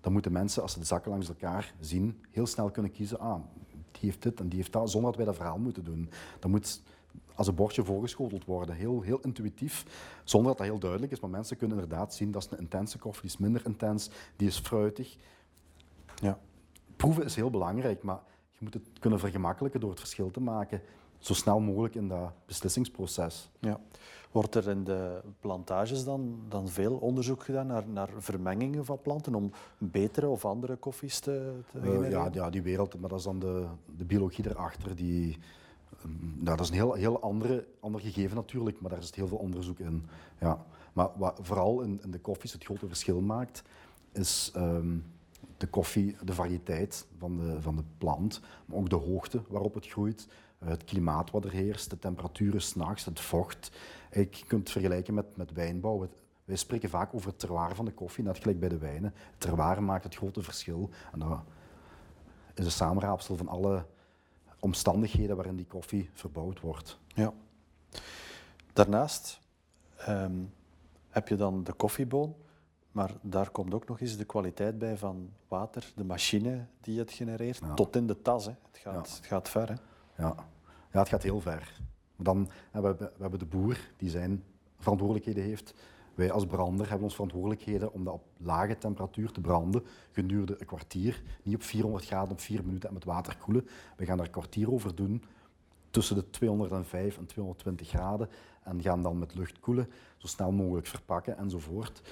dan 0.00 0.12
moeten 0.12 0.32
mensen, 0.32 0.62
als 0.62 0.72
ze 0.72 0.78
de 0.78 0.84
zakken 0.84 1.10
langs 1.10 1.28
elkaar 1.28 1.74
zien, 1.80 2.20
heel 2.30 2.46
snel 2.46 2.70
kunnen 2.70 2.92
kiezen, 2.92 3.18
ah, 3.18 3.40
die 3.92 4.00
heeft 4.00 4.22
dit 4.22 4.40
en 4.40 4.48
die 4.48 4.58
heeft 4.58 4.72
dat, 4.72 4.90
zonder 4.90 5.10
dat 5.10 5.16
wij 5.16 5.26
dat 5.26 5.36
verhaal 5.36 5.58
moeten 5.58 5.84
doen. 5.84 6.10
Dat 6.38 6.50
moet 6.50 6.82
als 7.34 7.46
een 7.46 7.54
bordje 7.54 7.84
voorgeschoteld 7.84 8.44
worden, 8.44 8.74
heel, 8.74 9.00
heel 9.00 9.20
intuïtief, 9.20 9.84
zonder 10.24 10.48
dat 10.48 10.58
dat 10.58 10.66
heel 10.66 10.78
duidelijk 10.78 11.12
is. 11.12 11.20
Maar 11.20 11.30
mensen 11.30 11.56
kunnen 11.56 11.78
inderdaad 11.78 12.14
zien, 12.14 12.30
dat 12.30 12.44
is 12.44 12.50
een 12.50 12.58
intense 12.58 12.98
koffie, 12.98 13.22
die 13.22 13.30
is 13.30 13.36
minder 13.36 13.62
intens, 13.66 14.10
die 14.36 14.48
is 14.48 14.58
fruitig. 14.58 15.16
Ja. 16.14 16.38
Proeven 16.96 17.24
is 17.24 17.34
heel 17.34 17.50
belangrijk, 17.50 18.02
maar 18.02 18.20
je 18.50 18.58
moet 18.58 18.74
het 18.74 18.98
kunnen 18.98 19.18
vergemakkelijken 19.18 19.80
door 19.80 19.90
het 19.90 20.00
verschil 20.00 20.30
te 20.30 20.40
maken, 20.40 20.82
zo 21.18 21.34
snel 21.34 21.60
mogelijk 21.60 21.94
in 21.94 22.08
dat 22.08 22.32
beslissingsproces. 22.46 23.50
Ja. 23.60 23.80
Wordt 24.32 24.54
er 24.54 24.68
in 24.68 24.84
de 24.84 25.20
plantages 25.40 26.04
dan, 26.04 26.38
dan 26.48 26.68
veel 26.68 26.94
onderzoek 26.96 27.42
gedaan 27.44 27.66
naar, 27.66 27.88
naar 27.88 28.08
vermengingen 28.18 28.84
van 28.84 29.00
planten 29.02 29.34
om 29.34 29.50
betere 29.78 30.28
of 30.28 30.44
andere 30.44 30.76
koffies 30.76 31.18
te, 31.18 31.52
te 31.72 31.78
uh, 31.78 32.10
ja, 32.10 32.28
ja, 32.32 32.50
die 32.50 32.62
wereld, 32.62 33.00
maar 33.00 33.08
dat 33.08 33.18
is 33.18 33.24
dan 33.24 33.38
de, 33.38 33.66
de 33.96 34.04
biologie 34.04 34.48
erachter. 34.48 34.96
Die, 34.96 35.38
nou, 36.34 36.56
dat 36.56 36.60
is 36.60 36.68
een 36.68 36.74
heel, 36.74 36.92
heel 36.92 37.20
andere, 37.20 37.66
ander 37.80 38.00
gegeven 38.00 38.36
natuurlijk, 38.36 38.80
maar 38.80 38.90
daar 38.90 39.02
zit 39.02 39.14
heel 39.14 39.28
veel 39.28 39.38
onderzoek 39.38 39.78
in. 39.78 40.06
Ja. 40.40 40.64
Maar 40.92 41.08
wat 41.16 41.38
vooral 41.42 41.80
in, 41.80 42.00
in 42.02 42.10
de 42.10 42.18
koffies 42.18 42.52
het 42.52 42.64
grote 42.64 42.86
verschil 42.86 43.20
maakt, 43.20 43.62
is 44.12 44.52
um, 44.56 45.04
de 45.56 45.66
koffie, 45.66 46.16
de 46.24 46.32
variëteit 46.32 47.06
van 47.18 47.36
de, 47.36 47.60
van 47.60 47.76
de 47.76 47.84
plant, 47.98 48.40
maar 48.66 48.78
ook 48.78 48.90
de 48.90 48.96
hoogte 48.96 49.42
waarop 49.48 49.74
het 49.74 49.86
groeit, 49.86 50.26
eh, 50.28 50.34
het 50.64 50.84
klimaat 50.84 51.30
wat 51.30 51.44
er 51.44 51.50
heerst, 51.50 51.90
de 51.90 51.98
temperaturen 51.98 52.62
s'nachts, 52.62 53.04
het 53.04 53.20
vocht. 53.20 53.70
Je 54.10 54.26
kunt 54.26 54.60
het 54.60 54.70
vergelijken 54.70 55.14
met, 55.14 55.36
met 55.36 55.52
wijnbouw. 55.52 56.08
wij 56.44 56.56
spreken 56.56 56.88
vaak 56.88 57.14
over 57.14 57.28
het 57.28 57.38
terroir 57.38 57.74
van 57.74 57.84
de 57.84 57.92
koffie, 57.92 58.24
net 58.24 58.38
gelijk 58.38 58.60
bij 58.60 58.68
de 58.68 58.78
wijnen. 58.78 59.14
Het 59.30 59.40
terroir 59.40 59.82
maakt 59.82 60.04
het 60.04 60.14
grote 60.14 60.42
verschil. 60.42 60.90
En 61.12 61.18
dat 61.18 61.40
is 62.54 62.64
een 62.64 62.70
samenraapsel 62.70 63.36
van 63.36 63.48
alle 63.48 63.86
omstandigheden 64.60 65.36
waarin 65.36 65.56
die 65.56 65.66
koffie 65.66 66.10
verbouwd 66.12 66.60
wordt. 66.60 66.98
Ja. 67.06 67.32
Daarnaast 68.72 69.40
ehm, 69.96 70.42
heb 71.08 71.28
je 71.28 71.36
dan 71.36 71.64
de 71.64 71.72
koffieboon, 71.72 72.34
maar 72.92 73.12
daar 73.20 73.50
komt 73.50 73.74
ook 73.74 73.88
nog 73.88 74.00
eens 74.00 74.16
de 74.16 74.24
kwaliteit 74.24 74.78
bij 74.78 74.96
van 74.96 75.30
water, 75.48 75.92
de 75.96 76.04
machine 76.04 76.66
die 76.80 76.98
het 76.98 77.12
genereert, 77.12 77.60
tot 77.74 77.96
in 77.96 78.06
de 78.06 78.22
tas. 78.22 78.44
Hè. 78.44 78.52
Het, 78.70 78.78
gaat, 78.78 79.16
het 79.16 79.26
gaat 79.26 79.48
ver. 79.48 79.68
Hè. 79.68 79.74
Ja. 80.16 80.34
ja, 80.92 80.98
het 80.98 81.08
gaat 81.08 81.22
heel 81.22 81.40
ver. 81.40 81.80
Dan, 82.16 82.44
we, 82.44 82.50
hebben, 82.70 82.96
we 82.98 83.22
hebben 83.22 83.38
de 83.38 83.46
boer 83.46 83.78
die 83.96 84.10
zijn 84.10 84.44
verantwoordelijkheden 84.78 85.44
heeft. 85.44 85.74
Wij 86.14 86.32
als 86.32 86.46
brander 86.46 86.86
hebben 86.86 87.04
ons 87.04 87.14
verantwoordelijkheden 87.14 87.92
om 87.92 88.04
dat 88.04 88.14
op 88.14 88.24
lage 88.36 88.78
temperatuur 88.78 89.30
te 89.30 89.40
branden 89.40 89.84
gedurende 90.10 90.56
een 90.58 90.66
kwartier. 90.66 91.22
Niet 91.42 91.54
op 91.54 91.62
400 91.62 92.04
graden 92.04 92.30
op 92.32 92.40
4 92.40 92.64
minuten 92.64 92.88
en 92.88 92.94
met 92.94 93.04
water 93.04 93.36
koelen. 93.36 93.68
We 93.96 94.04
gaan 94.04 94.16
daar 94.16 94.26
een 94.26 94.32
kwartier 94.32 94.72
over 94.72 94.94
doen 94.94 95.22
tussen 95.92 96.16
de 96.16 96.30
205 96.30 97.18
en 97.18 97.26
220 97.26 97.88
graden 97.88 98.28
en 98.62 98.82
gaan 98.82 99.02
dan 99.02 99.18
met 99.18 99.34
lucht 99.34 99.60
koelen, 99.60 99.88
zo 100.16 100.26
snel 100.26 100.52
mogelijk 100.52 100.86
verpakken 100.86 101.38
enzovoort. 101.38 102.02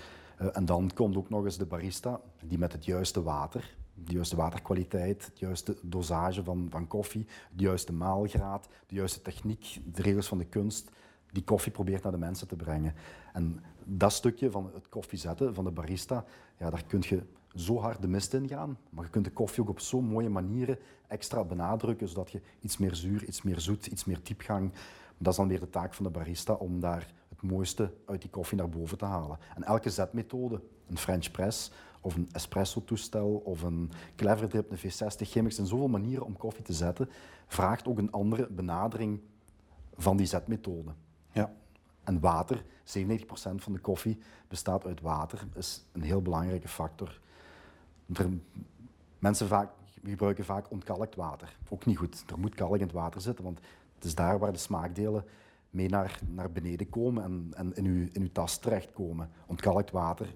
Uh, 0.40 0.48
en 0.52 0.64
dan 0.64 0.90
komt 0.94 1.16
ook 1.16 1.28
nog 1.28 1.44
eens 1.44 1.58
de 1.58 1.66
barista 1.66 2.20
die 2.44 2.58
met 2.58 2.72
het 2.72 2.84
juiste 2.84 3.22
water, 3.22 3.76
de 4.04 4.12
juiste 4.12 4.36
waterkwaliteit, 4.36 5.24
het 5.24 5.38
juiste 5.38 5.76
dosage 5.82 6.44
van, 6.44 6.66
van 6.70 6.86
koffie, 6.86 7.26
de 7.52 7.62
juiste 7.62 7.92
maalgraad, 7.92 8.68
de 8.86 8.94
juiste 8.94 9.22
techniek, 9.22 9.80
de 9.84 10.02
regels 10.02 10.26
van 10.26 10.38
de 10.38 10.44
kunst, 10.44 10.90
die 11.32 11.44
koffie 11.44 11.72
probeert 11.72 12.02
naar 12.02 12.12
de 12.12 12.18
mensen 12.18 12.48
te 12.48 12.56
brengen. 12.56 12.94
En 13.32 13.62
dat 13.84 14.12
stukje 14.12 14.50
van 14.50 14.70
het 14.74 14.88
koffie 14.88 15.18
zetten 15.18 15.54
van 15.54 15.64
de 15.64 15.70
barista, 15.70 16.24
ja, 16.58 16.70
daar 16.70 16.84
kun 16.86 17.02
je 17.08 17.22
zo 17.54 17.78
hard 17.78 18.02
de 18.02 18.08
mist 18.08 18.34
in 18.34 18.48
gaan, 18.48 18.78
maar 18.90 19.04
je 19.04 19.10
kunt 19.10 19.24
de 19.24 19.30
koffie 19.30 19.62
ook 19.62 19.68
op 19.68 19.80
zo'n 19.80 20.04
mooie 20.04 20.28
manieren 20.28 20.78
extra 21.06 21.44
benadrukken, 21.44 22.08
zodat 22.08 22.30
je 22.30 22.40
iets 22.60 22.76
meer 22.76 22.94
zuur, 22.94 23.24
iets 23.24 23.42
meer 23.42 23.60
zoet, 23.60 23.86
iets 23.86 24.04
meer 24.04 24.20
diepgang. 24.22 24.72
Dat 25.18 25.32
is 25.32 25.38
dan 25.38 25.48
weer 25.48 25.60
de 25.60 25.70
taak 25.70 25.94
van 25.94 26.04
de 26.04 26.10
barista 26.10 26.52
om 26.52 26.80
daar 26.80 27.12
het 27.28 27.42
mooiste 27.42 27.92
uit 28.06 28.20
die 28.20 28.30
koffie 28.30 28.58
naar 28.58 28.68
boven 28.68 28.98
te 28.98 29.04
halen. 29.04 29.38
En 29.54 29.62
elke 29.62 29.90
zetmethode, 29.90 30.60
een 30.88 30.98
French 30.98 31.30
press 31.30 31.70
of 32.00 32.14
een 32.14 32.28
espresso-toestel 32.32 33.42
of 33.44 33.62
een 33.62 33.90
clever 34.16 34.48
drip, 34.48 34.70
een 34.70 34.78
V60 34.78 35.28
chemics, 35.28 35.58
en 35.58 35.66
zoveel 35.66 35.88
manieren 35.88 36.26
om 36.26 36.36
koffie 36.36 36.64
te 36.64 36.72
zetten, 36.72 37.08
vraagt 37.46 37.88
ook 37.88 37.98
een 37.98 38.12
andere 38.12 38.48
benadering 38.48 39.20
van 39.96 40.16
die 40.16 40.26
zetmethode. 40.26 40.90
Ja. 41.32 41.52
En 42.04 42.20
water, 42.20 42.64
97% 42.64 42.64
van 43.56 43.72
de 43.72 43.78
koffie 43.78 44.18
bestaat 44.48 44.86
uit 44.86 45.00
water, 45.00 45.46
is 45.54 45.84
een 45.92 46.02
heel 46.02 46.22
belangrijke 46.22 46.68
factor. 46.68 47.20
mensen 49.18 49.46
vaak, 49.46 49.70
gebruiken 50.04 50.44
vaak 50.44 50.70
ontkalkt 50.70 51.14
water. 51.14 51.56
Ook 51.68 51.86
niet 51.86 51.98
goed. 51.98 52.24
Er 52.30 52.38
moet 52.38 52.54
kalk 52.54 52.74
in 52.74 52.80
het 52.80 52.92
water 52.92 53.20
zitten, 53.20 53.44
want 53.44 53.60
het 53.94 54.04
is 54.04 54.14
daar 54.14 54.38
waar 54.38 54.52
de 54.52 54.58
smaakdelen 54.58 55.24
mee 55.70 55.88
naar, 55.88 56.20
naar 56.28 56.52
beneden 56.52 56.88
komen 56.88 57.22
en, 57.22 57.50
en 57.54 57.74
in, 57.74 57.84
uw, 57.84 58.08
in 58.12 58.22
uw 58.22 58.32
tas 58.32 58.58
terechtkomen. 58.58 59.30
Ontkalkt 59.46 59.90
water 59.90 60.34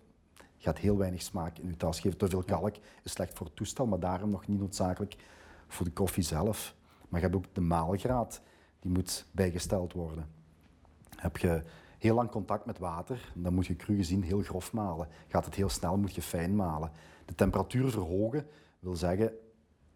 gaat 0.64 0.78
heel 0.78 0.96
weinig 0.96 1.22
smaak 1.22 1.58
in 1.58 1.68
uw 1.68 1.76
tas 1.76 2.00
geven. 2.00 2.18
Te 2.18 2.28
veel 2.28 2.42
kalk 2.42 2.76
is 3.02 3.12
slecht 3.12 3.36
voor 3.36 3.46
het 3.46 3.56
toestel, 3.56 3.86
maar 3.86 4.00
daarom 4.00 4.30
nog 4.30 4.46
niet 4.46 4.58
noodzakelijk 4.58 5.16
voor 5.68 5.86
de 5.86 5.92
koffie 5.92 6.22
zelf. 6.22 6.74
Maar 7.08 7.20
je 7.20 7.26
hebt 7.26 7.38
ook 7.38 7.54
de 7.54 7.60
maalgraad, 7.60 8.40
die 8.80 8.90
moet 8.90 9.26
bijgesteld 9.30 9.92
worden. 9.92 10.28
Heb 11.16 11.36
je 11.36 11.62
heel 11.98 12.14
lang 12.14 12.30
contact 12.30 12.66
met 12.66 12.78
water, 12.78 13.32
dan 13.34 13.54
moet 13.54 13.66
je 13.66 13.76
cru 13.76 13.96
gezien 13.96 14.22
heel 14.22 14.42
grof 14.42 14.72
malen. 14.72 15.08
Gaat 15.28 15.44
het 15.44 15.54
heel 15.54 15.68
snel, 15.68 15.96
moet 15.96 16.14
je 16.14 16.22
fijn 16.22 16.56
malen. 16.56 16.90
De 17.24 17.34
temperatuur 17.34 17.90
verhogen 17.90 18.46
wil 18.78 18.96
zeggen 18.96 19.32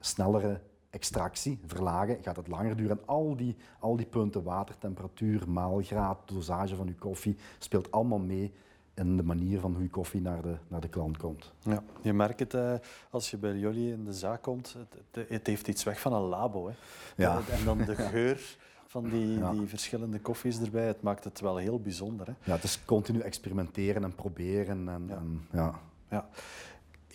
snellere 0.00 0.60
extractie, 0.90 1.60
verlagen, 1.66 2.22
gaat 2.22 2.36
het 2.36 2.48
langer 2.48 2.76
duren. 2.76 2.98
En 2.98 3.06
al 3.06 3.36
die, 3.36 3.56
al 3.78 3.96
die 3.96 4.06
punten, 4.06 4.42
watertemperatuur, 4.42 5.50
maalgraad, 5.50 6.18
dosage 6.28 6.76
van 6.76 6.86
je 6.86 6.94
koffie, 6.94 7.36
speelt 7.58 7.90
allemaal 7.90 8.18
mee 8.18 8.52
in 8.98 9.16
de 9.16 9.22
manier 9.22 9.60
van 9.60 9.72
hoe 9.72 9.82
je 9.82 9.90
koffie 9.90 10.20
naar 10.20 10.42
de, 10.42 10.56
naar 10.68 10.80
de 10.80 10.88
klant 10.88 11.16
komt. 11.16 11.52
Ja, 11.62 11.82
je 12.00 12.12
merkt 12.12 12.40
het 12.40 12.54
uh, 12.54 12.72
als 13.10 13.30
je 13.30 13.36
bij 13.36 13.56
jullie 13.56 13.92
in 13.92 14.04
de 14.04 14.12
zaak 14.12 14.42
komt, 14.42 14.76
het, 15.10 15.28
het, 15.28 15.46
heeft 15.46 15.68
iets 15.68 15.84
weg 15.84 16.00
van 16.00 16.12
een 16.12 16.22
labo. 16.22 16.68
Hè. 16.68 16.74
Ja. 17.16 17.40
En 17.50 17.64
dan 17.64 17.78
de 17.78 17.96
geur 18.12 18.56
van 18.86 19.08
die, 19.08 19.50
die 19.50 19.66
verschillende 19.66 20.20
koffies 20.20 20.60
erbij. 20.60 20.86
Het 20.86 21.02
maakt 21.02 21.24
het 21.24 21.40
wel 21.40 21.56
heel 21.56 21.80
bijzonder. 21.80 22.26
Hè? 22.26 22.32
Ja, 22.44 22.52
het 22.52 22.64
is 22.64 22.84
continu 22.84 23.20
experimenteren 23.20 24.04
en 24.04 24.14
proberen. 24.14 24.88
En, 24.88 25.04
ja. 25.08 25.16
En, 25.16 25.46
ja. 25.52 25.74
ja. 26.10 26.28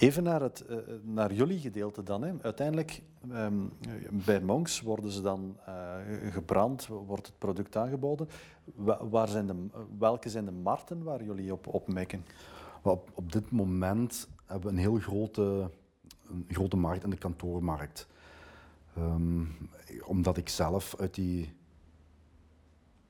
Even 0.03 0.23
naar, 0.23 0.41
het, 0.41 0.65
uh, 0.69 0.77
naar 1.01 1.33
jullie 1.33 1.59
gedeelte 1.59 2.03
dan. 2.03 2.23
Hè. 2.23 2.33
Uiteindelijk, 2.41 3.01
um, 3.31 3.71
bij 4.11 4.41
Monks 4.41 4.81
worden 4.81 5.11
ze 5.11 5.21
dan 5.21 5.57
uh, 5.67 5.95
gebrand, 6.31 6.87
wordt 6.87 7.27
het 7.27 7.37
product 7.37 7.75
aangeboden. 7.75 8.27
Waar 9.09 9.27
zijn 9.27 9.47
de, 9.47 9.55
welke 9.97 10.29
zijn 10.29 10.45
de 10.45 10.51
markten 10.51 11.03
waar 11.03 11.23
jullie 11.23 11.53
op, 11.53 11.67
op 11.67 11.87
mikken? 11.87 12.25
Op, 12.81 13.09
op 13.13 13.31
dit 13.31 13.51
moment 13.51 14.27
hebben 14.45 14.67
we 14.67 14.75
een 14.75 14.81
heel 14.81 14.99
grote, 14.99 15.69
een 16.27 16.45
grote 16.47 16.77
markt 16.77 17.03
in 17.03 17.09
de 17.09 17.17
kantoormarkt. 17.17 18.07
Um, 18.97 19.47
omdat 20.05 20.37
ik 20.37 20.49
zelf 20.49 20.95
uit 20.99 21.13
die 21.13 21.53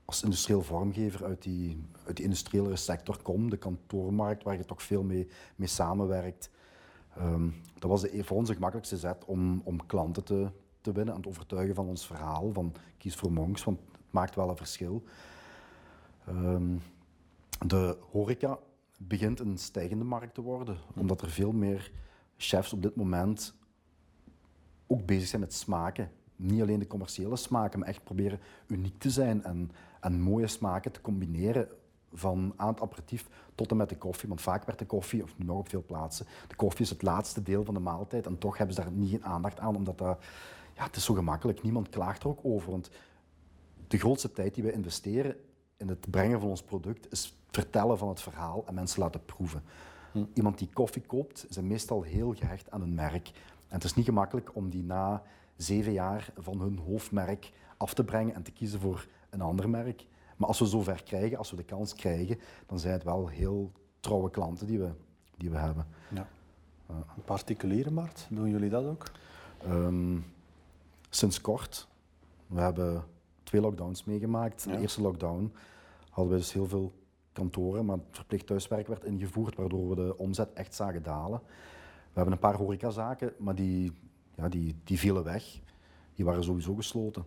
als 0.06 0.24
industrieel 0.24 0.62
vormgever 0.62 1.26
uit 1.26 1.44
die, 1.44 1.86
uit 2.06 2.16
die 2.16 2.26
industriële 2.26 2.76
sector 2.76 3.22
kom, 3.22 3.50
de 3.50 3.58
kantoormarkt, 3.58 4.44
waar 4.44 4.58
je 4.58 4.66
toch 4.66 4.84
veel 4.84 5.04
mee, 5.04 5.28
mee 5.56 5.68
samenwerkt. 5.68 6.50
Um, 7.20 7.56
dat 7.80 7.90
was 7.90 8.02
de, 8.02 8.24
voor 8.24 8.38
ons 8.38 8.48
de 8.48 8.54
gemakkelijkste 8.54 8.98
zet 8.98 9.26
om, 9.26 9.62
om 9.64 9.86
klanten 9.86 10.24
te, 10.24 10.52
te 10.82 10.92
winnen 10.92 11.16
en 11.16 11.22
te 11.22 11.28
overtuigen 11.28 11.76
van 11.76 11.88
ons 11.88 12.06
verhaal, 12.06 12.54
van 12.54 12.74
kies 12.98 13.16
voor 13.16 13.32
Monks, 13.32 13.64
want 13.64 13.80
het 13.80 14.12
maakt 14.12 14.36
wel 14.36 14.50
een 14.50 14.58
verschil. 14.58 15.04
Um, 16.30 16.82
de 17.66 17.98
horeca 18.12 18.60
begint 18.98 19.40
een 19.40 19.58
stijgende 19.58 20.04
markt 20.04 20.34
te 20.34 20.42
worden, 20.42 20.78
omdat 20.96 21.22
er 21.22 21.30
veel 21.30 21.52
meer 21.52 21.92
chefs 22.38 22.74
op 22.74 22.82
dit 22.82 22.96
moment 22.96 23.56
ook 24.88 25.06
bezig 25.06 25.28
zijn 25.28 25.42
met 25.42 25.54
smaken 25.54 26.12
niet 26.36 26.62
alleen 26.62 26.80
de 26.80 26.88
commerciële 26.88 27.36
smaken, 27.36 27.80
maar 27.80 27.88
echt 27.88 28.04
proberen 28.04 28.40
uniek 28.68 29.00
te 29.00 29.10
zijn 29.10 29.44
en, 29.44 29.72
en 30.00 30.22
mooie 30.22 30.48
smaken 30.48 30.92
te 30.92 31.02
combineren 31.02 31.68
van 32.14 32.54
aan 32.56 32.68
het 32.68 32.82
aperitief 32.82 33.30
tot 33.56 33.72
en 33.72 33.78
met 33.78 33.90
de 33.90 33.98
koffie. 33.98 34.30
Want 34.30 34.42
vaak 34.42 34.66
werd 34.66 34.80
de 34.80 34.86
koffie, 34.86 35.24
of 35.24 35.34
nog 35.38 35.58
op 35.58 35.70
veel 35.70 35.84
plaatsen, 35.86 36.26
de 36.48 36.56
koffie 36.56 36.86
is 36.86 36.90
het 36.90 37.02
laatste 37.02 37.44
deel 37.44 37.64
van 37.64 37.74
de 37.74 37.80
maaltijd 37.80 38.26
en 38.26 38.38
toch 38.38 38.58
hebben 38.58 38.76
ze 38.76 38.82
daar 38.82 38.92
niet 38.92 39.10
geen 39.10 39.26
aandacht 39.26 39.60
aan, 39.60 39.76
omdat 39.76 39.98
dat, 39.98 40.20
ja, 40.76 40.84
het 40.84 40.96
is 40.96 41.04
zo 41.06 41.14
gemakkelijk. 41.14 41.64
Niemand 41.64 41.90
klaagt 41.90 42.24
er 42.24 42.30
ook 42.30 42.40
over, 42.44 42.72
want 42.72 42.90
de 43.88 43.98
grootste 43.98 44.32
tijd 44.32 44.54
die 44.54 44.64
wij 44.64 44.74
investeren 44.74 45.36
in 45.78 45.88
het 45.88 46.12
brengen 46.12 46.40
van 46.40 46.50
ons 46.50 46.64
product 46.64 47.12
is 47.12 47.38
vertellen 47.52 47.98
van 47.98 48.10
het 48.10 48.22
verhaal 48.22 48.64
en 48.66 48.74
mensen 48.74 49.00
laten 49.00 49.26
proeven. 49.26 49.64
Hm. 50.12 50.24
Iemand 50.34 50.58
die 50.58 50.70
koffie 50.74 51.02
koopt, 51.02 51.46
is 51.50 51.58
meestal 51.58 52.02
heel 52.02 52.34
gehecht 52.34 52.72
aan 52.72 52.82
een 52.82 52.94
merk. 52.94 53.28
En 53.68 53.76
het 53.76 53.84
is 53.84 53.94
niet 53.94 54.06
gemakkelijk 54.06 54.56
om 54.56 54.70
die 54.70 54.84
na 54.84 55.24
zeven 55.56 55.94
jaar 55.94 56.32
van 56.38 56.62
hun 56.62 56.78
hoofdmerk 56.78 57.52
af 57.78 57.94
te 57.94 58.04
brengen 58.04 58.36
en 58.36 58.44
te 58.44 58.52
kiezen 58.52 58.80
voor 58.80 59.08
een 59.30 59.42
ander 59.42 59.70
merk. 59.70 60.06
Maar 60.38 60.48
als 60.48 60.60
we 60.60 60.66
zover 60.66 61.04
krijgen, 61.04 61.38
als 61.38 61.52
we 61.52 61.56
de 61.56 61.64
kans 61.64 61.94
krijgen, 61.94 62.40
dan 62.66 62.80
zijn 62.80 62.94
het 62.94 63.04
wel 63.04 63.28
heel 63.28 63.72
trouwe 64.00 64.30
klanten 64.30 64.68
die 64.68 64.80
we, 64.80 64.92
die 65.38 65.50
we 65.50 65.58
hebben. 65.58 65.86
Ja. 66.10 66.28
Een 66.88 67.24
particuliere 67.26 67.92
markt, 67.92 68.28
doen 68.30 68.50
jullie 68.50 68.70
dat 68.70 68.86
ook? 68.86 69.12
Um, 69.68 70.26
sinds 71.10 71.42
kort. 71.42 71.88
We 72.48 72.62
hebben 72.62 73.04
twee 73.44 73.62
lockdowns 73.62 74.04
meegemaakt. 74.04 74.64
De 74.64 74.78
eerste 74.78 75.02
lockdown 75.02 75.54
hadden 76.10 76.34
we 76.34 76.40
dus 76.40 76.54
heel 76.54 76.68
veel 76.68 76.94
kantoren, 77.32 77.86
maar 77.86 77.98
verplicht 78.12 78.48
thuiswerk 78.48 78.88
werd 78.88 79.04
ingevoerd, 79.04 79.56
waardoor 79.56 79.90
we 79.90 79.96
de 79.96 80.18
omzet 80.18 80.54
echt 80.54 80.76
zagen 80.76 81.04
dalen. 81.04 81.42
We 81.84 82.20
hebben 82.20 82.34
een 82.34 82.40
paar 82.40 82.56
horecazaken, 82.56 83.34
maar 83.38 83.56
die 83.56 83.94
ja, 84.36 84.50
die, 84.50 84.76
die 84.84 85.00
vielen 85.00 85.24
weg. 85.24 85.60
Die 86.16 86.26
waren 86.26 86.44
sowieso 86.44 86.76
gesloten. 86.76 87.26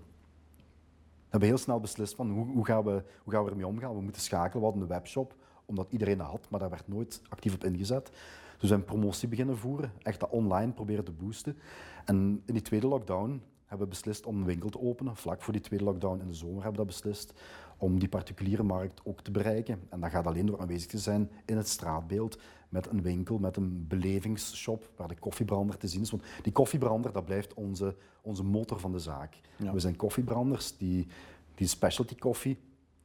We 1.36 1.42
hebben 1.42 1.58
heel 1.58 1.66
snel 1.66 1.80
beslist 1.80 2.14
van 2.14 2.30
hoe, 2.30 2.46
hoe, 2.46 2.66
gaan 2.66 2.84
we, 2.84 3.02
hoe 3.22 3.32
gaan 3.32 3.44
we 3.44 3.50
ermee 3.50 3.66
omgaan. 3.66 3.94
We 3.94 4.00
moeten 4.00 4.22
schakelen. 4.22 4.58
We 4.58 4.64
hadden 4.64 4.82
een 4.82 4.88
webshop, 4.88 5.34
omdat 5.64 5.86
iedereen 5.90 6.18
dat 6.18 6.26
had, 6.26 6.46
maar 6.50 6.60
daar 6.60 6.70
werd 6.70 6.88
nooit 6.88 7.22
actief 7.28 7.54
op 7.54 7.64
ingezet. 7.64 8.06
Dus 8.06 8.60
we 8.60 8.66
zijn 8.66 8.84
promotie 8.84 9.28
beginnen 9.28 9.58
voeren, 9.58 9.92
echt 10.02 10.20
dat 10.20 10.30
online 10.30 10.72
proberen 10.72 11.04
te 11.04 11.12
boosten. 11.12 11.58
En 12.04 12.42
in 12.44 12.52
die 12.52 12.62
tweede 12.62 12.86
lockdown 12.86 13.42
hebben 13.66 13.86
we 13.86 13.92
beslist 13.92 14.26
om 14.26 14.36
een 14.36 14.44
winkel 14.44 14.68
te 14.68 14.80
openen. 14.80 15.16
Vlak 15.16 15.42
voor 15.42 15.52
die 15.52 15.62
tweede 15.62 15.84
lockdown 15.84 16.20
in 16.20 16.26
de 16.26 16.34
zomer 16.34 16.62
hebben 16.62 16.72
we 16.72 16.76
dat 16.76 16.86
beslist. 16.86 17.32
Om 17.76 17.98
die 17.98 18.08
particuliere 18.08 18.62
markt 18.62 19.00
ook 19.04 19.20
te 19.20 19.30
bereiken. 19.30 19.80
En 19.88 20.00
dat 20.00 20.10
gaat 20.10 20.26
alleen 20.26 20.46
door 20.46 20.60
aanwezig 20.60 20.88
te 20.88 20.98
zijn 20.98 21.30
in 21.44 21.56
het 21.56 21.68
straatbeeld. 21.68 22.38
Met 22.68 22.90
een 22.90 23.02
winkel, 23.02 23.38
met 23.38 23.56
een 23.56 23.86
belevingsshop 23.88 24.90
waar 24.96 25.08
de 25.08 25.18
koffiebrander 25.18 25.76
te 25.76 25.88
zien 25.88 26.00
is. 26.00 26.10
Want 26.10 26.22
die 26.42 26.52
koffiebrander, 26.52 27.12
dat 27.12 27.24
blijft 27.24 27.54
onze, 27.54 27.96
onze 28.22 28.44
motor 28.44 28.80
van 28.80 28.92
de 28.92 28.98
zaak. 28.98 29.40
We 29.56 29.80
zijn 29.80 29.96
koffiebranders 29.96 30.76
die, 30.76 31.06
die 31.54 31.66
specialty 31.66 32.14
koffie 32.14 32.58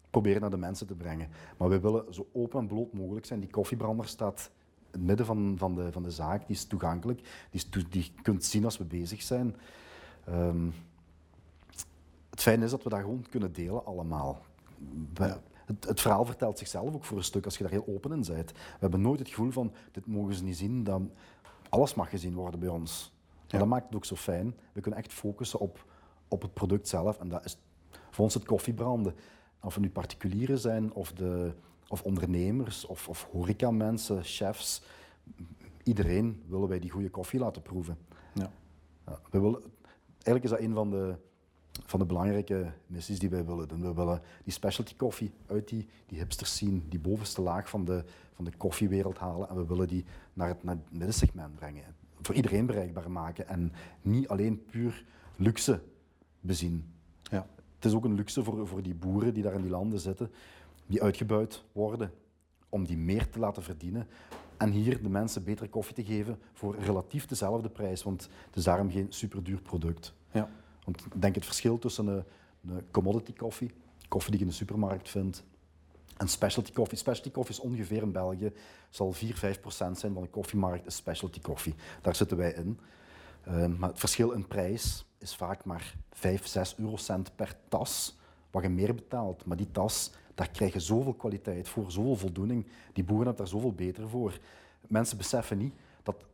proberen 0.09 0.41
naar 0.41 0.49
de 0.49 0.57
mensen 0.57 0.87
te 0.87 0.95
brengen. 0.95 1.29
Maar 1.57 1.69
we 1.69 1.79
willen 1.79 2.13
zo 2.13 2.27
open 2.33 2.59
en 2.59 2.67
bloot 2.67 2.93
mogelijk 2.93 3.25
zijn. 3.25 3.39
Die 3.39 3.49
koffiebrander 3.49 4.07
staat 4.07 4.51
in 4.75 4.99
het 4.99 5.01
midden 5.01 5.25
van, 5.25 5.55
van, 5.57 5.75
de, 5.75 5.91
van 5.91 6.03
de 6.03 6.11
zaak. 6.11 6.47
Die 6.47 6.55
is 6.55 6.65
toegankelijk. 6.65 7.19
Die, 7.49 7.61
is 7.61 7.69
die 7.69 8.03
je 8.03 8.21
kunt 8.21 8.43
zien 8.43 8.65
als 8.65 8.77
we 8.77 8.83
bezig 8.83 9.21
zijn. 9.21 9.55
Ehm, 10.25 10.69
het 12.29 12.41
fijne 12.41 12.65
is 12.65 12.71
dat 12.71 12.83
we 12.83 12.89
dat 12.89 12.99
gewoon 12.99 13.25
kunnen 13.29 13.53
delen 13.53 13.85
allemaal. 13.85 14.41
Het, 15.71 15.85
het, 15.87 16.01
verhaal 16.01 16.25
vertelt 16.25 16.57
zichzelf 16.57 16.93
ook 16.93 17.05
voor 17.05 17.17
een 17.17 17.23
stuk 17.23 17.45
als 17.45 17.57
je 17.57 17.63
daar 17.63 17.71
heel 17.71 17.87
open 17.87 18.11
in 18.11 18.23
bent. 18.27 18.51
We 18.51 18.77
hebben 18.79 19.01
nooit 19.01 19.19
het 19.19 19.29
gevoel 19.29 19.51
van, 19.51 19.73
dit 19.91 20.05
mogen 20.05 20.33
ze 20.33 20.43
niet 20.43 20.57
zien, 20.57 20.83
dat 20.83 21.01
alles 21.69 21.93
mag 21.93 22.09
gezien 22.09 22.33
worden 22.33 22.59
bij 22.59 22.69
ons. 22.69 23.13
Ja. 23.47 23.57
Dat 23.57 23.67
maakt 23.67 23.85
het 23.85 23.95
ook 23.95 24.05
zo 24.05 24.15
fijn. 24.15 24.55
We 24.73 24.81
kunnen 24.81 24.99
echt 24.99 25.13
focussen 25.13 25.59
op, 25.59 25.85
op 26.27 26.41
het 26.41 26.53
product 26.53 26.87
zelf. 26.87 27.19
En 27.19 27.29
dat 27.29 27.45
is 27.45 27.57
voor 28.09 28.23
ons 28.23 28.33
het 28.33 28.45
koffiebranden. 28.45 29.15
Of 29.61 29.73
het 29.73 29.83
nu 29.83 29.89
particulieren 29.89 30.59
zijn, 30.59 30.93
of, 30.93 31.13
de, 31.13 31.53
of 31.87 32.03
ondernemers, 32.03 32.85
of, 32.85 33.09
of 33.09 33.27
horecamensen, 33.31 34.23
chefs. 34.23 34.83
Iedereen 35.83 36.43
willen 36.47 36.67
wij 36.67 36.79
die 36.79 36.89
goede 36.89 37.09
koffie 37.09 37.39
laten 37.39 37.61
proeven. 37.61 37.97
Ja. 38.33 38.51
ja 39.05 39.19
we 39.29 39.39
willen, 39.39 39.61
eigenlijk 40.13 40.43
is 40.43 40.49
dat 40.49 40.59
een 40.59 40.73
van 40.73 40.89
de, 40.89 41.15
van 41.85 41.99
de 41.99 42.05
belangrijke 42.05 42.71
missies 42.87 43.19
die 43.19 43.29
wij 43.29 43.45
willen 43.45 43.67
doen. 43.67 43.81
We 43.81 43.93
willen 43.93 44.21
die 44.43 44.53
specialty 44.53 44.95
koffie 44.95 45.31
uit 45.47 45.67
die, 45.67 45.87
die 46.05 46.17
hipsters 46.17 46.57
zien, 46.57 46.85
die 46.89 46.99
bovenste 46.99 47.41
laag 47.41 47.69
van 47.69 47.85
de, 47.85 48.03
van 48.33 48.45
de 48.45 48.51
koffiewereld 48.57 49.17
halen 49.17 49.49
en 49.49 49.55
we 49.55 49.65
willen 49.65 49.87
die 49.87 50.05
naar 50.33 50.47
het, 50.47 50.63
naar 50.63 50.75
het 50.75 50.91
middensegment 50.91 51.55
brengen. 51.55 51.83
Voor 52.21 52.35
iedereen 52.35 52.65
bereikbaar 52.65 53.11
maken 53.11 53.47
en 53.47 53.73
niet 54.01 54.27
alleen 54.27 54.65
puur 54.65 55.05
luxe 55.35 55.81
bezien. 56.39 56.93
Ja. 57.23 57.47
Het 57.75 57.85
is 57.85 57.93
ook 57.93 58.05
een 58.05 58.15
luxe 58.15 58.43
voor, 58.43 58.67
voor 58.67 58.81
die 58.81 58.95
boeren 58.95 59.33
die 59.33 59.43
daar 59.43 59.53
in 59.53 59.61
die 59.61 59.71
landen 59.71 59.99
zitten, 59.99 60.31
die 60.85 61.03
uitgebuit 61.03 61.63
worden 61.71 62.11
om 62.69 62.85
die 62.85 62.97
meer 62.97 63.29
te 63.29 63.39
laten 63.39 63.63
verdienen. 63.63 64.07
En 64.57 64.71
hier 64.71 65.01
de 65.01 65.09
mensen 65.09 65.43
betere 65.43 65.69
koffie 65.69 65.95
te 65.95 66.03
geven 66.03 66.39
voor 66.53 66.75
relatief 66.79 67.25
dezelfde 67.25 67.69
prijs, 67.69 68.03
want 68.03 68.29
het 68.45 68.55
is 68.55 68.63
daarom 68.63 68.91
geen 68.91 69.05
superduur 69.09 69.61
product. 69.61 70.13
Ja. 70.31 70.49
Want 70.83 71.03
denk 71.15 71.35
het 71.35 71.45
verschil 71.45 71.79
tussen 71.79 72.07
een, 72.07 72.23
een 72.67 72.91
commodity 72.91 73.33
koffie, 73.33 73.71
koffie 74.07 74.31
die 74.31 74.39
je 74.39 74.45
in 74.45 74.51
de 74.51 74.57
supermarkt 74.57 75.09
vindt, 75.09 75.43
en 76.17 76.27
specialty 76.27 76.71
koffie. 76.71 76.97
Specialty 76.97 77.31
koffie 77.31 77.55
is 77.55 77.61
ongeveer 77.61 78.01
in 78.01 78.11
België, 78.11 78.51
zal 78.89 79.11
4, 79.11 79.35
5 79.35 79.59
procent 79.59 79.99
zijn 79.99 80.13
van 80.13 80.21
de 80.21 80.29
koffiemarkt 80.29 80.85
is 80.85 80.95
specialty 80.95 81.41
koffie. 81.41 81.75
Daar 82.01 82.15
zitten 82.15 82.37
wij 82.37 82.53
in. 82.53 82.79
Uh, 83.47 83.65
maar 83.65 83.89
het 83.89 83.99
verschil 83.99 84.31
in 84.31 84.47
prijs 84.47 85.05
is 85.17 85.35
vaak 85.35 85.65
maar 85.65 85.95
5, 86.11 86.47
6 86.47 86.75
eurocent 86.77 87.35
per 87.35 87.55
tas, 87.67 88.17
wat 88.51 88.63
je 88.63 88.69
meer 88.69 88.95
betaalt. 88.95 89.45
Maar 89.45 89.57
die 89.57 89.71
tas, 89.71 90.11
daar 90.35 90.49
krijg 90.49 90.73
je 90.73 90.79
zoveel 90.79 91.13
kwaliteit 91.13 91.69
voor, 91.69 91.91
zoveel 91.91 92.15
voldoening. 92.15 92.67
Die 92.93 93.03
boeren 93.03 93.25
hebben 93.25 93.45
daar 93.45 93.53
zoveel 93.53 93.73
beter 93.73 94.09
voor. 94.09 94.39
Mensen 94.87 95.17
beseffen 95.17 95.57
niet 95.57 95.73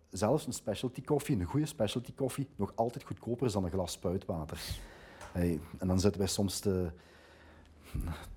zelfs 0.10 0.46
een 0.46 0.54
specialty 0.54 1.02
koffie, 1.02 1.40
een 1.40 1.46
goede 1.46 1.66
specialty 1.66 2.14
koffie, 2.14 2.48
nog 2.56 2.72
altijd 2.76 3.04
goedkoper 3.04 3.46
is 3.46 3.54
dan 3.54 3.64
een 3.64 3.72
glas 3.72 3.92
spuitwater. 3.92 4.60
Hey, 5.32 5.60
en 5.78 5.88
dan 5.88 6.00
zitten 6.00 6.20
wij 6.20 6.30
soms 6.30 6.60
te, 6.60 6.92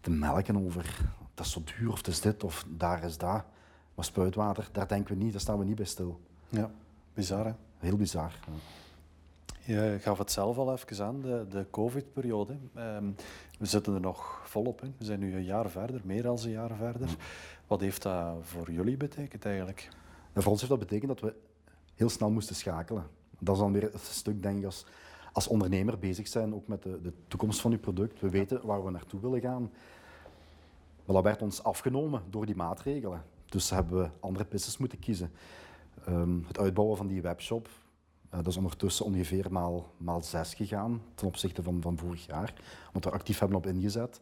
te 0.00 0.10
melken 0.10 0.64
over 0.64 1.08
dat 1.40 1.48
is 1.48 1.52
zo 1.52 1.62
duur 1.64 1.90
of 1.90 1.96
het 1.96 2.06
is 2.06 2.20
dit 2.20 2.44
of 2.44 2.64
daar 2.68 3.04
is 3.04 3.18
dat. 3.18 3.44
Maar 3.94 4.04
spuitwater, 4.04 4.68
daar 4.72 4.88
denken 4.88 5.16
we 5.16 5.22
niet, 5.24 5.32
daar 5.32 5.40
staan 5.40 5.58
we 5.58 5.64
niet 5.64 5.76
bij 5.76 5.84
stil. 5.84 6.20
Ja, 6.48 6.70
bizar 7.14 7.44
hè? 7.44 7.52
Heel 7.78 7.96
bizar. 7.96 8.32
Je 9.64 9.98
gaf 10.00 10.18
het 10.18 10.30
zelf 10.32 10.58
al 10.58 10.72
even 10.72 11.04
aan, 11.04 11.20
de, 11.20 11.46
de 11.48 11.66
COVID-periode. 11.70 12.56
Um, 12.76 13.14
we 13.58 13.66
zitten 13.66 13.94
er 13.94 14.00
nog 14.00 14.42
volop 14.44 14.82
in. 14.82 14.94
We 14.98 15.04
zijn 15.04 15.18
nu 15.20 15.34
een 15.34 15.44
jaar 15.44 15.70
verder, 15.70 16.00
meer 16.04 16.22
dan 16.22 16.38
een 16.42 16.50
jaar 16.50 16.76
verder. 16.76 17.08
Wat 17.66 17.80
heeft 17.80 18.02
dat 18.02 18.36
voor 18.42 18.70
jullie 18.70 18.96
betekend 18.96 19.44
eigenlijk? 19.44 19.88
En 20.32 20.42
voor 20.42 20.50
ons 20.52 20.60
heeft 20.60 20.72
dat 20.72 20.88
betekend 20.88 21.08
dat 21.08 21.20
we 21.20 21.34
heel 22.00 22.08
snel 22.08 22.30
moesten 22.30 22.56
schakelen. 22.56 23.06
Dat 23.38 23.54
is 23.54 23.60
dan 23.60 23.72
weer 23.72 23.82
het 23.82 24.00
stuk, 24.00 24.42
denk 24.42 24.58
ik, 24.58 24.64
als, 24.64 24.84
als 25.32 25.46
ondernemer 25.46 25.98
bezig 25.98 26.28
zijn, 26.28 26.54
ook 26.54 26.66
met 26.66 26.82
de, 26.82 27.00
de 27.02 27.12
toekomst 27.28 27.60
van 27.60 27.70
je 27.70 27.78
product. 27.78 28.20
We 28.20 28.30
weten 28.30 28.66
waar 28.66 28.84
we 28.84 28.90
naartoe 28.90 29.20
willen 29.20 29.40
gaan. 29.40 29.70
Maar 31.04 31.14
dat 31.14 31.22
werd 31.22 31.42
ons 31.42 31.62
afgenomen 31.62 32.22
door 32.30 32.46
die 32.46 32.56
maatregelen. 32.56 33.24
Dus 33.46 33.70
hebben 33.70 34.02
we 34.02 34.10
andere 34.20 34.44
pistes 34.44 34.76
moeten 34.76 34.98
kiezen. 34.98 35.32
Ehm, 36.04 36.42
het 36.46 36.58
uitbouwen 36.58 36.96
van 36.96 37.06
die 37.06 37.22
webshop, 37.22 37.68
uh, 37.68 38.36
dat 38.36 38.46
is 38.46 38.56
ondertussen 38.56 39.04
ongeveer 39.04 39.46
maal, 39.50 39.92
maal 39.96 40.22
zes 40.22 40.54
gegaan 40.54 41.02
ten 41.14 41.26
opzichte 41.26 41.62
van, 41.62 41.82
van 41.82 41.98
vorig 41.98 42.26
jaar. 42.26 42.54
Omdat 42.86 43.12
we 43.12 43.18
actief 43.18 43.38
hebben 43.38 43.56
op 43.56 43.66
ingezet. 43.66 44.20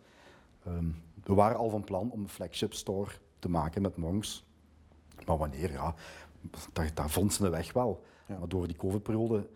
Ehm, 0.64 0.88
we 1.24 1.34
waren 1.34 1.56
al 1.56 1.70
van 1.70 1.84
plan 1.84 2.10
om 2.10 2.20
een 2.20 2.28
flagship 2.28 2.74
store 2.74 3.10
te 3.38 3.48
maken 3.48 3.82
met 3.82 3.96
Monks. 3.96 4.46
Maar 5.26 5.38
wanneer, 5.38 5.72
ja, 5.72 5.94
vond 6.94 7.32
ze 7.32 7.42
de 7.42 7.48
weg 7.48 7.72
wel. 7.72 8.04
Maar 8.26 8.48
door 8.48 8.66
die 8.66 8.76
COVID-periode 8.76 9.48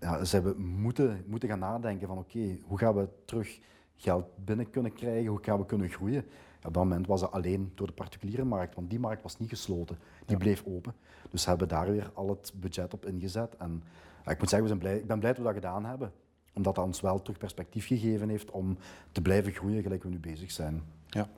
ja, 0.00 0.24
zijn 0.24 0.42
we 0.42 0.54
moeten, 0.58 1.24
moeten 1.26 1.48
gaan 1.48 1.58
nadenken 1.58 2.06
van 2.06 2.18
oké, 2.18 2.58
hoe 2.64 2.78
gaan 2.78 2.94
we 2.94 3.08
terug 3.24 3.60
geld 3.96 4.26
binnen 4.44 4.70
kunnen 4.70 4.92
krijgen, 4.92 5.26
hoe 5.26 5.38
gaan 5.42 5.58
we 5.58 5.66
kunnen 5.66 5.88
groeien. 5.88 6.24
Ja, 6.60 6.68
op 6.68 6.74
dat 6.74 6.82
moment 6.82 7.06
was 7.06 7.20
dat 7.20 7.32
alleen 7.32 7.72
door 7.74 7.86
de 7.86 7.92
particuliere 7.92 8.44
markt, 8.44 8.74
want 8.74 8.90
die 8.90 8.98
markt 8.98 9.22
was 9.22 9.38
niet 9.38 9.48
gesloten. 9.48 9.98
Die 10.26 10.36
bleef 10.36 10.64
open. 10.66 10.94
Dus 11.30 11.46
hebben 11.46 11.68
we 11.68 11.74
daar 11.74 11.90
weer 11.90 12.10
al 12.14 12.28
het 12.28 12.52
budget 12.56 12.94
op 12.94 13.06
ingezet. 13.06 13.56
En 13.56 13.82
ja, 14.24 14.30
ik 14.30 14.38
moet 14.38 14.48
zeggen, 14.48 14.60
we 14.60 14.66
zijn 14.66 14.78
blij, 14.78 14.96
ik 14.96 15.06
ben 15.06 15.18
blij 15.18 15.30
dat 15.30 15.38
we 15.38 15.46
dat 15.46 15.54
gedaan 15.54 15.84
hebben. 15.84 16.12
Omdat 16.52 16.74
dat 16.74 16.84
ons 16.84 17.00
wel 17.00 17.22
terug 17.22 17.38
perspectief 17.38 17.86
gegeven 17.86 18.28
heeft 18.28 18.50
om 18.50 18.76
te 19.12 19.22
blijven 19.22 19.52
groeien 19.52 19.82
gelijk 19.82 20.02
we 20.02 20.08
nu 20.08 20.18
bezig 20.18 20.50
zijn. 20.50 20.82
Ja. 21.06 21.28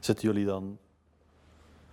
Zitten 0.00 0.28
jullie 0.28 0.44
dan 0.46 0.78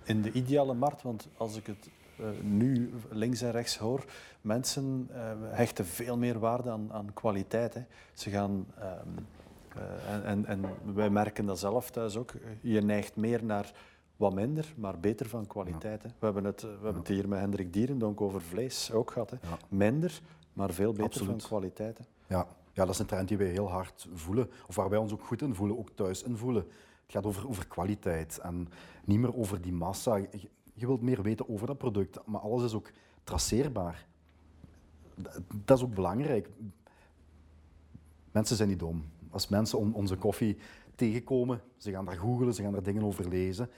in 0.07 0.21
de 0.21 0.31
ideale 0.31 0.73
markt? 0.73 1.01
Want 1.01 1.27
als 1.37 1.57
ik 1.57 1.65
het 1.65 1.89
uh, 2.19 2.27
nu 2.41 2.93
links 3.09 3.41
en 3.41 3.51
rechts 3.51 3.77
hoor, 3.77 4.05
mensen 4.41 5.09
uh, 5.11 5.17
hechten 5.41 5.85
veel 5.85 6.17
meer 6.17 6.39
waarde 6.39 6.69
aan, 6.69 6.93
aan 6.93 7.13
kwaliteit. 7.13 7.73
Hè. 7.73 7.81
Ze 8.13 8.29
gaan, 8.29 8.51
um, 8.51 9.25
uh, 9.77 10.13
en, 10.13 10.45
en, 10.45 10.45
en, 10.45 10.65
wij 10.93 11.09
merken 11.09 11.45
dat 11.45 11.59
zelf 11.59 11.91
thuis 11.91 12.15
ook, 12.15 12.33
je 12.61 12.81
neigt 12.81 13.15
meer 13.15 13.43
naar 13.43 13.71
wat 14.15 14.33
minder, 14.33 14.73
maar 14.75 14.99
beter 14.99 15.29
van 15.29 15.47
kwaliteit. 15.47 16.03
Hè. 16.03 16.09
We, 16.19 16.25
hebben 16.25 16.43
het, 16.43 16.61
we 16.61 16.67
hebben 16.67 16.95
het 16.95 17.07
hier 17.07 17.27
met 17.27 17.39
Hendrik 17.39 17.73
Dierendonk 17.73 18.21
over 18.21 18.41
vlees 18.41 18.91
ook 18.91 19.11
gehad. 19.11 19.29
Hè. 19.29 19.37
Minder, 19.67 20.21
maar 20.53 20.73
veel 20.73 20.91
beter 20.91 21.05
Absoluut. 21.05 21.41
van 21.41 21.49
kwaliteit. 21.49 21.97
Hè. 21.97 22.03
Ja. 22.35 22.47
ja, 22.73 22.85
dat 22.85 22.93
is 22.93 22.99
een 22.99 23.05
trend 23.05 23.27
die 23.27 23.37
wij 23.37 23.47
heel 23.47 23.69
hard 23.69 24.07
voelen, 24.13 24.49
of 24.67 24.75
waar 24.75 24.89
wij 24.89 24.99
ons 24.99 25.13
ook 25.13 25.23
goed 25.23 25.41
in 25.41 25.55
voelen, 25.55 25.77
ook 25.77 25.89
thuis 25.95 26.23
in 26.23 26.37
voelen. 26.37 26.65
Het 27.07 27.15
gaat 27.15 27.25
over, 27.25 27.47
over 27.47 27.67
kwaliteit 27.67 28.37
en 28.37 28.67
niet 29.05 29.19
meer 29.19 29.35
over 29.35 29.61
die 29.61 29.73
massa. 29.73 30.15
Je, 30.15 30.49
je 30.73 30.85
wilt 30.85 31.01
meer 31.01 31.21
weten 31.21 31.49
over 31.49 31.67
dat 31.67 31.77
product, 31.77 32.19
maar 32.25 32.41
alles 32.41 32.63
is 32.63 32.73
ook 32.73 32.91
traceerbaar. 33.23 34.07
Dat 35.65 35.77
is 35.77 35.83
ook 35.83 35.93
belangrijk. 35.93 36.49
Mensen 38.31 38.55
zijn 38.55 38.69
niet 38.69 38.79
dom. 38.79 39.03
Als 39.29 39.47
mensen 39.47 39.93
onze 39.93 40.15
koffie 40.15 40.57
tegenkomen, 40.95 41.61
ze 41.77 41.91
gaan 41.91 42.05
daar 42.05 42.17
googelen, 42.17 42.53
ze 42.53 42.61
gaan 42.61 42.71
daar 42.71 42.83
dingen 42.83 43.03
over 43.03 43.29
lezen. 43.29 43.69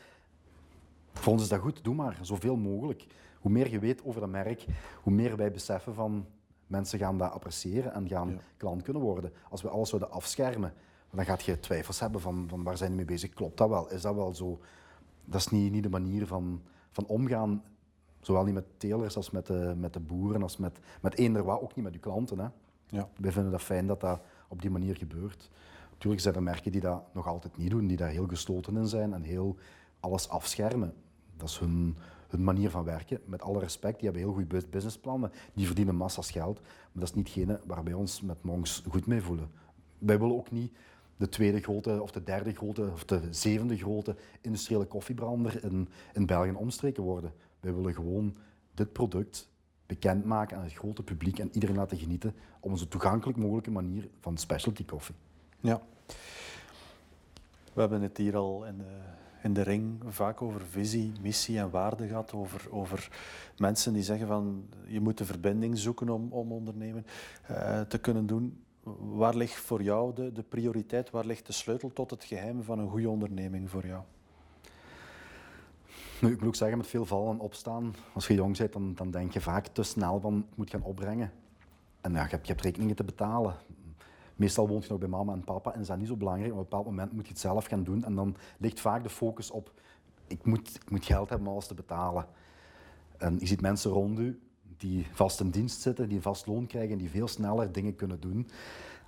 Voor 1.13 1.33
ons 1.33 1.41
is 1.41 1.49
dat 1.49 1.59
goed, 1.59 1.83
doe 1.83 1.95
maar, 1.95 2.17
zoveel 2.21 2.55
mogelijk. 2.55 3.05
Hoe 3.39 3.51
meer 3.51 3.71
je 3.71 3.79
weet 3.79 4.03
over 4.03 4.21
dat 4.21 4.29
merk, 4.29 4.65
hoe 5.01 5.13
meer 5.13 5.35
wij 5.35 5.51
beseffen 5.51 5.93
van 5.93 6.25
mensen 6.67 6.99
gaan 6.99 7.17
dat 7.17 7.31
appreciëren 7.31 7.93
en 7.93 8.07
gaan 8.07 8.39
klant 8.57 8.81
kunnen 8.81 9.01
worden. 9.01 9.33
Als 9.49 9.61
we 9.61 9.69
alles 9.69 9.89
zouden 9.89 10.11
afschermen, 10.11 10.73
dan 11.11 11.25
gaat 11.25 11.43
je 11.43 11.59
twijfels 11.59 11.99
hebben 11.99 12.21
van, 12.21 12.45
van 12.49 12.63
waar 12.63 12.77
zijn 12.77 12.89
die 12.89 12.97
mee 12.97 13.07
bezig. 13.07 13.29
Klopt 13.29 13.57
dat 13.57 13.69
wel? 13.69 13.91
Is 13.91 14.01
dat 14.01 14.15
wel 14.15 14.35
zo? 14.35 14.59
Dat 15.25 15.39
is 15.39 15.47
niet, 15.47 15.71
niet 15.71 15.83
de 15.83 15.89
manier 15.89 16.27
van, 16.27 16.61
van 16.91 17.05
omgaan, 17.05 17.63
zowel 18.21 18.43
niet 18.43 18.53
met 18.53 18.65
telers 18.77 19.15
als 19.15 19.31
met 19.31 19.45
de, 19.45 19.73
met 19.77 19.93
de 19.93 19.99
boeren, 19.99 20.43
als 20.43 20.57
met, 20.57 20.79
met 21.01 21.15
eender 21.15 21.43
wat, 21.43 21.61
ook 21.61 21.75
niet 21.75 21.85
met 21.85 21.93
je 21.93 21.99
klanten. 21.99 22.39
Hè. 22.39 22.47
Ja. 22.87 23.09
Wij 23.17 23.31
vinden 23.31 23.51
dat 23.51 23.61
fijn 23.61 23.87
dat 23.87 24.01
dat 24.01 24.21
op 24.47 24.61
die 24.61 24.69
manier 24.69 24.95
gebeurt. 24.95 25.49
Natuurlijk 25.91 26.21
zijn 26.21 26.35
er 26.35 26.43
merken 26.43 26.71
die 26.71 26.81
dat 26.81 27.03
nog 27.13 27.27
altijd 27.27 27.57
niet 27.57 27.69
doen, 27.69 27.87
die 27.87 27.97
daar 27.97 28.09
heel 28.09 28.27
gesloten 28.27 28.77
in 28.77 28.87
zijn 28.87 29.13
en 29.13 29.21
heel 29.21 29.57
alles 29.99 30.29
afschermen. 30.29 30.93
Dat 31.37 31.49
is 31.49 31.57
hun, 31.57 31.97
hun 32.27 32.43
manier 32.43 32.69
van 32.69 32.83
werken. 32.83 33.19
Met 33.25 33.41
alle 33.41 33.59
respect, 33.59 33.95
die 33.99 34.03
hebben 34.03 34.21
heel 34.21 34.33
goede 34.33 34.67
businessplannen, 34.69 35.31
die 35.53 35.65
verdienen 35.65 35.95
massa's 35.95 36.31
geld, 36.31 36.59
maar 36.61 36.89
dat 36.93 37.03
is 37.03 37.13
niet 37.13 37.27
hetgene 37.27 37.59
waar 37.65 37.83
wij 37.83 37.93
ons 37.93 38.21
met 38.21 38.43
Monks 38.43 38.83
goed 38.89 39.05
mee 39.05 39.21
voelen. 39.21 39.51
Wij 39.97 40.19
willen 40.19 40.35
ook 40.35 40.51
niet 40.51 40.73
de 41.19 41.29
tweede 41.29 41.61
grote, 41.61 42.01
of 42.01 42.11
de 42.11 42.23
derde 42.23 42.53
grote, 42.53 42.89
of 42.93 43.05
de 43.05 43.21
zevende 43.29 43.77
grote 43.77 44.15
industriële 44.41 44.85
koffiebrander 44.85 45.63
in, 45.63 45.89
in 46.13 46.25
België 46.25 46.51
omstreken 46.51 47.03
worden. 47.03 47.33
Wij 47.59 47.73
willen 47.73 47.93
gewoon 47.93 48.35
dit 48.73 48.91
product 48.91 49.49
bekendmaken 49.85 50.57
aan 50.57 50.63
het 50.63 50.73
grote 50.73 51.03
publiek 51.03 51.39
en 51.39 51.49
iedereen 51.53 51.75
laten 51.75 51.97
genieten 51.97 52.33
op 52.59 52.71
een 52.71 52.77
zo 52.77 52.87
toegankelijk 52.87 53.37
mogelijke 53.37 53.71
manier 53.71 54.09
van 54.19 54.37
specialty 54.37 54.85
koffie. 54.85 55.15
Ja. 55.59 55.81
We 57.73 57.81
hebben 57.81 58.01
het 58.01 58.17
hier 58.17 58.35
al 58.35 58.65
in 58.65 58.77
de, 58.77 58.97
in 59.43 59.53
de 59.53 59.61
ring 59.61 60.01
vaak 60.07 60.41
over 60.41 60.61
visie, 60.61 61.11
missie 61.21 61.57
en 61.57 61.69
waarde 61.69 62.07
gehad. 62.07 62.33
Over, 62.33 62.67
over 62.71 63.09
mensen 63.57 63.93
die 63.93 64.03
zeggen 64.03 64.27
van 64.27 64.69
je 64.85 64.99
moet 64.99 65.17
de 65.17 65.25
verbinding 65.25 65.77
zoeken 65.77 66.09
om, 66.09 66.31
om 66.31 66.51
ondernemen 66.51 67.05
uh, 67.51 67.81
te 67.81 67.97
kunnen 67.97 68.27
doen. 68.27 68.63
Waar 68.97 69.35
ligt 69.35 69.59
voor 69.59 69.83
jou 69.83 70.13
de, 70.13 70.31
de 70.31 70.43
prioriteit? 70.43 71.09
Waar 71.09 71.25
ligt 71.25 71.45
de 71.45 71.53
sleutel 71.53 71.93
tot 71.93 72.11
het 72.11 72.23
geheim 72.23 72.63
van 72.63 72.79
een 72.79 72.89
goede 72.89 73.09
onderneming 73.09 73.69
voor 73.69 73.85
jou? 73.85 74.03
Ik 76.21 76.39
moet 76.39 76.47
ook 76.47 76.55
zeggen, 76.55 76.77
met 76.77 76.87
veel 76.87 77.05
vallen 77.05 77.33
en 77.33 77.39
opstaan, 77.39 77.95
als 78.13 78.27
je 78.27 78.33
jong 78.33 78.57
bent, 78.57 78.73
dan, 78.73 78.95
dan 78.95 79.11
denk 79.11 79.33
je 79.33 79.41
vaak 79.41 79.67
te 79.67 79.83
snel 79.83 80.19
van 80.19 80.45
ik 80.51 80.57
moet 80.57 80.69
gaan 80.69 80.83
opbrengen. 80.83 81.31
En 82.01 82.13
ja, 82.13 82.23
je, 82.23 82.29
hebt, 82.29 82.47
je 82.47 82.51
hebt 82.51 82.65
rekeningen 82.65 82.95
te 82.95 83.03
betalen. 83.03 83.55
Meestal 84.35 84.67
woont 84.67 84.83
je 84.83 84.89
nog 84.89 84.99
bij 84.99 85.09
mama 85.09 85.33
en 85.33 85.43
papa 85.43 85.73
en 85.73 85.81
is 85.81 85.87
dat 85.87 85.97
niet 85.97 86.07
zo 86.07 86.15
belangrijk. 86.15 86.51
Op 86.51 86.57
een 86.57 86.63
bepaald 86.63 86.85
moment 86.85 87.11
moet 87.11 87.25
je 87.25 87.31
het 87.31 87.41
zelf 87.41 87.65
gaan 87.65 87.83
doen. 87.83 88.03
En 88.03 88.15
dan 88.15 88.35
ligt 88.57 88.79
vaak 88.79 89.03
de 89.03 89.09
focus 89.09 89.51
op 89.51 89.71
ik 90.29 90.45
moet, 90.45 90.75
ik 90.75 90.89
moet 90.89 91.05
geld 91.05 91.29
hebben 91.29 91.47
om 91.47 91.53
alles 91.53 91.67
te 91.67 91.73
betalen. 91.73 92.25
En 93.17 93.39
je 93.39 93.45
ziet 93.45 93.61
mensen 93.61 93.91
rond 93.91 94.19
u 94.19 94.39
die 94.79 95.07
vast 95.11 95.39
in 95.39 95.49
dienst 95.49 95.81
zitten, 95.81 96.07
die 96.07 96.17
een 96.17 96.23
vast 96.23 96.47
loon 96.47 96.67
krijgen 96.67 96.91
en 96.91 96.97
die 96.97 97.09
veel 97.09 97.27
sneller 97.27 97.71
dingen 97.71 97.95
kunnen 97.95 98.19
doen. 98.19 98.47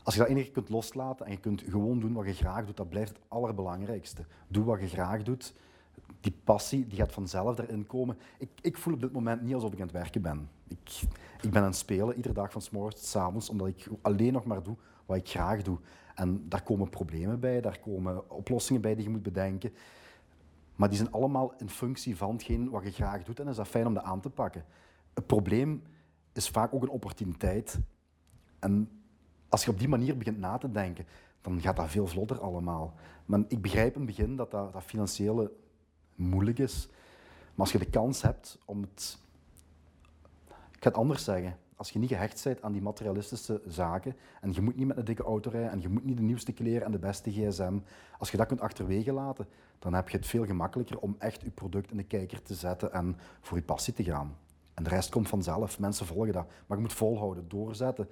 Als 0.03 0.13
je 0.13 0.19
dat 0.19 0.29
enige 0.29 0.51
kunt 0.51 0.69
loslaten 0.69 1.25
en 1.25 1.31
je 1.31 1.39
kunt 1.39 1.61
gewoon 1.61 1.99
doen 1.99 2.13
wat 2.13 2.25
je 2.25 2.33
graag 2.33 2.65
doet, 2.65 2.77
dat 2.77 2.89
blijft 2.89 3.09
het 3.09 3.21
allerbelangrijkste. 3.27 4.25
Doe 4.47 4.63
wat 4.63 4.79
je 4.79 4.87
graag 4.87 5.23
doet 5.23 5.53
die 6.21 6.33
passie 6.43 6.87
die 6.87 6.97
gaat 6.97 7.11
vanzelf 7.11 7.59
erin 7.59 7.87
komen. 7.87 8.17
Ik, 8.37 8.49
ik 8.61 8.77
voel 8.77 8.93
op 8.93 9.01
dit 9.01 9.11
moment 9.11 9.41
niet 9.41 9.53
alsof 9.53 9.73
ik 9.73 9.79
aan 9.79 9.85
het 9.85 9.95
werken 9.95 10.21
ben. 10.21 10.49
Ik, 10.67 11.01
ik 11.41 11.51
ben 11.51 11.61
aan 11.61 11.67
het 11.67 11.75
spelen, 11.75 12.15
iedere 12.15 12.33
dag 12.33 12.51
van 12.51 12.61
s 12.61 12.69
morgens 12.69 13.11
tot 13.11 13.43
s 13.43 13.49
omdat 13.49 13.67
ik 13.67 13.87
alleen 14.01 14.33
nog 14.33 14.45
maar 14.45 14.63
doe 14.63 14.75
wat 15.05 15.17
ik 15.17 15.29
graag 15.29 15.61
doe. 15.61 15.77
En 16.15 16.45
daar 16.49 16.63
komen 16.63 16.89
problemen 16.89 17.39
bij, 17.39 17.61
daar 17.61 17.79
komen 17.79 18.29
oplossingen 18.29 18.81
bij 18.81 18.95
die 18.95 19.03
je 19.03 19.09
moet 19.09 19.23
bedenken. 19.23 19.73
Maar 20.75 20.89
die 20.89 20.97
zijn 20.97 21.11
allemaal 21.11 21.53
in 21.57 21.69
functie 21.69 22.17
van 22.17 22.31
hetgeen 22.31 22.69
wat 22.69 22.83
je 22.83 22.91
graag 22.91 23.23
doet 23.23 23.39
en 23.39 23.47
is 23.47 23.55
dat 23.55 23.67
fijn 23.67 23.87
om 23.87 23.93
dat 23.93 24.03
aan 24.03 24.19
te 24.19 24.29
pakken. 24.29 24.65
Het 25.13 25.27
probleem 25.27 25.83
is 26.33 26.49
vaak 26.49 26.73
ook 26.73 26.81
een 26.81 26.89
opportuniteit. 26.89 27.79
En 28.59 28.89
als 29.49 29.65
je 29.65 29.71
op 29.71 29.79
die 29.79 29.87
manier 29.87 30.17
begint 30.17 30.37
na 30.37 30.57
te 30.57 30.71
denken, 30.71 31.05
dan 31.41 31.61
gaat 31.61 31.75
dat 31.75 31.89
veel 31.89 32.07
vlotter 32.07 32.39
allemaal. 32.39 32.93
Maar 33.25 33.39
ik 33.47 33.61
begrijp 33.61 33.93
in 33.93 34.01
het 34.01 34.15
begin 34.15 34.35
dat 34.35 34.51
dat, 34.51 34.73
dat 34.73 34.83
financiële 34.83 35.51
moeilijk 36.15 36.59
is. 36.59 36.87
Maar 37.55 37.65
als 37.65 37.71
je 37.71 37.77
de 37.77 37.89
kans 37.89 38.21
hebt 38.21 38.57
om 38.65 38.81
het. 38.81 39.17
Ik 40.47 40.87
ga 40.87 40.89
het 40.89 40.97
anders 40.97 41.23
zeggen. 41.23 41.57
Als 41.75 41.89
je 41.89 41.99
niet 41.99 42.09
gehecht 42.09 42.43
bent 42.43 42.61
aan 42.61 42.71
die 42.71 42.81
materialistische 42.81 43.61
zaken 43.67 44.15
en 44.41 44.53
je 44.53 44.61
moet 44.61 44.75
niet 44.75 44.87
met 44.87 44.97
een 44.97 45.05
dikke 45.05 45.23
auto 45.23 45.49
rijden 45.49 45.71
en 45.71 45.81
je 45.81 45.89
moet 45.89 46.05
niet 46.05 46.17
de 46.17 46.23
nieuwste 46.23 46.51
kleren 46.51 46.85
en 46.85 46.91
de 46.91 46.99
beste 46.99 47.31
gsm, 47.31 47.79
als 48.17 48.31
je 48.31 48.37
dat 48.37 48.47
kunt 48.47 48.61
achterwege 48.61 49.11
laten, 49.11 49.47
dan 49.79 49.93
heb 49.93 50.09
je 50.09 50.17
het 50.17 50.27
veel 50.27 50.45
gemakkelijker 50.45 50.99
om 50.99 51.15
echt 51.19 51.41
je 51.41 51.49
product 51.49 51.91
in 51.91 51.97
de 51.97 52.03
kijker 52.03 52.41
te 52.41 52.53
zetten 52.53 52.93
en 52.93 53.17
voor 53.41 53.57
je 53.57 53.63
passie 53.63 53.93
te 53.93 54.03
gaan. 54.03 54.37
En 54.81 54.87
de 54.89 54.95
rest 54.95 55.09
komt 55.09 55.29
vanzelf. 55.29 55.79
Mensen 55.79 56.05
volgen 56.05 56.33
dat. 56.33 56.47
Maar 56.67 56.77
je 56.77 56.83
moet 56.83 56.93
volhouden, 56.93 57.49
doorzetten. 57.49 58.07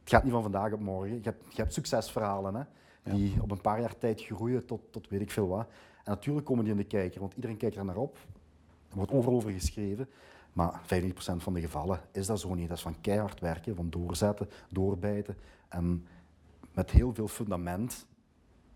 Het 0.00 0.10
gaat 0.10 0.22
niet 0.22 0.32
van 0.32 0.42
vandaag 0.42 0.72
op 0.72 0.80
morgen. 0.80 1.14
Je 1.14 1.20
hebt, 1.22 1.44
je 1.48 1.62
hebt 1.62 1.72
succesverhalen 1.72 2.54
hè, 2.54 2.62
die 3.12 3.42
op 3.42 3.50
een 3.50 3.60
paar 3.60 3.80
jaar 3.80 3.98
tijd 3.98 4.22
groeien 4.22 4.66
tot, 4.66 4.80
tot 4.90 5.08
weet 5.08 5.20
ik 5.20 5.30
veel 5.30 5.48
wat. 5.48 5.66
En 6.04 6.12
natuurlijk 6.12 6.46
komen 6.46 6.64
die 6.64 6.72
in 6.72 6.78
de 6.78 6.86
kijker, 6.86 7.20
want 7.20 7.34
iedereen 7.34 7.56
kijkt 7.56 7.76
er 7.76 7.84
naar 7.84 7.96
op. 7.96 8.18
Er 8.90 8.96
wordt 8.96 9.12
overal 9.12 9.36
over 9.36 9.50
geschreven. 9.50 10.08
Maar 10.52 10.80
95% 10.82 10.86
van 11.16 11.52
de 11.52 11.60
gevallen 11.60 12.00
is 12.12 12.26
dat 12.26 12.40
zo 12.40 12.54
niet. 12.54 12.68
Dat 12.68 12.76
is 12.76 12.82
van 12.82 13.00
keihard 13.00 13.40
werken, 13.40 13.76
van 13.76 13.90
doorzetten, 13.90 14.48
doorbijten. 14.68 15.36
En 15.68 16.06
met 16.72 16.90
heel 16.90 17.14
veel 17.14 17.28
fundament 17.28 18.06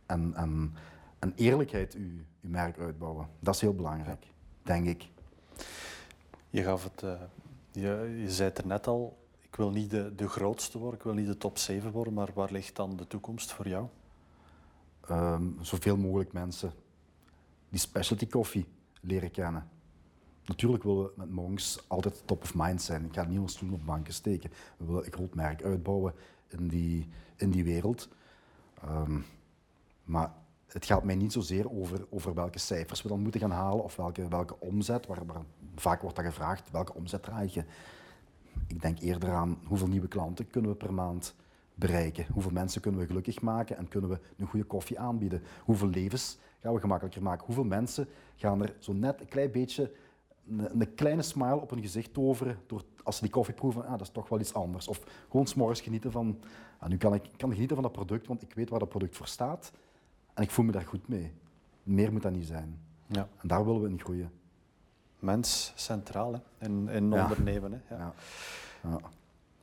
en, 0.07 0.35
en, 0.35 0.75
en 1.19 1.33
eerlijkheid 1.37 1.95
uw, 1.95 2.11
uw 2.41 2.51
merk 2.51 2.79
uitbouwen. 2.79 3.29
Dat 3.41 3.55
is 3.55 3.61
heel 3.61 3.75
belangrijk, 3.75 4.27
denk 4.63 4.87
ik. 4.87 5.09
Je 6.51 6.63
gaf 6.63 6.85
het, 6.85 7.03
uh, 7.03 7.21
je, 7.73 8.17
je 8.21 8.31
zei 8.31 8.49
het 8.49 8.59
er 8.59 8.67
net 8.67 8.87
al, 8.87 9.19
ik 9.41 9.57
wil 9.57 9.71
niet 9.71 9.91
de, 9.91 10.15
de 10.15 10.29
grootste 10.29 10.79
worden, 10.79 10.99
ik 10.99 11.05
wil 11.05 11.15
niet 11.15 11.27
de 11.27 11.37
top 11.37 11.59
7 11.59 11.91
worden, 11.91 12.15
maar 12.15 12.31
waar 12.35 12.53
ligt 12.53 12.77
dan 12.77 12.97
de 12.97 13.07
toekomst 13.07 13.53
voor 13.53 13.69
jou? 13.69 13.87
Um, 15.11 15.57
zoveel 15.61 15.97
mogelijk 15.97 16.33
mensen 16.33 16.73
die 17.69 17.81
specialty 17.81 18.27
koffie 18.27 18.67
leren 19.01 19.31
kennen. 19.31 19.69
Natuurlijk 20.45 20.83
willen 20.83 21.03
we 21.03 21.13
met 21.15 21.31
Monks 21.31 21.79
altijd 21.87 22.23
top 22.25 22.43
of 22.43 22.55
mind 22.55 22.83
zijn. 22.83 23.05
Ik 23.05 23.15
ga 23.15 23.25
niet 23.25 23.39
ons 23.39 23.63
op 23.63 23.85
banken 23.85 24.15
steken. 24.15 24.51
We 24.77 24.85
willen 24.85 25.05
een 25.05 25.13
groot 25.13 25.35
merk 25.35 25.65
uitbouwen 25.65 26.15
in 26.49 26.69
die, 26.69 27.09
in 27.37 27.51
die 27.51 27.65
wereld. 27.65 28.09
Um, 28.85 29.25
maar 30.05 30.33
het 30.73 30.85
gaat 30.85 31.05
mij 31.05 31.15
niet 31.15 31.33
zozeer 31.33 31.71
over, 31.71 32.07
over 32.11 32.35
welke 32.35 32.59
cijfers 32.59 33.03
we 33.03 33.09
dan 33.09 33.21
moeten 33.21 33.41
gaan 33.41 33.51
halen 33.51 33.85
of 33.85 33.97
welke, 33.97 34.29
welke 34.29 34.61
omzet. 34.61 35.07
Waar, 35.07 35.27
waar, 35.27 35.43
vaak 35.75 36.01
wordt 36.01 36.17
dat 36.17 36.25
gevraagd, 36.25 36.71
welke 36.71 36.95
omzet 36.95 37.23
draai 37.23 37.49
je? 37.53 37.65
Ik 38.67 38.83
denk 38.83 38.99
eerder 38.99 39.31
aan 39.31 39.59
hoeveel 39.65 39.87
nieuwe 39.87 40.09
klanten 40.09 40.51
kunnen 40.51 40.71
we 40.71 40.77
per 40.77 40.95
maand 40.95 41.35
bereiken? 41.75 42.27
Hoeveel 42.33 42.51
mensen 42.51 42.81
kunnen 42.81 43.01
we 43.01 43.07
gelukkig 43.07 43.41
maken 43.41 43.77
en 43.77 43.89
kunnen 43.89 44.11
we 44.11 44.19
een 44.37 44.47
goede 44.47 44.65
koffie 44.65 44.99
aanbieden? 44.99 45.43
Hoeveel 45.65 45.89
levens 45.89 46.39
gaan 46.61 46.75
we 46.75 46.81
gemakkelijker 46.81 47.23
maken? 47.23 47.47
Hoeveel 47.47 47.65
mensen 47.65 48.09
gaan 48.37 48.63
er 48.63 48.75
zo 48.79 48.93
net 48.93 49.21
een 49.21 49.29
klein 49.29 49.51
beetje 49.51 49.93
een, 50.49 50.81
een 50.81 50.95
kleine 50.95 51.23
smile 51.23 51.61
op 51.61 51.71
hun 51.71 51.81
gezicht 51.81 52.15
toveren 52.15 52.59
door, 52.67 52.85
als 53.03 53.17
ze 53.17 53.23
die 53.23 53.31
koffie 53.31 53.55
proeven, 53.55 53.85
ah, 53.85 53.91
dat 53.91 54.01
is 54.01 54.11
toch 54.11 54.29
wel 54.29 54.41
iets 54.41 54.55
anders. 54.55 54.89
Of 54.89 55.03
gewoon 55.31 55.47
s'morgens 55.47 55.81
genieten 55.81 56.13
van, 56.13 56.39
ah, 56.79 56.89
nu 56.89 56.97
kan 56.97 57.15
ik 57.15 57.31
kan 57.37 57.53
genieten 57.53 57.77
van 57.77 57.85
dat 57.85 57.93
product, 57.93 58.27
want 58.27 58.43
ik 58.43 58.55
weet 58.55 58.71
waar 58.71 58.79
dat 58.79 58.89
product 58.89 59.17
voor 59.17 59.27
staat 59.27 59.73
en 60.39 60.45
ik 60.45 60.51
voel 60.51 60.65
me 60.65 60.73
daar 60.73 60.87
goed 60.87 61.09
mee. 61.09 61.33
Meer 61.83 62.13
moet 62.13 62.23
dat 62.23 62.33
niet 62.33 62.47
zijn. 62.47 62.81
Ja. 63.07 63.29
En 63.37 63.49
daar 63.49 63.65
willen 63.65 63.83
we 63.83 63.89
in 63.89 64.01
groeien. 64.01 64.31
Mens 65.19 65.73
centraal 65.75 66.33
hè? 66.33 66.67
in, 66.67 66.89
in 66.89 67.13
ondernemen. 67.13 67.73
Hè? 67.73 67.95
Ja. 67.97 68.15
Ja. 68.83 68.99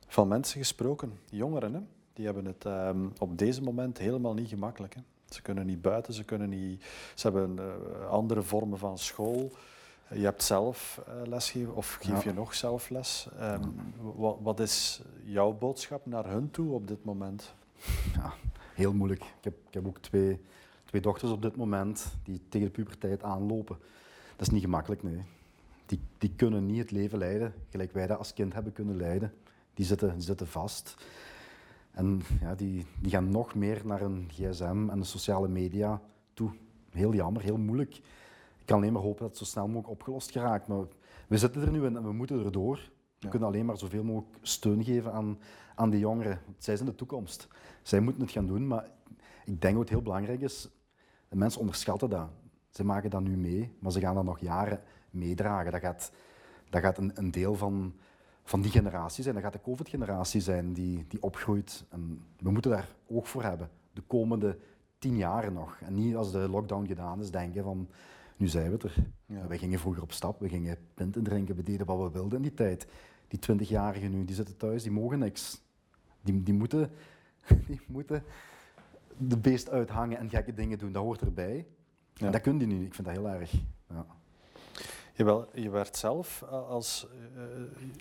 Van 0.06 0.28
mensen 0.28 0.60
gesproken, 0.60 1.18
jongeren, 1.30 1.74
hè? 1.74 1.80
die 2.12 2.24
hebben 2.24 2.44
het 2.44 2.64
um, 2.64 3.12
op 3.18 3.38
deze 3.38 3.62
moment 3.62 3.98
helemaal 3.98 4.34
niet 4.34 4.48
gemakkelijk. 4.48 4.94
Hè? 4.94 5.00
Ze 5.28 5.42
kunnen 5.42 5.66
niet 5.66 5.82
buiten, 5.82 6.14
ze, 6.14 6.24
kunnen 6.24 6.48
niet, 6.48 6.84
ze 7.14 7.30
hebben 7.30 7.56
uh, 7.58 8.08
andere 8.08 8.42
vormen 8.42 8.78
van 8.78 8.98
school. 8.98 9.52
Je 10.10 10.24
hebt 10.24 10.42
zelf 10.42 11.02
uh, 11.08 11.26
lesgeven 11.26 11.74
of 11.74 11.98
geef 12.00 12.24
je 12.24 12.32
nog 12.32 12.54
zelf 12.54 12.88
les. 12.88 13.28
Um, 13.40 13.92
wat, 14.00 14.36
wat, 14.42 14.60
is 14.60 15.02
jouw 15.24 15.52
boodschap 15.52 16.06
naar 16.06 16.30
hun 16.30 16.50
toe 16.50 16.72
op 16.72 16.88
dit 16.88 17.04
moment? 17.04 17.54
Ja, 18.14 18.32
heel 18.74 18.92
moeilijk. 18.92 19.20
Ik 19.22 19.44
heb, 19.44 19.54
ik 19.68 19.74
heb 19.74 19.86
ook 19.86 19.98
twee, 19.98 20.40
twee 20.86 21.00
dochters 21.00 21.32
op 21.32 21.42
dit 21.42 21.56
moment 21.56 22.16
die 22.22 22.40
tegen 22.48 22.66
de 22.66 22.72
puberteit 22.72 23.22
aanlopen. 23.22 23.76
Dat 24.36 24.46
is 24.46 24.52
niet 24.52 24.62
gemakkelijk, 24.62 25.02
nee. 25.02 25.22
Die, 25.86 26.00
die 26.18 26.32
kunnen 26.36 26.66
niet 26.66 26.78
het 26.78 26.90
leven 26.90 27.18
leiden 27.18 27.54
gelijk 27.70 27.92
wij 27.92 28.06
dat 28.06 28.18
als 28.18 28.32
kind 28.32 28.54
hebben 28.54 28.72
kunnen 28.72 28.96
leiden. 28.96 29.32
Die 29.74 29.86
zitten, 29.86 30.14
die 30.14 30.22
zitten 30.22 30.46
vast. 30.46 30.96
En 31.90 32.22
ja, 32.40 32.54
die, 32.54 32.86
die 33.00 33.10
gaan 33.10 33.30
nog 33.30 33.54
meer 33.54 33.82
naar 33.84 34.00
een 34.00 34.28
gsm 34.32 34.88
en 34.90 34.98
de 34.98 35.04
sociale 35.04 35.48
media 35.48 36.00
toe. 36.34 36.50
Heel 36.90 37.14
jammer, 37.14 37.42
heel 37.42 37.56
moeilijk. 37.56 37.96
Ik 38.58 38.72
kan 38.72 38.76
alleen 38.76 38.92
maar 38.92 39.02
hopen 39.02 39.20
dat 39.20 39.28
het 39.28 39.38
zo 39.38 39.44
snel 39.44 39.66
mogelijk 39.66 39.88
opgelost 39.88 40.30
geraakt. 40.30 40.66
Maar 40.66 40.84
we 41.26 41.38
zitten 41.38 41.62
er 41.62 41.70
nu 41.70 41.84
en 41.84 42.02
we 42.02 42.12
moeten 42.12 42.44
erdoor. 42.44 42.90
We 43.18 43.28
kunnen 43.28 43.48
alleen 43.48 43.64
maar 43.64 43.78
zoveel 43.78 44.04
mogelijk 44.04 44.36
steun 44.42 44.84
geven 44.84 45.12
aan, 45.12 45.38
aan 45.74 45.90
die 45.90 46.00
jongeren. 46.00 46.40
Zij 46.58 46.76
zijn 46.76 46.88
de 46.88 46.94
toekomst. 46.94 47.48
Zij 47.82 48.00
moeten 48.00 48.22
het 48.22 48.30
gaan 48.30 48.46
doen, 48.46 48.66
maar 48.66 48.90
ik 49.44 49.60
denk 49.60 49.74
wat 49.74 49.82
het 49.82 49.92
heel 49.92 50.02
belangrijk 50.02 50.40
is, 50.40 50.68
de 51.28 51.36
mensen 51.36 51.60
onderschatten 51.60 52.10
dat. 52.10 52.28
Ze 52.70 52.84
maken 52.84 53.10
dat 53.10 53.22
nu 53.22 53.36
mee, 53.36 53.72
maar 53.78 53.92
ze 53.92 54.00
gaan 54.00 54.14
dat 54.14 54.24
nog 54.24 54.38
jaren 54.38 54.80
meedragen. 55.10 55.72
Dat 55.72 55.80
gaat, 55.80 56.12
dat 56.70 56.80
gaat 56.80 56.98
een, 56.98 57.10
een 57.14 57.30
deel 57.30 57.54
van, 57.54 57.94
van 58.44 58.60
die 58.60 58.70
generatie 58.70 59.22
zijn. 59.22 59.34
Dat 59.34 59.44
gaat 59.44 59.52
de 59.52 59.60
COVID-generatie 59.60 60.40
zijn 60.40 60.72
die, 60.72 61.04
die 61.08 61.22
opgroeit. 61.22 61.84
En 61.88 62.24
we 62.38 62.50
moeten 62.50 62.70
daar 62.70 62.88
oog 63.06 63.28
voor 63.28 63.42
hebben, 63.42 63.70
de 63.92 64.02
komende 64.02 64.58
tien 64.98 65.16
jaren 65.16 65.52
nog. 65.52 65.78
En 65.80 65.94
niet 65.94 66.16
als 66.16 66.32
de 66.32 66.48
lockdown 66.48 66.86
gedaan 66.86 67.20
is, 67.20 67.30
denken 67.30 67.64
van, 67.64 67.88
nu 68.36 68.48
zijn 68.48 68.70
we 68.70 68.78
er. 68.78 68.94
Ja. 69.26 69.46
Wij 69.46 69.58
gingen 69.58 69.78
vroeger 69.78 70.02
op 70.02 70.12
stap, 70.12 70.40
we 70.40 70.48
gingen 70.48 70.78
pinten 70.94 71.22
drinken, 71.22 71.56
we 71.56 71.62
deden 71.62 71.86
wat 71.86 71.98
we 71.98 72.10
wilden 72.10 72.36
in 72.36 72.42
die 72.42 72.54
tijd. 72.54 72.86
Die 73.28 73.38
twintigjarigen 73.38 74.10
nu, 74.10 74.24
die 74.24 74.34
zitten 74.34 74.56
thuis, 74.56 74.82
die 74.82 74.92
mogen 74.92 75.18
niks. 75.18 75.62
Die, 76.22 76.42
die, 76.42 76.54
moeten, 76.54 76.90
die 77.68 77.80
moeten 77.86 78.22
de 79.18 79.36
beest 79.36 79.70
uithangen 79.70 80.18
en 80.18 80.30
gekke 80.30 80.54
dingen 80.54 80.78
doen, 80.78 80.92
dat 80.92 81.02
hoort 81.02 81.20
erbij. 81.20 81.66
Ja. 82.14 82.26
En 82.26 82.32
dat 82.32 82.40
kunnen 82.40 82.68
die 82.68 82.78
nu, 82.78 82.84
ik 82.84 82.94
vind 82.94 83.06
dat 83.06 83.16
heel 83.16 83.28
erg. 83.28 83.52
Ja. 83.88 84.06
Jawel, 85.12 85.48
je 85.54 85.70
werd 85.70 85.96
zelf 85.96 86.42
als 86.42 87.06
uh, 87.36 87.42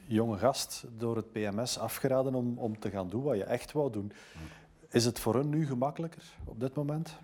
jonge 0.06 0.38
gast 0.38 0.86
door 0.98 1.16
het 1.16 1.32
PMS 1.32 1.80
afgeraden 1.80 2.36
om, 2.36 2.58
om 2.58 2.80
te 2.80 2.90
gaan 2.90 3.10
doen 3.10 3.24
wat 3.24 3.38
je 3.38 3.44
echt 3.44 3.72
wou 3.72 3.92
doen. 3.92 4.12
Is 4.90 5.06
het 5.06 5.20
voor 5.20 5.36
hun 5.36 5.50
nu 5.50 5.66
gemakkelijker 5.66 6.24
op 6.46 6.60
dit 6.60 6.76
moment? 6.76 7.18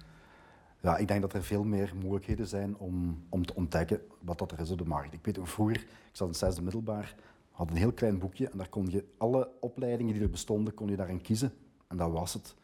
Ja, 0.79 0.97
ik 0.97 1.07
denk 1.07 1.21
dat 1.21 1.33
er 1.33 1.43
veel 1.43 1.63
meer 1.63 1.93
mogelijkheden 2.01 2.47
zijn 2.47 2.77
om, 2.77 3.23
om 3.29 3.45
te 3.45 3.55
ontdekken 3.55 4.01
wat 4.19 4.37
dat 4.37 4.51
er 4.51 4.59
is 4.59 4.71
op 4.71 4.77
de 4.77 4.85
markt. 4.85 5.13
Ik 5.13 5.25
weet 5.25 5.39
vroeger, 5.41 5.75
ik 5.75 5.87
zat 6.11 6.27
in 6.27 6.33
het 6.33 6.37
zesde 6.37 6.61
middelbaar, 6.61 7.15
had 7.51 7.69
een 7.69 7.77
heel 7.77 7.91
klein 7.91 8.19
boekje 8.19 8.49
en 8.49 8.57
daar 8.57 8.69
kon 8.69 8.89
je 8.89 9.05
alle 9.17 9.49
opleidingen 9.59 10.13
die 10.13 10.23
er 10.23 10.29
bestonden, 10.29 10.73
kon 10.73 10.87
je 10.87 10.95
daarin 10.95 11.21
kiezen. 11.21 11.53
En 11.87 11.97
dat 11.97 12.11
was 12.11 12.33
het. 12.33 12.55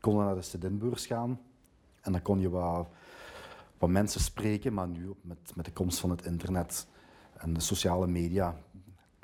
Kon 0.00 0.16
naar 0.16 0.34
de 0.34 0.42
studentenbeurs 0.42 1.06
gaan 1.06 1.40
en 2.00 2.12
dan 2.12 2.22
kon 2.22 2.40
je 2.40 2.50
wat, 2.50 2.88
wat 3.78 3.90
mensen 3.90 4.20
spreken, 4.20 4.74
maar 4.74 4.88
nu 4.88 5.14
met, 5.20 5.38
met 5.54 5.64
de 5.64 5.72
komst 5.72 5.98
van 5.98 6.10
het 6.10 6.24
internet 6.24 6.86
en 7.36 7.52
de 7.52 7.60
sociale 7.60 8.06
media, 8.06 8.56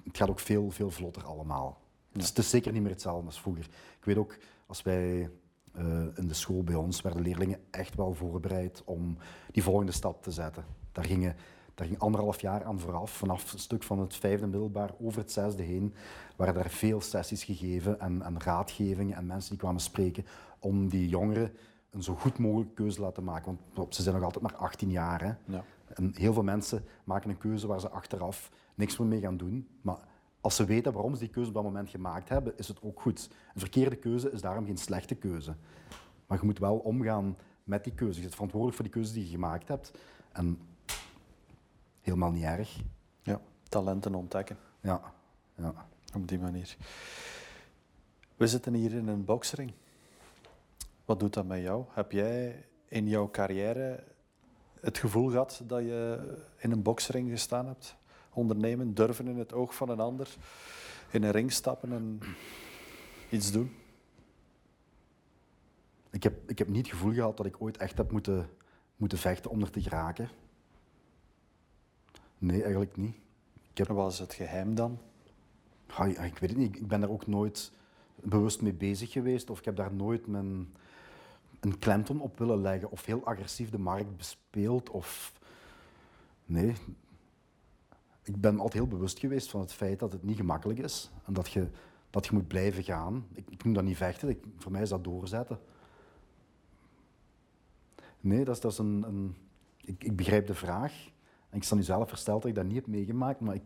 het 0.05 0.17
gaat 0.17 0.31
ook 0.31 0.41
veel, 0.41 0.71
veel 0.71 0.91
vlotter 0.91 1.25
allemaal. 1.25 1.81
Dus 2.13 2.29
het 2.29 2.39
is 2.39 2.51
zeker 2.51 2.73
niet 2.73 2.83
meer 2.83 2.91
hetzelfde 2.91 3.27
als 3.27 3.41
vroeger. 3.41 3.65
Ik 3.99 4.05
weet 4.05 4.17
ook, 4.17 4.37
als 4.67 4.83
wij 4.83 5.31
eh, 5.73 5.85
in 6.15 6.29
de 6.29 6.35
school 6.35 6.65
bij 6.65 6.75
ons 6.75 7.03
werden 7.03 7.23
leerlingen 7.23 7.59
echt 7.71 7.95
wel 7.95 8.15
voorbereid 8.15 8.83
om 8.85 9.17
die 9.51 9.63
volgende 9.63 9.93
stap 9.93 10.23
te 10.23 10.31
zetten. 10.31 10.65
Daar, 10.93 11.05
gingen, 11.05 11.37
daar 11.75 11.87
ging 11.87 11.99
anderhalf 11.99 12.41
jaar 12.41 12.65
aan 12.65 12.81
vooraf, 12.81 13.11
vanaf 13.11 13.53
een 13.53 13.59
stuk 13.59 13.83
van 13.83 13.99
het 13.99 14.17
vijfde 14.17 14.47
middelbaar 14.47 14.91
over 15.01 15.21
het 15.21 15.33
zesde 15.33 15.63
heen, 15.63 15.95
waren 16.37 16.57
er 16.57 16.71
veel 16.71 17.01
sessies 17.01 17.45
gegeven 17.45 18.01
en, 18.01 18.23
en 18.23 18.41
raadgevingen 18.41 19.17
en 19.17 19.27
mensen 19.27 19.51
die 19.51 19.59
kwamen 19.59 19.81
spreken 19.81 20.27
om 20.63 20.89
die 20.89 21.09
jongeren 21.09 21.53
een 21.91 22.03
zo 22.03 22.15
goed 22.15 22.39
mogelijke 22.39 22.75
keuze 22.75 22.97
te 22.97 23.03
laten 23.03 23.25
maken. 23.25 23.59
Want 23.75 23.95
ze 23.95 24.03
zijn 24.03 24.15
nog 24.15 24.25
altijd 24.25 24.43
maar 24.43 24.57
18 24.57 24.91
jaar. 24.91 25.23
Hè. 25.23 25.55
Ja. 25.55 25.65
En 25.95 26.13
heel 26.15 26.33
veel 26.33 26.43
mensen 26.43 26.85
maken 27.05 27.31
een 27.31 27.39
keuze 27.39 27.67
waar 27.67 27.81
ze 27.81 27.89
achteraf 27.89 28.51
niks 28.75 28.99
meer 28.99 29.09
mee 29.09 29.21
gaan 29.21 29.37
doen. 29.37 29.69
Maar 29.81 29.99
als 30.41 30.57
ze 30.57 30.65
weten 30.65 30.93
waarom 30.93 31.15
ze 31.15 31.21
die 31.21 31.29
keuze 31.29 31.49
op 31.49 31.55
dat 31.55 31.65
moment 31.65 31.89
gemaakt 31.89 32.29
hebben, 32.29 32.59
is 32.59 32.69
het 32.69 32.83
ook 32.83 33.01
goed. 33.01 33.31
Een 33.55 33.61
verkeerde 33.61 33.97
keuze 33.97 34.31
is 34.31 34.41
daarom 34.41 34.67
geen 34.67 34.79
slechte 34.79 35.15
keuze. 35.15 35.55
Maar 36.27 36.39
je 36.39 36.45
moet 36.45 36.59
wel 36.59 36.77
omgaan 36.77 37.37
met 37.65 37.85
die 37.85 37.95
keuze. 37.95 38.15
Je 38.15 38.21
bent 38.21 38.35
verantwoordelijk 38.35 38.81
voor 38.81 38.89
die 38.91 38.95
keuze 38.95 39.13
die 39.13 39.25
je 39.25 39.31
gemaakt 39.31 39.69
hebt. 39.69 39.99
En 40.33 40.59
helemaal 42.01 42.31
niet 42.31 42.43
erg. 42.43 42.81
Ja, 43.23 43.41
talenten 43.69 44.15
ontdekken. 44.15 44.57
Ja, 44.81 45.01
ja. 45.55 45.87
Op 46.15 46.29
die 46.29 46.39
manier. 46.39 46.77
We 48.37 48.47
zitten 48.47 48.75
hier 48.75 48.93
in 48.93 49.09
een 49.09 49.25
boksring. 49.25 49.73
Wat 51.05 51.21
doet 51.21 51.35
dat 51.35 51.47
met 51.47 51.63
jou? 51.63 51.85
Heb 51.91 52.13
jij 52.13 52.67
in 52.89 53.09
jouw 53.09 53.31
carrière 53.31 54.05
het 54.81 54.99
gevoel 54.99 55.31
gehad 55.31 55.63
dat 55.67 55.81
je 55.81 56.21
in 56.59 56.71
een 56.71 56.83
boksring 56.83 57.31
gestaan 57.31 57.67
hebt? 57.67 57.97
ondernemen, 58.33 58.95
durven 58.95 59.27
in 59.27 59.39
het 59.39 59.53
oog 59.53 59.75
van 59.75 59.89
een 59.89 60.01
ander, 60.01 60.37
in 61.11 61.23
een 61.23 61.31
ring 61.31 61.53
stappen 61.53 61.93
en 61.93 62.21
iets 63.31 63.53
doen? 63.53 63.75
Ik 66.11 66.23
heb, 66.23 66.51
ik 66.51 66.59
heb 66.59 66.69
niet 66.69 66.87
het 66.87 66.95
gevoel 66.95 67.13
gehad 67.13 67.37
dat 67.37 67.47
ik 67.47 67.63
ooit 67.63 67.77
echt 67.77 67.97
heb 67.97 68.11
moeten, 68.11 68.49
moeten 68.97 69.19
vechten 69.19 69.51
om 69.51 69.63
er 69.63 69.71
te 69.71 69.83
geraken. 69.83 70.29
Nee, 72.39 72.61
eigenlijk 72.63 72.97
niet. 72.97 73.17
Ik 73.71 73.79
heb... 73.79 73.87
Wat 73.87 73.97
was 73.97 74.19
het 74.19 74.35
geheim 74.35 74.75
dan? 74.75 74.99
Ja, 75.97 76.05
ik 76.05 76.39
weet 76.39 76.51
het 76.51 76.59
niet. 76.59 76.77
Ik 76.77 76.89
ben 76.89 77.01
daar 77.01 77.11
ook 77.11 77.27
nooit 77.27 77.73
bewust 78.15 78.63
mee 78.63 78.73
bezig 78.73 79.13
geweest 79.13 79.51
of 79.51 79.59
ik 79.59 79.65
heb 79.65 79.77
daar 79.77 79.95
nooit 79.95 80.27
mijn, 80.27 80.75
een 81.63 81.79
klemtoon 81.79 82.21
op 82.21 82.39
willen 82.39 82.61
leggen 82.61 82.91
of 82.91 83.05
heel 83.05 83.25
agressief 83.25 83.71
de 83.71 83.79
markt 83.79 84.17
bespeeld. 84.17 84.91
Of... 84.91 85.33
Nee, 86.45 86.75
ik 88.23 88.41
ben 88.41 88.55
altijd 88.55 88.73
heel 88.73 88.87
bewust 88.87 89.19
geweest 89.19 89.51
van 89.51 89.61
het 89.61 89.73
feit 89.73 89.99
dat 89.99 90.13
het 90.13 90.23
niet 90.23 90.37
gemakkelijk 90.37 90.79
is 90.79 91.11
en 91.25 91.33
dat 91.33 91.51
je, 91.51 91.69
dat 92.11 92.27
je 92.27 92.33
moet 92.33 92.49
blijven 92.49 92.83
gaan. 92.83 93.27
Ik, 93.33 93.51
ik 93.51 93.65
noem 93.65 93.73
dat 93.73 93.85
niet 93.85 93.97
vechten, 93.97 94.29
ik, 94.29 94.45
voor 94.57 94.73
mij 94.73 94.83
is 94.83 94.89
dat 94.89 95.05
doorzetten. 95.05 95.59
Nee, 98.21 98.45
dat 98.45 98.55
is, 98.55 98.61
dat 98.61 98.79
een, 98.79 99.37
ik, 99.81 100.17
begrijp 100.17 100.47
de 100.47 100.55
vraag. 100.55 101.11
En 101.51 101.57
ik 101.57 101.65
sta 101.65 101.75
nu 101.75 101.83
zelf 101.83 102.09
versteld 102.09 102.43
dat 102.43 102.51
ik 102.51 102.57
dat 102.57 102.65
niet 102.65 102.75
heb 102.75 102.87
meegemaakt, 102.87 103.41
maar 103.41 103.55
ik, 103.55 103.63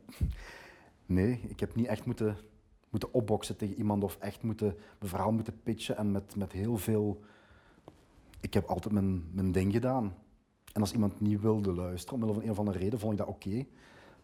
nee, 1.06 1.40
ik 1.48 1.60
heb 1.60 1.74
niet 1.74 1.86
echt 1.86 2.04
moeten, 2.04 2.36
moeten 2.90 3.12
opboksen 3.12 3.56
tegen 3.56 3.76
iemand 3.76 4.04
of 4.04 4.16
echt 4.20 4.42
moeten, 4.42 4.66
mijn 4.98 5.10
verhaal 5.10 5.32
moeten 5.32 5.62
pitchen 5.62 5.96
en 5.96 6.10
met, 6.10 6.36
met 6.36 6.52
heel 6.52 6.76
veel... 6.76 7.24
Ik 8.46 8.54
heb 8.54 8.66
altijd 8.66 8.94
mijn, 8.94 9.24
mijn 9.32 9.52
ding 9.52 9.72
gedaan. 9.72 10.14
En 10.72 10.80
als 10.80 10.92
iemand 10.92 11.20
niet 11.20 11.40
wilde 11.40 11.72
luisteren, 11.72 12.14
omwille 12.14 12.34
van 12.34 12.42
een 12.42 12.50
of 12.50 12.58
andere 12.58 12.78
reden, 12.78 12.98
vond 12.98 13.12
ik 13.12 13.18
dat 13.18 13.28
oké 13.28 13.66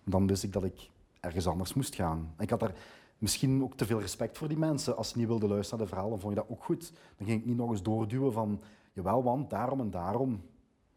dan 0.04 0.26
wist 0.26 0.42
ik 0.42 0.52
dat 0.52 0.64
ik 0.64 0.90
ergens 1.20 1.46
anders 1.46 1.74
moest 1.74 1.94
gaan. 1.94 2.34
Ik 2.38 2.50
had 2.50 2.60
daar 2.60 2.74
misschien 3.18 3.62
ook 3.62 3.76
te 3.76 3.86
veel 3.86 4.00
respect 4.00 4.38
voor 4.38 4.48
die 4.48 4.58
mensen. 4.58 4.96
Als 4.96 5.08
ze 5.08 5.18
niet 5.18 5.26
wilden 5.26 5.48
luisteren 5.48 5.78
naar 5.78 5.88
de 5.88 5.94
verhalen, 5.94 6.20
vond 6.20 6.34
je 6.34 6.40
dat 6.40 6.50
ook 6.50 6.64
goed. 6.64 6.92
Dan 7.16 7.26
ging 7.26 7.40
ik 7.40 7.46
niet 7.46 7.56
nog 7.56 7.70
eens 7.70 7.82
doorduwen 7.82 8.32
van, 8.32 8.60
jawel, 8.92 9.22
want 9.22 9.50
daarom 9.50 9.80
en 9.80 9.90
daarom. 9.90 10.42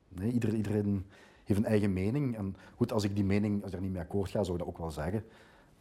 Nee, 0.07 0.31
iedereen, 0.31 0.55
iedereen 0.55 1.05
heeft 1.43 1.59
een 1.59 1.65
eigen 1.65 1.93
mening. 1.93 2.37
En 2.37 2.55
goed, 2.75 2.91
als 2.91 3.03
ik 3.03 3.15
die 3.15 3.23
mening, 3.23 3.63
als 3.63 3.73
er 3.73 3.81
niet 3.81 3.91
mee 3.91 4.01
akkoord 4.01 4.29
ga, 4.29 4.43
zou 4.43 4.57
ik 4.57 4.63
dat 4.63 4.73
ook 4.73 4.77
wel 4.77 4.91
zeggen. 4.91 5.25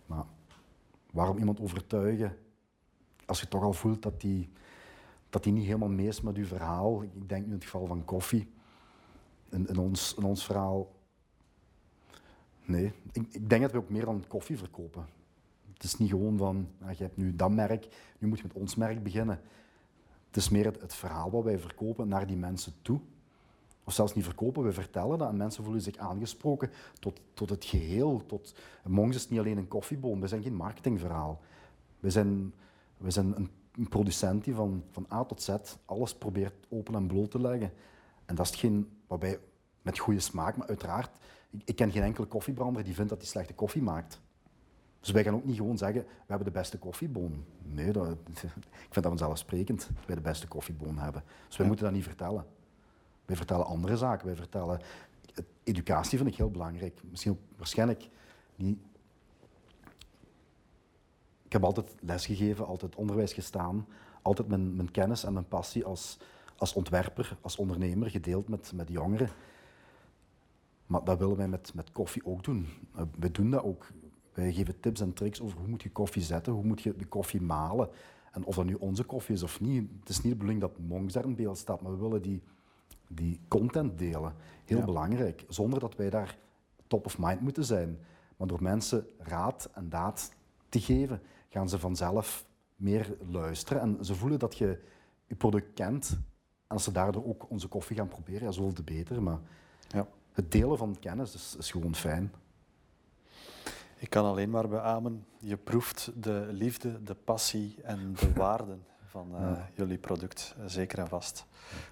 Maar 0.06 0.24
waarom 1.12 1.38
iemand 1.38 1.60
overtuigen 1.60 2.36
als 3.26 3.40
je 3.40 3.48
toch 3.48 3.62
al 3.62 3.72
voelt 3.72 4.02
dat 4.02 4.20
die, 4.20 4.50
dat 5.34 5.42
die 5.42 5.52
niet 5.52 5.64
helemaal 5.64 5.88
mee 5.88 6.06
is 6.06 6.20
met 6.20 6.36
uw 6.36 6.46
verhaal? 6.46 7.02
Ik 7.02 7.28
denk 7.28 7.42
nu 7.42 7.48
in 7.48 7.54
het 7.54 7.64
geval 7.64 7.86
van 7.86 8.04
koffie. 8.04 8.52
In, 9.50 9.78
ons, 9.78 10.14
in 10.14 10.24
ons 10.24 10.44
verhaal 10.44 10.92
Nee, 12.64 12.92
ik, 13.12 13.26
ik, 13.30 13.48
denk 13.48 13.62
dat 13.62 13.72
we 13.72 13.78
ook 13.78 13.88
meer 13.88 14.04
dan 14.04 14.24
koffie 14.28 14.58
verkopen. 14.58 15.06
Het 15.72 15.82
is 15.82 15.96
niet 15.96 16.10
gewoon 16.10 16.36
van, 16.36 16.68
ah, 16.82 16.92
je 16.92 17.02
hebt 17.02 17.16
nu 17.16 17.36
dat 17.36 17.50
merk, 17.50 17.88
nu 18.18 18.28
moet 18.28 18.38
je 18.38 18.44
met 18.46 18.56
ons 18.56 18.74
merk 18.74 19.02
beginnen. 19.02 19.40
Het 20.26 20.36
is 20.36 20.48
meer 20.48 20.64
het, 20.64 20.94
verhaal 20.94 21.30
wat 21.30 21.44
wij 21.44 21.58
verkopen 21.58 22.08
naar 22.08 22.26
die 22.26 22.36
mensen 22.36 22.72
toe. 22.82 23.00
Of 23.84 23.92
zelfs 23.92 24.14
niet 24.14 24.24
verkopen, 24.24 24.62
we 24.62 24.72
vertellen 24.72 25.18
dat 25.18 25.28
en 25.28 25.36
mensen 25.36 25.64
voelen 25.64 25.82
zich 25.82 25.96
aangesproken 25.96 26.70
tot, 26.98 27.20
tot 27.34 27.50
het 27.50 27.64
geheel. 27.64 28.22
Tot, 28.26 28.54
Monks 28.84 29.16
is 29.16 29.28
niet 29.28 29.38
alleen 29.38 29.58
een 29.58 29.68
koffieboom, 29.68 30.20
we 30.20 30.26
zijn 30.26 30.42
geen 30.42 30.56
marketingverhaal. 30.56 31.40
We 32.00 32.10
zijn, 32.10 32.52
we 32.96 33.10
zijn 33.10 33.36
een, 33.36 33.50
een 33.76 33.88
producent 33.88 34.44
die 34.44 34.54
van, 34.54 34.84
van 34.90 35.06
A 35.12 35.24
tot 35.24 35.42
Z 35.42 35.56
alles 35.84 36.14
probeert 36.14 36.66
open 36.68 36.94
en 36.94 37.06
bloot 37.06 37.30
te 37.30 37.40
leggen. 37.40 37.72
En 38.24 38.34
dat 38.34 38.44
is 38.44 38.50
hetgeen 38.50 38.88
waarbij 39.06 39.38
met 39.82 39.98
goede 39.98 40.20
smaak, 40.20 40.56
maar 40.56 40.68
uiteraard 40.68 41.10
ik, 41.64 41.76
ken 41.76 41.92
geen 41.92 42.02
enkele 42.02 42.26
koffiebrander 42.26 42.84
die 42.84 42.94
vindt 42.94 43.10
dat 43.10 43.18
hij 43.18 43.28
slechte 43.28 43.54
koffie 43.54 43.82
maakt. 43.82 44.20
Dus 45.00 45.10
wij 45.10 45.24
gaan 45.24 45.34
ook 45.34 45.44
niet 45.44 45.56
gewoon 45.56 45.78
zeggen, 45.78 46.02
we 46.02 46.08
hebben 46.26 46.46
de 46.46 46.58
beste 46.58 46.78
koffieboon. 46.78 47.44
Nee, 47.62 47.92
dat, 47.92 48.06
ik 48.86 48.90
vind 48.90 48.94
dat 48.94 49.04
vanzelfsprekend 49.04 49.88
dat 49.94 50.06
wij 50.06 50.16
de 50.16 50.22
beste 50.22 50.48
koffieboon 50.48 50.98
hebben. 50.98 51.22
Dus 51.46 51.56
wij 51.56 51.66
moeten 51.66 51.84
dat 51.84 51.94
niet 51.94 52.04
vertellen. 52.04 52.46
Wij 53.24 53.36
vertellen 53.36 53.66
andere 53.66 53.96
zaken. 53.96 54.26
Wij 54.26 54.36
vertellen... 54.36 54.80
Educatie 55.64 56.18
vind 56.18 56.30
ik 56.30 56.36
heel 56.36 56.50
belangrijk. 56.50 57.00
Misschien 57.10 57.32
ook 57.32 57.38
waarschijnlijk 57.56 58.08
niet... 58.56 58.78
Ik 61.54 61.60
heb 61.60 61.68
altijd 61.68 61.94
lesgegeven, 62.00 62.66
altijd 62.66 62.94
onderwijs 62.94 63.32
gestaan. 63.32 63.86
Altijd 64.22 64.48
mijn, 64.48 64.76
mijn 64.76 64.90
kennis 64.90 65.24
en 65.24 65.32
mijn 65.32 65.48
passie 65.48 65.84
als, 65.84 66.18
als 66.56 66.72
ontwerper, 66.72 67.36
als 67.40 67.56
ondernemer 67.56 68.10
gedeeld 68.10 68.48
met, 68.48 68.72
met 68.74 68.88
jongeren. 68.88 69.28
Maar 70.86 71.04
dat 71.04 71.18
willen 71.18 71.36
wij 71.36 71.48
met, 71.48 71.74
met 71.74 71.92
koffie 71.92 72.26
ook 72.26 72.44
doen. 72.44 72.66
Uh, 72.96 73.02
wij 73.18 73.30
doen 73.30 73.50
dat 73.50 73.62
ook. 73.62 73.86
Wij 74.32 74.52
geven 74.52 74.80
tips 74.80 75.00
en 75.00 75.12
tricks 75.12 75.40
over 75.40 75.58
hoe 75.58 75.68
moet 75.68 75.82
je 75.82 75.90
koffie 75.90 76.22
zetten, 76.22 76.52
hoe 76.52 76.64
moet 76.64 76.82
je 76.82 76.96
de 76.96 77.06
koffie 77.06 77.40
malen. 77.40 77.88
En 78.32 78.44
of 78.44 78.54
dat 78.54 78.64
nu 78.64 78.74
onze 78.74 79.04
koffie 79.04 79.34
is 79.34 79.42
of 79.42 79.60
niet. 79.60 79.90
Het 80.00 80.08
is 80.08 80.16
niet 80.16 80.32
de 80.32 80.38
bedoeling 80.38 80.60
dat 80.60 80.78
Monks 80.78 81.12
daar 81.12 81.24
in 81.24 81.34
beeld 81.34 81.58
staat, 81.58 81.80
maar 81.80 81.92
we 81.92 81.98
willen 81.98 82.22
die, 82.22 82.42
die 83.08 83.40
content 83.48 83.98
delen. 83.98 84.34
Heel 84.64 84.84
belangrijk. 84.84 85.44
Zonder 85.48 85.80
dat 85.80 85.96
wij 85.96 86.10
daar 86.10 86.38
top 86.86 87.06
of 87.06 87.18
mind 87.18 87.40
moeten 87.40 87.64
zijn. 87.64 87.98
Maar 88.36 88.48
door 88.48 88.62
mensen 88.62 89.06
raad 89.18 89.70
en 89.74 89.88
daad 89.88 90.32
te 90.68 90.80
geven, 90.80 91.20
gaan 91.54 91.68
ze 91.68 91.78
vanzelf 91.78 92.44
meer 92.76 93.16
luisteren. 93.30 93.82
En 93.82 94.04
ze 94.04 94.14
voelen 94.14 94.38
dat 94.38 94.56
je 94.58 94.80
je 95.26 95.34
product 95.34 95.74
kent. 95.74 96.10
En 96.66 96.74
als 96.74 96.84
ze 96.84 96.92
daardoor 96.92 97.26
ook 97.26 97.50
onze 97.50 97.68
koffie 97.68 97.96
gaan 97.96 98.08
proberen, 98.08 98.42
ja, 98.42 98.50
zoveel 98.50 98.72
te 98.72 98.82
beter. 98.82 99.22
Maar 99.22 99.38
ja 99.88 100.06
het 100.34 100.52
delen 100.52 100.78
van 100.78 100.96
kennis 101.00 101.34
is, 101.34 101.56
is 101.58 101.70
gewoon 101.70 101.94
fijn. 101.94 102.32
Ik 103.98 104.10
kan 104.10 104.24
alleen 104.24 104.50
maar 104.50 104.68
beamen, 104.68 105.26
je 105.38 105.56
proeft 105.56 106.10
de 106.14 106.48
liefde, 106.50 107.02
de 107.02 107.14
passie 107.14 107.76
en 107.82 108.14
de 108.20 108.32
waarden 108.42 108.84
van 109.06 109.28
uh, 109.40 109.52
jullie 109.74 109.98
product, 109.98 110.54
eh, 110.58 110.64
zeker 110.66 110.98
en 110.98 111.08
vast. 111.08 111.46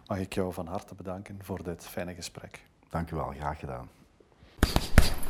Mag 0.07 0.19
ik 0.19 0.35
jou 0.35 0.53
van 0.53 0.67
harte 0.67 0.95
bedanken 0.95 1.39
voor 1.43 1.63
dit 1.63 1.87
fijne 1.87 2.15
gesprek. 2.15 2.65
Dank 2.89 3.11
u 3.11 3.17
wel, 3.17 3.31
graag 3.31 3.59
gedaan. 3.59 3.89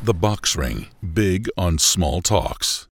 The 0.03 0.13
Box 0.13 0.55
Ring, 0.55 0.87
big 0.99 1.53
on 1.55 1.77
small 1.77 2.21
talks. 2.21 2.92